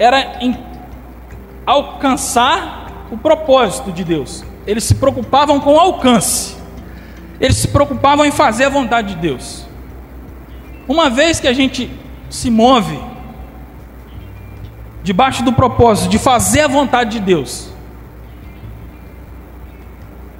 era 0.00 0.42
em 0.42 0.58
alcançar 1.64 2.77
o 3.10 3.16
propósito 3.16 3.92
de 3.92 4.04
Deus. 4.04 4.44
Eles 4.66 4.84
se 4.84 4.94
preocupavam 4.94 5.60
com 5.60 5.74
o 5.74 5.78
alcance. 5.78 6.56
Eles 7.40 7.56
se 7.56 7.68
preocupavam 7.68 8.24
em 8.24 8.32
fazer 8.32 8.64
a 8.64 8.68
vontade 8.68 9.14
de 9.14 9.20
Deus. 9.20 9.66
Uma 10.86 11.08
vez 11.08 11.38
que 11.38 11.46
a 11.46 11.52
gente 11.52 11.90
se 12.30 12.50
move 12.50 12.98
debaixo 15.02 15.42
do 15.42 15.52
propósito 15.52 16.10
de 16.10 16.18
fazer 16.18 16.62
a 16.62 16.68
vontade 16.68 17.12
de 17.12 17.20
Deus, 17.20 17.70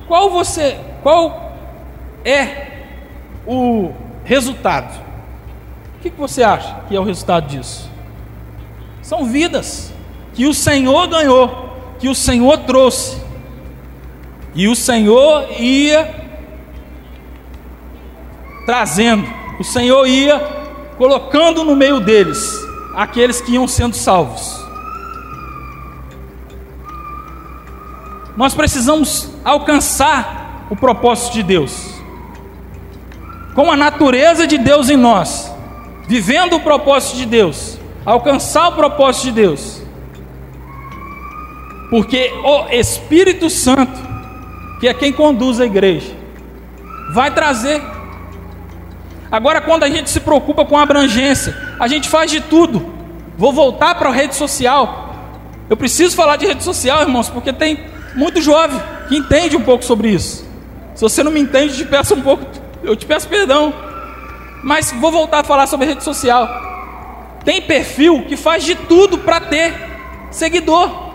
qual 0.07 0.31
você, 0.31 0.81
qual 1.03 1.53
é 2.25 2.69
o 3.47 3.93
resultado? 4.25 4.99
O 5.97 6.01
que 6.01 6.11
você 6.11 6.43
acha 6.43 6.81
que 6.89 6.97
é 6.97 7.01
o 7.01 7.05
resultado 7.05 7.47
disso? 7.47 7.91
São 9.03 9.25
vidas 9.25 9.93
que 10.35 10.47
o 10.47 10.55
Senhor 10.55 11.07
ganhou, 11.09 11.68
que 11.99 12.09
o 12.09 12.15
Senhor 12.15 12.59
trouxe, 12.59 13.21
e 14.55 14.69
o 14.69 14.75
Senhor 14.75 15.47
ia 15.59 16.15
trazendo, 18.67 19.27
o 19.59 19.65
Senhor 19.65 20.07
ia 20.07 20.39
colocando 20.97 21.65
no 21.65 21.77
meio 21.77 22.01
deles 22.01 22.67
aqueles 22.95 23.41
que 23.41 23.53
iam 23.53 23.69
sendo 23.69 23.95
salvos. 23.95 24.59
Nós 28.37 28.55
precisamos 28.55 29.31
alcançar 29.45 30.67
o 30.71 30.77
propósito 30.77 31.35
de 31.35 31.43
Deus, 31.43 31.95
com 33.55 33.71
a 33.71 33.77
natureza 33.77 34.47
de 34.47 34.59
Deus 34.59 34.89
em 34.89 34.97
nós 34.97 35.49
vivendo 36.09 36.57
o 36.57 36.61
propósito 36.61 37.19
de 37.19 37.27
Deus, 37.27 37.79
alcançar 38.05 38.71
o 38.71 38.73
propósito 38.73 39.25
de 39.25 39.33
Deus. 39.33 39.83
Porque 41.91 42.33
o 42.45 42.69
Espírito 42.71 43.49
Santo, 43.49 43.99
que 44.81 44.89
é 44.89 44.95
quem 44.95 45.13
conduz 45.13 45.61
a 45.61 45.67
igreja, 45.67 46.13
vai 47.13 47.33
trazer. 47.33 47.83
Agora, 49.31 49.61
quando 49.61 49.85
a 49.85 49.89
gente 49.89 50.11
se 50.11 50.21
preocupa 50.21 50.65
com 50.65 50.77
a 50.77 50.83
abrangência, 50.83 51.57
a 51.79 51.87
gente 51.87 52.09
faz 52.09 52.31
de 52.31 52.41
tudo. 52.41 52.95
Vou 53.37 53.53
voltar 53.53 53.95
para 53.95 54.09
a 54.09 54.13
rede 54.13 54.35
social. 54.35 55.15
Eu 55.69 55.77
preciso 55.77 56.17
falar 56.17 56.37
de 56.37 56.47
rede 56.47 56.63
social, 56.63 57.03
irmãos, 57.03 57.29
porque 57.29 57.53
tem 57.53 57.79
muito 58.15 58.41
jovem 58.41 58.81
que 59.09 59.17
entende 59.17 59.57
um 59.57 59.63
pouco 59.63 59.85
sobre 59.85 60.09
isso. 60.09 60.47
Se 60.95 61.03
você 61.03 61.23
não 61.23 61.31
me 61.31 61.41
entende, 61.41 61.77
te 61.77 61.85
peço 61.85 62.15
um 62.15 62.21
pouco, 62.21 62.45
eu 62.83 62.97
te 62.97 63.07
peço 63.07 63.29
perdão. 63.29 63.73
Mas 64.63 64.93
vou 64.93 65.13
voltar 65.13 65.41
a 65.41 65.45
falar 65.45 65.67
sobre 65.67 65.87
rede 65.87 66.03
social. 66.03 66.49
Tem 67.45 67.63
perfil 67.63 68.25
que 68.27 68.37
faz 68.37 68.65
de 68.65 68.75
tudo 68.75 69.19
para 69.19 69.41
ter 69.41 69.75
seguidor. 70.31 71.08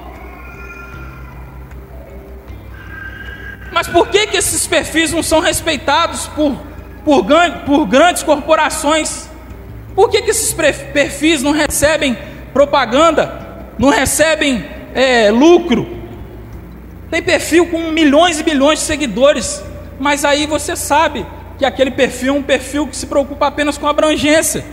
Mas 3.74 3.88
por 3.88 4.08
que, 4.08 4.28
que 4.28 4.38
esses 4.38 4.68
perfis 4.68 5.12
não 5.12 5.24
são 5.24 5.40
respeitados 5.40 6.28
por, 6.28 6.56
por, 7.04 7.26
por 7.66 7.86
grandes 7.88 8.22
corporações? 8.22 9.28
Por 9.96 10.10
que, 10.10 10.22
que 10.22 10.32
esses 10.32 10.54
perfis 10.54 11.42
não 11.42 11.52
recebem 11.52 12.18
propaganda, 12.54 13.66
não 13.78 13.90
recebem 13.90 14.64
é, 14.94 15.32
lucro? 15.32 15.88
Tem 17.10 17.22
perfil 17.22 17.68
com 17.68 17.92
milhões 17.92 18.40
e 18.40 18.44
milhões 18.44 18.80
de 18.80 18.86
seguidores, 18.86 19.64
mas 20.00 20.24
aí 20.24 20.46
você 20.46 20.76
sabe 20.76 21.26
que 21.58 21.66
aquele 21.66 21.92
perfil 21.92 22.36
é 22.36 22.38
um 22.38 22.44
perfil 22.44 22.88
que 22.88 22.96
se 22.96 23.06
preocupa 23.08 23.48
apenas 23.48 23.78
com 23.78 23.88
abrangência. 23.88 24.66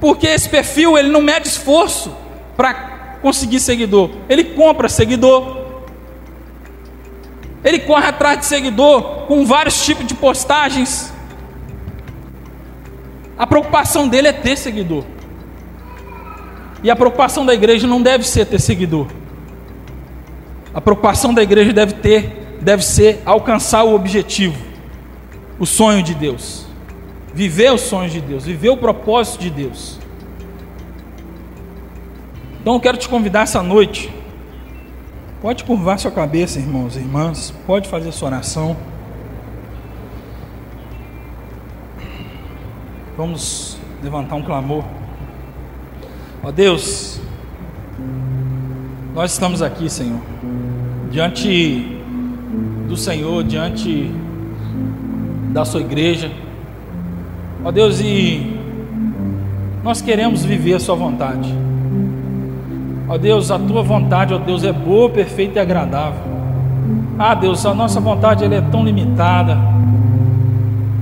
Porque 0.00 0.26
esse 0.26 0.48
perfil 0.48 0.96
ele 0.98 1.08
não 1.08 1.22
mede 1.22 1.48
esforço 1.48 2.14
para 2.56 3.18
conseguir 3.22 3.60
seguidor, 3.60 4.10
ele 4.28 4.44
compra 4.44 4.88
seguidor. 4.88 5.65
Ele 7.66 7.80
corre 7.80 8.06
atrás 8.06 8.38
de 8.38 8.46
seguidor 8.46 9.26
com 9.26 9.44
vários 9.44 9.84
tipos 9.84 10.06
de 10.06 10.14
postagens. 10.14 11.12
A 13.36 13.46
preocupação 13.46 14.08
dele 14.08 14.28
é 14.28 14.32
ter 14.32 14.56
seguidor. 14.56 15.04
E 16.82 16.90
a 16.90 16.96
preocupação 16.96 17.44
da 17.44 17.52
igreja 17.52 17.86
não 17.86 18.00
deve 18.00 18.26
ser 18.26 18.46
ter 18.46 18.60
seguidor. 18.60 19.08
A 20.72 20.80
preocupação 20.80 21.34
da 21.34 21.42
igreja 21.42 21.72
deve 21.72 21.94
ter, 21.94 22.56
deve 22.60 22.84
ser 22.84 23.20
alcançar 23.26 23.82
o 23.82 23.94
objetivo 23.94 24.66
o 25.58 25.64
sonho 25.64 26.02
de 26.02 26.14
Deus, 26.14 26.66
viver 27.32 27.72
os 27.72 27.82
sonhos 27.82 28.12
de 28.12 28.20
Deus, 28.20 28.44
viver 28.44 28.68
o 28.68 28.76
propósito 28.76 29.40
de 29.40 29.50
Deus. 29.50 29.98
Então 32.60 32.74
eu 32.74 32.80
quero 32.80 32.98
te 32.98 33.08
convidar 33.08 33.42
essa 33.42 33.62
noite. 33.62 34.12
Pode 35.40 35.64
curvar 35.64 35.98
sua 35.98 36.10
cabeça, 36.10 36.58
irmãos 36.58 36.96
e 36.96 37.00
irmãs. 37.00 37.52
Pode 37.66 37.88
fazer 37.88 38.10
sua 38.10 38.28
oração. 38.28 38.74
Vamos 43.16 43.78
levantar 44.02 44.36
um 44.36 44.42
clamor. 44.42 44.82
Ó 46.42 46.50
Deus, 46.50 47.20
nós 49.14 49.32
estamos 49.32 49.60
aqui, 49.60 49.90
Senhor, 49.90 50.20
diante 51.10 52.00
do 52.88 52.96
Senhor, 52.96 53.44
diante 53.44 54.10
da 55.52 55.64
sua 55.66 55.80
igreja. 55.80 56.30
Ó 57.62 57.70
Deus, 57.70 58.00
e 58.00 58.58
nós 59.82 60.00
queremos 60.00 60.44
viver 60.44 60.74
a 60.74 60.80
sua 60.80 60.94
vontade. 60.94 61.65
Ó 63.08 63.16
Deus, 63.16 63.50
a 63.50 63.58
tua 63.58 63.82
vontade, 63.82 64.34
ó 64.34 64.38
Deus, 64.38 64.64
é 64.64 64.72
boa, 64.72 65.08
perfeita 65.08 65.58
e 65.58 65.62
agradável. 65.62 66.20
Ah, 67.18 67.34
Deus, 67.34 67.64
a 67.64 67.74
nossa 67.74 68.00
vontade 68.00 68.44
ela 68.44 68.54
é 68.54 68.60
tão 68.60 68.84
limitada. 68.84 69.56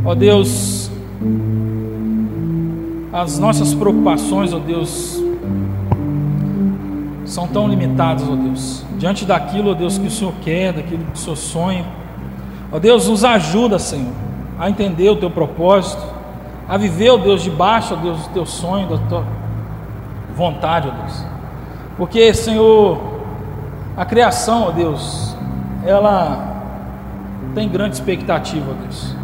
Ó 0.05 0.14
Deus, 0.14 0.90
as 3.12 3.38
nossas 3.38 3.74
preocupações, 3.74 4.52
ó 4.52 4.59
Deus, 4.59 5.22
são 7.24 7.48
tão 7.48 7.66
limitadas, 7.68 8.28
ó 8.28 8.36
Deus. 8.36 8.84
Diante 8.98 9.24
daquilo, 9.24 9.70
ó 9.70 9.74
Deus, 9.74 9.98
que 9.98 10.07
o 10.07 10.11
Senhor 10.11 10.34
quer, 10.42 10.72
daquilo 10.72 11.05
que 11.05 11.14
o 11.14 11.18
Senhor 11.18 11.36
sonha. 11.36 11.84
Ó 12.70 12.78
Deus, 12.78 13.09
nos 13.09 13.24
ajuda, 13.24 13.78
Senhor 13.78 14.24
a 14.59 14.70
entender 14.70 15.09
o 15.11 15.16
teu 15.16 15.30
propósito, 15.30 16.02
a 16.68 16.76
viver, 16.76 17.11
ó 17.11 17.16
Deus, 17.16 17.42
debaixo, 17.42 17.94
ó 17.94 17.96
Deus, 17.96 18.26
do 18.26 18.32
teu 18.32 18.46
sonho, 18.46 18.88
da 18.88 18.98
tua 19.09 19.24
vontade, 20.36 20.88
ó 20.88 20.90
Deus. 20.90 21.34
Porque, 21.97 22.34
Senhor, 22.34 22.99
a 23.97 24.05
criação, 24.05 24.64
ó 24.68 24.70
Deus, 24.70 25.36
ela 25.84 26.55
tem 27.55 27.68
grande 27.68 27.95
expectativa, 27.95 28.66
ó 28.70 28.82
Deus, 28.82 29.14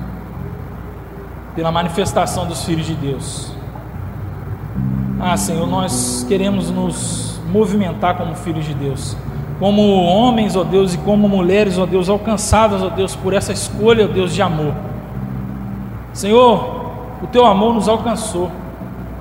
pela 1.54 1.72
manifestação 1.72 2.46
dos 2.46 2.64
filhos 2.64 2.86
de 2.86 2.94
Deus. 2.94 3.52
Ah, 5.18 5.36
Senhor, 5.36 5.66
nós 5.66 6.24
queremos 6.28 6.70
nos 6.70 7.40
movimentar 7.50 8.16
como 8.16 8.34
filhos 8.36 8.64
de 8.64 8.72
Deus, 8.72 9.16
como 9.58 9.82
homens, 10.04 10.54
ó 10.56 10.62
Deus, 10.62 10.94
e 10.94 10.98
como 10.98 11.28
mulheres, 11.28 11.76
ó 11.76 11.84
Deus, 11.84 12.08
alcançadas, 12.08 12.80
ó 12.82 12.88
Deus, 12.88 13.16
por 13.16 13.34
essa 13.34 13.52
escolha, 13.52 14.04
ó 14.04 14.08
Deus, 14.08 14.32
de 14.32 14.40
amor. 14.40 14.72
Senhor, 16.12 16.80
o 17.22 17.26
teu 17.26 17.44
amor 17.44 17.74
nos 17.74 17.88
alcançou. 17.88 18.50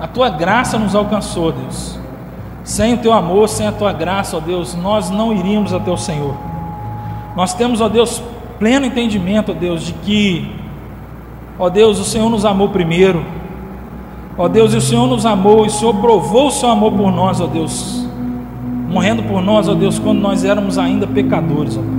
A 0.00 0.06
tua 0.06 0.30
graça 0.30 0.78
nos 0.78 0.94
alcançou, 0.94 1.52
Deus. 1.52 1.99
Sem 2.70 2.94
o 2.94 2.98
teu 2.98 3.12
amor, 3.12 3.48
sem 3.48 3.66
a 3.66 3.72
tua 3.72 3.92
graça, 3.92 4.36
ó 4.36 4.40
Deus, 4.40 4.76
nós 4.76 5.10
não 5.10 5.32
iríamos 5.32 5.74
até 5.74 5.90
o 5.90 5.96
Senhor. 5.96 6.36
Nós 7.34 7.52
temos, 7.52 7.80
ó 7.80 7.88
Deus, 7.88 8.22
pleno 8.60 8.86
entendimento, 8.86 9.50
ó 9.50 9.54
Deus, 9.56 9.82
de 9.82 9.92
que, 9.92 10.54
ó 11.58 11.68
Deus, 11.68 11.98
o 11.98 12.04
Senhor 12.04 12.30
nos 12.30 12.44
amou 12.44 12.68
primeiro. 12.68 13.24
Ó 14.38 14.46
Deus, 14.46 14.72
e 14.72 14.76
o 14.76 14.80
Senhor 14.80 15.08
nos 15.08 15.26
amou, 15.26 15.64
e 15.64 15.66
o 15.66 15.70
Senhor 15.72 15.96
provou 15.96 16.46
o 16.46 16.50
seu 16.52 16.70
amor 16.70 16.92
por 16.92 17.10
nós, 17.10 17.40
ó 17.40 17.48
Deus, 17.48 18.06
morrendo 18.88 19.24
por 19.24 19.42
nós, 19.42 19.68
ó 19.68 19.74
Deus, 19.74 19.98
quando 19.98 20.20
nós 20.20 20.44
éramos 20.44 20.78
ainda 20.78 21.08
pecadores, 21.08 21.76
ó 21.76 21.80
Pai. 21.80 21.90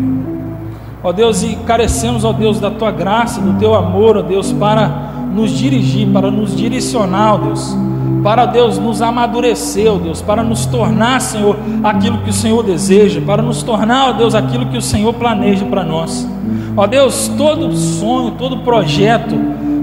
Ó 1.04 1.12
Deus, 1.12 1.44
e 1.44 1.58
carecemos, 1.68 2.24
ó 2.24 2.32
Deus, 2.32 2.62
da 2.62 2.72
tua 2.72 2.92
graça, 2.92 3.42
do 3.42 3.60
teu 3.60 3.76
amor, 3.76 4.16
ó 4.16 4.22
Deus, 4.22 4.54
para 4.54 5.11
nos 5.34 5.52
dirigir, 5.52 6.08
para 6.10 6.30
nos 6.30 6.56
direcionar, 6.56 7.40
Deus, 7.40 7.76
para 8.24 8.46
Deus 8.46 8.78
nos 8.78 9.02
amadurecer, 9.02 9.92
Deus, 10.00 10.22
para 10.22 10.44
nos 10.44 10.66
tornar, 10.66 11.20
Senhor, 11.22 11.58
aquilo 11.84 12.20
que 12.20 12.30
o 12.30 12.34
Senhor 12.34 12.64
deseja, 12.64 13.22
para 13.22 13.42
nos 13.42 13.64
tornar, 13.64 14.14
Deus, 14.14 14.36
aquilo 14.36 14.68
que 14.68 14.78
o 14.78 14.82
Senhor 14.82 15.14
planeja 15.14 15.66
para 15.66 15.84
nós. 15.84 16.28
Ó 16.76 16.86
Deus, 16.86 17.30
todo 17.38 17.76
sonho, 17.76 18.32
todo 18.32 18.58
projeto, 18.58 19.36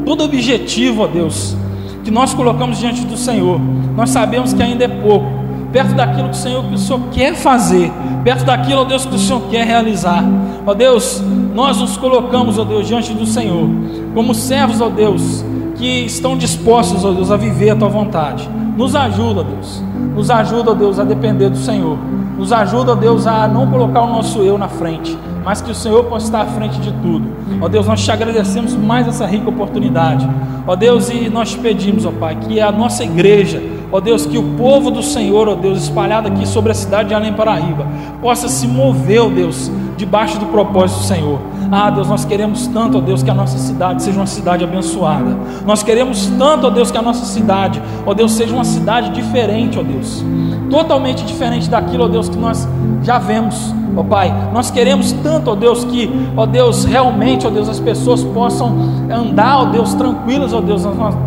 todo 0.05 0.25
objetivo, 0.25 1.03
ó 1.03 1.07
Deus, 1.07 1.57
que 2.05 2.11
nós 2.11 2.33
colocamos 2.33 2.79
diante 2.79 3.05
do 3.05 3.17
Senhor, 3.17 3.61
nós 3.97 4.11
sabemos 4.11 4.53
que 4.53 4.63
ainda 4.63 4.85
é 4.85 4.89
pouco, 4.89 5.27
perto 5.73 5.95
daquilo 5.95 6.29
que 6.29 6.37
o 6.37 6.41
Senhor, 6.41 6.65
que 6.65 6.75
o 6.75 6.79
Senhor 6.79 7.01
quer 7.11 7.35
fazer, 7.35 7.93
perto 8.25 8.45
daquilo, 8.45 8.83
ó 8.83 8.85
Deus, 8.85 9.05
que 9.05 9.15
o 9.15 9.19
Senhor 9.19 9.43
quer 9.51 9.67
realizar. 9.67 10.25
Ó 10.67 10.75
Deus, 10.75 11.23
nós 11.55 11.79
nos 11.79 11.97
colocamos, 11.97 12.59
ó 12.59 12.65
Deus, 12.65 12.87
diante 12.87 13.13
do 13.13 13.27
Senhor, 13.27 13.69
como 14.15 14.35
servos, 14.35 14.81
ó 14.81 14.89
Deus, 14.89 15.45
que 15.77 16.05
estão 16.05 16.37
dispostos, 16.37 17.05
ó 17.05 17.13
Deus, 17.13 17.31
a 17.31 17.37
viver 17.37 17.71
a 17.71 17.77
tua 17.77 17.89
vontade. 17.89 18.49
Nos 18.77 18.95
ajuda, 18.95 19.45
Deus. 19.45 19.83
Nos 20.15 20.31
ajuda, 20.31 20.75
Deus, 20.75 20.99
a 20.99 21.05
depender 21.05 21.49
do 21.49 21.57
Senhor. 21.57 21.99
Nos 22.37 22.53
ajuda, 22.53 22.95
Deus, 22.95 23.27
a 23.27 23.49
não 23.49 23.69
colocar 23.69 24.03
o 24.03 24.09
nosso 24.09 24.41
eu 24.41 24.57
na 24.57 24.69
frente, 24.69 25.19
mas 25.45 25.61
que 25.61 25.73
o 25.73 25.75
Senhor 25.75 26.05
possa 26.05 26.27
estar 26.27 26.43
à 26.43 26.47
frente 26.47 26.79
de 26.79 26.93
tudo. 26.93 27.29
Ó 27.61 27.69
Deus, 27.69 27.87
nós 27.87 28.05
te 28.05 28.13
agradecemos 28.13 28.75
mais 28.75 29.09
essa 29.09 29.27
rica 29.27 29.49
oportunidade. 29.49 30.29
Ó 30.67 30.77
Deus, 30.77 31.11
e 31.11 31.29
nós 31.29 31.51
te 31.51 31.59
pedimos, 31.59 32.05
ó 32.05 32.13
Pai, 32.13 32.37
que 32.37 32.61
a 32.61 32.71
nossa 32.71 33.03
igreja, 33.03 33.61
ó 33.91 34.01
Deus, 34.01 34.27
que 34.27 34.39
o 34.39 34.43
povo 34.57 34.91
do 34.91 35.03
Senhor, 35.03 35.49
ó 35.49 35.55
Deus, 35.55 35.83
espalhado 35.83 36.29
aqui 36.29 36.47
sobre 36.47 36.71
a 36.71 36.75
cidade 36.75 37.09
de 37.09 37.15
Além 37.15 37.33
Paraíba, 37.33 37.87
possa 38.21 38.49
se 38.49 38.69
mover, 38.69 39.23
ó 39.23 39.29
Deus, 39.29 39.71
debaixo 39.99 40.39
do 40.39 40.47
propósito 40.47 41.01
do 41.01 41.05
Senhor. 41.05 41.39
Ah, 41.71 41.91
Deus, 41.91 42.09
nós 42.09 42.25
queremos 42.25 42.67
tanto, 42.69 42.97
ó 42.97 43.01
Deus, 43.01 43.23
que 43.23 43.31
a 43.31 43.35
nossa 43.35 43.59
cidade 43.59 44.03
seja 44.03 44.19
uma 44.19 44.27
cidade 44.27 44.65
abençoada. 44.65 45.37
Nós 45.67 45.83
queremos 45.83 46.27
tanto, 46.39 46.69
ó 46.69 46.71
Deus, 46.71 46.91
que 46.91 46.97
a 46.97 47.03
nossa 47.03 47.27
cidade, 47.27 47.83
ó 48.07 48.15
Deus, 48.15 48.33
seja 48.33 48.55
uma 48.55 48.65
cidade 48.65 49.11
diferente, 49.11 49.79
ó 49.79 49.83
Deus. 49.83 50.25
Totalmente 50.71 51.25
diferente 51.25 51.69
daquilo, 51.69 52.05
ó 52.05 52.09
Deus, 52.09 52.29
que 52.29 52.39
nós 52.39 52.67
já 53.03 53.19
vemos, 53.19 53.75
ó 53.97 54.03
Pai. 54.03 54.33
Nós 54.53 54.71
queremos 54.71 55.13
tanto, 55.13 55.51
ó 55.51 55.55
Deus, 55.55 55.85
que, 55.85 56.11
ó 56.37 56.47
Deus, 56.47 56.85
realmente, 56.85 57.47
ó 57.47 57.51
Deus, 57.51 57.69
as 57.69 57.81
pessoas 57.81 58.23
possam 58.25 58.75
andar, 59.11 59.59
ó 59.59 59.65
Deus, 59.67 59.93
tranquilas, 59.95 60.55
ó 60.55 60.61
Deus, 60.61 60.85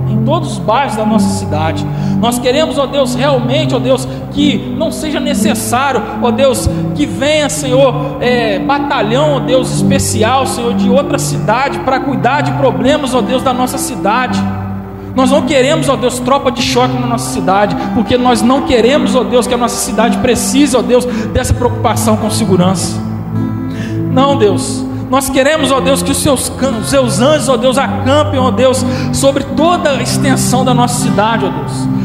em 0.09 0.23
todos 0.23 0.53
os 0.53 0.59
bairros 0.59 0.95
da 0.95 1.05
nossa 1.05 1.27
cidade. 1.37 1.85
Nós 2.19 2.39
queremos, 2.39 2.77
ó 2.77 2.85
Deus, 2.85 3.15
realmente, 3.15 3.75
ó 3.75 3.79
Deus, 3.79 4.07
que 4.31 4.73
não 4.77 4.91
seja 4.91 5.19
necessário, 5.19 6.01
ó 6.21 6.31
Deus, 6.31 6.69
que 6.95 7.05
venha, 7.05 7.49
Senhor, 7.49 8.17
é, 8.21 8.59
batalhão, 8.61 9.35
ó 9.35 9.39
Deus, 9.39 9.71
especial, 9.73 10.45
Senhor, 10.45 10.73
de 10.73 10.89
outra 10.89 11.17
cidade 11.17 11.79
para 11.79 11.99
cuidar 11.99 12.41
de 12.41 12.51
problemas, 12.53 13.13
ó 13.13 13.21
Deus, 13.21 13.43
da 13.43 13.53
nossa 13.53 13.77
cidade. 13.77 14.41
Nós 15.15 15.29
não 15.29 15.41
queremos, 15.41 15.89
ó 15.89 15.95
Deus, 15.95 16.19
tropa 16.19 16.51
de 16.51 16.61
choque 16.61 16.93
na 16.93 17.07
nossa 17.07 17.31
cidade, 17.31 17.75
porque 17.93 18.17
nós 18.17 18.41
não 18.41 18.61
queremos, 18.61 19.15
ó 19.15 19.23
Deus, 19.23 19.45
que 19.45 19.53
a 19.53 19.57
nossa 19.57 19.75
cidade 19.75 20.17
precise, 20.19 20.75
ó 20.77 20.81
Deus, 20.81 21.05
dessa 21.33 21.53
preocupação 21.53 22.15
com 22.17 22.29
segurança. 22.29 22.97
Não, 24.11 24.37
Deus. 24.37 24.85
Nós 25.09 25.29
queremos, 25.29 25.71
ó 25.71 25.81
Deus, 25.81 26.01
que 26.01 26.11
os 26.11 26.17
seus, 26.17 26.49
os 26.81 26.89
seus 26.89 27.19
anjos, 27.19 27.49
ó 27.49 27.57
Deus, 27.57 27.77
acampem, 27.77 28.39
ó 28.39 28.49
Deus, 28.49 28.85
sobre 29.11 29.43
toda 29.43 29.91
a 29.91 30.01
extensão 30.01 30.63
da 30.63 30.73
nossa 30.73 31.01
cidade, 31.01 31.45
ó 31.45 31.49
Deus 31.49 32.01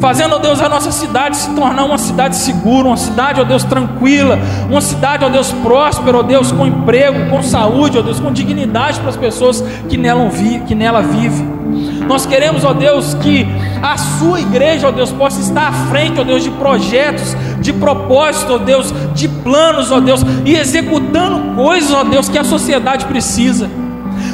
fazendo, 0.00 0.34
ó 0.34 0.38
Deus, 0.38 0.60
a 0.60 0.68
nossa 0.68 0.90
cidade 0.90 1.36
se 1.36 1.50
tornar 1.50 1.84
uma 1.84 1.98
cidade 1.98 2.36
segura, 2.36 2.88
uma 2.88 2.96
cidade, 2.96 3.40
ó 3.40 3.44
Deus, 3.44 3.62
tranquila, 3.64 4.38
uma 4.68 4.80
cidade, 4.80 5.24
ó 5.24 5.28
Deus, 5.28 5.52
próspera, 5.52 6.18
ó 6.18 6.22
Deus, 6.22 6.50
com 6.50 6.66
emprego, 6.66 7.30
com 7.30 7.42
saúde, 7.42 7.98
ó 7.98 8.02
Deus, 8.02 8.18
com 8.18 8.32
dignidade 8.32 8.98
para 9.00 9.10
as 9.10 9.16
pessoas 9.16 9.62
que 9.88 9.96
nela, 9.96 10.28
vi, 10.28 10.60
que 10.60 10.74
nela 10.74 11.02
vivem. 11.02 11.60
Nós 12.08 12.26
queremos, 12.26 12.64
ó 12.64 12.72
Deus, 12.72 13.14
que 13.14 13.46
a 13.80 13.96
sua 13.96 14.40
igreja, 14.40 14.88
ó 14.88 14.90
Deus, 14.90 15.12
possa 15.12 15.40
estar 15.40 15.68
à 15.68 15.72
frente, 15.72 16.20
ó 16.20 16.24
Deus, 16.24 16.42
de 16.42 16.50
projetos, 16.50 17.36
de 17.60 17.72
propósitos, 17.72 18.50
ó 18.50 18.58
Deus, 18.58 18.92
de 19.14 19.28
planos, 19.28 19.92
ó 19.92 20.00
Deus, 20.00 20.24
e 20.44 20.56
executando 20.56 21.54
coisas, 21.54 21.92
ó 21.92 22.02
Deus, 22.02 22.28
que 22.28 22.38
a 22.38 22.44
sociedade 22.44 23.04
precisa. 23.04 23.70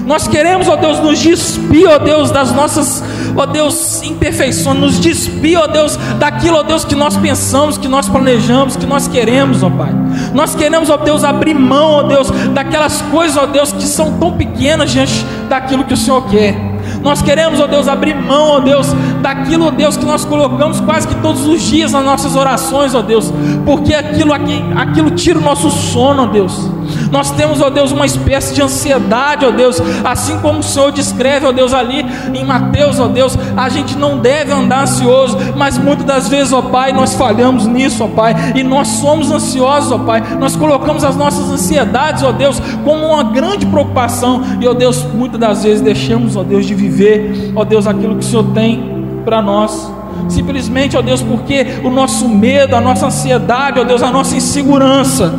Nós 0.07 0.27
queremos, 0.27 0.69
ó 0.69 0.77
Deus, 0.77 1.01
nos 1.01 1.19
despir, 1.19 1.89
ó 1.89 1.99
Deus, 1.99 2.31
das 2.31 2.53
nossas, 2.53 3.03
ó 3.37 3.47
Deus, 3.47 4.03
imperfeições, 4.03 4.79
nos 4.79 4.99
despir, 4.99 5.59
ó 5.59 5.67
Deus, 5.67 5.97
daquilo, 6.19 6.57
ó 6.57 6.63
Deus, 6.63 6.85
que 6.85 6.95
nós 6.95 7.17
pensamos, 7.17 7.77
que 7.77 7.89
nós 7.89 8.09
planejamos, 8.09 8.77
que 8.77 8.87
nós 8.87 9.07
queremos, 9.07 9.63
ó 9.63 9.71
Pai. 9.71 9.93
Nós 10.33 10.55
queremos, 10.55 10.91
ó 10.91 10.97
Deus, 10.97 11.25
abrir 11.25 11.55
mão, 11.55 11.91
ó 11.93 12.03
Deus, 12.05 12.31
daquelas 12.53 13.03
coisas, 13.03 13.37
ó 13.37 13.47
Deus, 13.47 13.73
que 13.73 13.85
são 13.85 14.19
tão 14.19 14.33
pequenas 14.33 14.91
diante 14.91 15.25
daquilo 15.49 15.85
que 15.85 15.95
o 15.95 15.97
Senhor 15.97 16.23
quer. 16.29 16.77
Nós 17.03 17.23
queremos, 17.23 17.61
ó 17.61 17.67
Deus, 17.67 17.89
abrir 17.89 18.15
mão, 18.15 18.57
ó 18.57 18.61
Deus, 18.61 18.89
daquilo, 19.21 19.67
ó 19.67 19.71
Deus, 19.71 19.97
que 19.97 20.05
nós 20.05 20.25
colocamos 20.25 20.81
quase 20.81 21.07
que 21.07 21.15
todos 21.17 21.47
os 21.47 21.63
dias 21.63 21.93
nas 21.93 22.05
nossas 22.05 22.35
orações, 22.37 22.95
ó 22.95 23.03
Deus, 23.03 23.33
porque 23.65 23.95
aquilo, 23.95 24.33
aquilo 24.33 25.11
tira 25.11 25.39
o 25.39 25.43
nosso 25.43 25.71
sono, 25.71 26.25
ó 26.25 26.27
Deus. 26.27 26.69
Nós 27.11 27.31
temos, 27.31 27.61
ó 27.61 27.71
Deus, 27.71 27.93
uma 27.93 28.07
espécie 28.07 28.55
de 28.55 28.63
ansiedade, 28.63 29.45
ó 29.45 29.51
Deus, 29.51 29.81
assim 30.05 30.39
como 30.39 30.61
o 30.61 30.63
Senhor 30.63 30.93
descreve, 30.93 31.47
ó 31.47 31.53
Deus, 31.53 31.73
ali 31.73 32.05
em 32.35 32.45
Mateus, 32.45 32.99
ó 32.99 33.09
Deus, 33.09 33.37
a 33.57 33.69
gente 33.69 33.97
não 33.97 34.19
deve 34.19 34.53
andar 34.53 34.83
ansioso, 34.83 35.39
mas 35.57 35.79
muitas 35.79 36.05
das 36.05 36.29
vezes, 36.29 36.53
ó 36.53 36.63
Pai, 36.63 36.93
nós 36.93 37.15
falhamos 37.15 37.67
nisso, 37.67 38.05
ó 38.05 38.09
Pai, 38.09 38.35
e 38.55 38.63
nós 38.63 38.89
somos 38.89 39.31
ansiosos, 39.31 39.93
ó 39.93 39.99
Pai, 39.99 40.23
nós 40.39 40.57
colocamos 40.57 41.05
as 41.05 41.17
nossas 41.17 41.51
ansiedades, 41.51 42.23
ó 42.23 42.33
Deus, 42.33 42.61
como 42.85 43.07
uma 43.07 43.23
grande 43.25 43.67
preocupação, 43.67 44.43
e 44.61 44.67
ó 44.67 44.75
Deus, 44.75 45.03
muitas 45.15 45.41
das 45.41 45.63
vezes 45.63 45.81
deixamos, 45.81 46.37
ó 46.37 46.43
Deus, 46.43 46.67
de 46.67 46.75
viver, 46.75 47.53
ó 47.55 47.65
Deus, 47.65 47.87
aquilo 47.87 48.17
que 48.17 48.25
o 48.25 48.29
Senhor 48.29 48.45
tem 48.53 48.97
para 49.25 49.43
nós. 49.43 49.93
Simplesmente, 50.29 50.97
ó 50.97 51.03
Deus, 51.03 51.23
porque 51.23 51.67
o 51.85 51.91
nosso 51.91 52.29
medo, 52.29 52.75
a 52.75 52.81
nossa 52.81 53.07
ansiedade, 53.07 53.79
ó 53.79 53.85
Deus, 53.85 54.03
a 54.03 54.11
nossa 54.11 54.37
insegurança, 54.37 55.33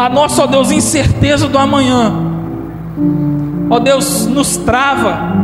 a 0.00 0.08
nossa, 0.08 0.44
ó 0.44 0.46
Deus, 0.46 0.70
incerteza 0.70 1.46
do 1.46 1.58
amanhã, 1.58 2.10
ó 3.68 3.78
Deus, 3.78 4.26
nos 4.26 4.56
trava, 4.56 5.34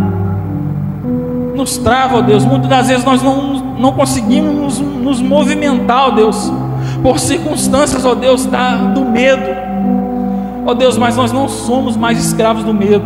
nos 1.55 1.77
trava, 1.77 2.17
ó 2.17 2.23
Deus. 2.23 2.43
Muitas 2.47 2.71
das 2.71 2.89
vezes 2.89 3.05
nós 3.05 3.23
não, 3.23 3.77
não 3.79 3.93
conseguimos 3.93 4.79
nos, 4.79 4.81
nos 4.81 5.21
movimentar, 5.21 6.09
ó 6.09 6.11
Deus, 6.11 6.51
por 7.03 7.19
circunstâncias, 7.19 8.07
ó 8.07 8.15
Deus, 8.15 8.47
da, 8.47 8.77
do 8.77 9.05
medo. 9.05 9.67
Ó 10.69 10.73
Deus, 10.73 10.97
mas 10.97 11.17
nós 11.17 11.31
não 11.31 11.49
somos 11.49 11.97
mais 11.97 12.19
escravos 12.19 12.65
do 12.65 12.73
medo. 12.73 13.05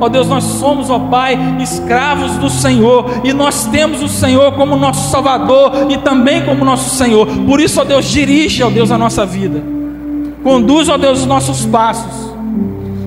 Ó 0.00 0.08
Deus, 0.08 0.28
nós 0.28 0.44
somos, 0.44 0.88
ó 0.88 0.98
Pai, 0.98 1.36
escravos 1.60 2.38
do 2.38 2.48
Senhor. 2.48 3.20
E 3.24 3.34
nós 3.34 3.66
temos 3.66 4.02
o 4.02 4.08
Senhor 4.08 4.52
como 4.52 4.76
nosso 4.76 5.10
Salvador 5.10 5.88
e 5.90 5.98
também 5.98 6.42
como 6.46 6.64
nosso 6.64 6.96
Senhor. 6.96 7.26
Por 7.26 7.60
isso, 7.60 7.80
ó 7.80 7.84
Deus, 7.84 8.06
dirige, 8.06 8.62
ó 8.62 8.70
Deus, 8.70 8.90
a 8.90 8.96
nossa 8.96 9.26
vida. 9.26 9.81
Conduz, 10.42 10.88
ó 10.88 10.96
Deus, 10.96 11.20
os 11.20 11.26
nossos 11.26 11.64
passos. 11.66 12.32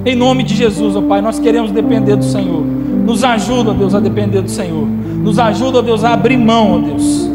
Em 0.05 0.15
nome 0.15 0.43
de 0.43 0.55
Jesus, 0.55 0.95
ó 0.95 1.01
Pai, 1.01 1.21
nós 1.21 1.39
queremos 1.39 1.71
depender 1.71 2.15
do 2.15 2.23
Senhor. 2.23 2.63
Nos 3.05 3.23
ajuda, 3.23 3.71
ó 3.71 3.73
Deus, 3.73 3.93
a 3.93 3.99
depender 3.99 4.41
do 4.41 4.49
Senhor. 4.49 4.85
Nos 4.85 5.39
ajuda, 5.39 5.79
ó 5.79 5.81
Deus, 5.81 6.03
a 6.03 6.13
abrir 6.13 6.37
mão, 6.37 6.75
ó 6.75 6.79
Deus. 6.79 7.29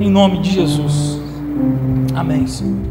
Em 0.00 0.10
nome 0.10 0.38
de 0.38 0.50
Jesus. 0.50 1.20
Amém, 2.14 2.46
Senhor. 2.46 2.89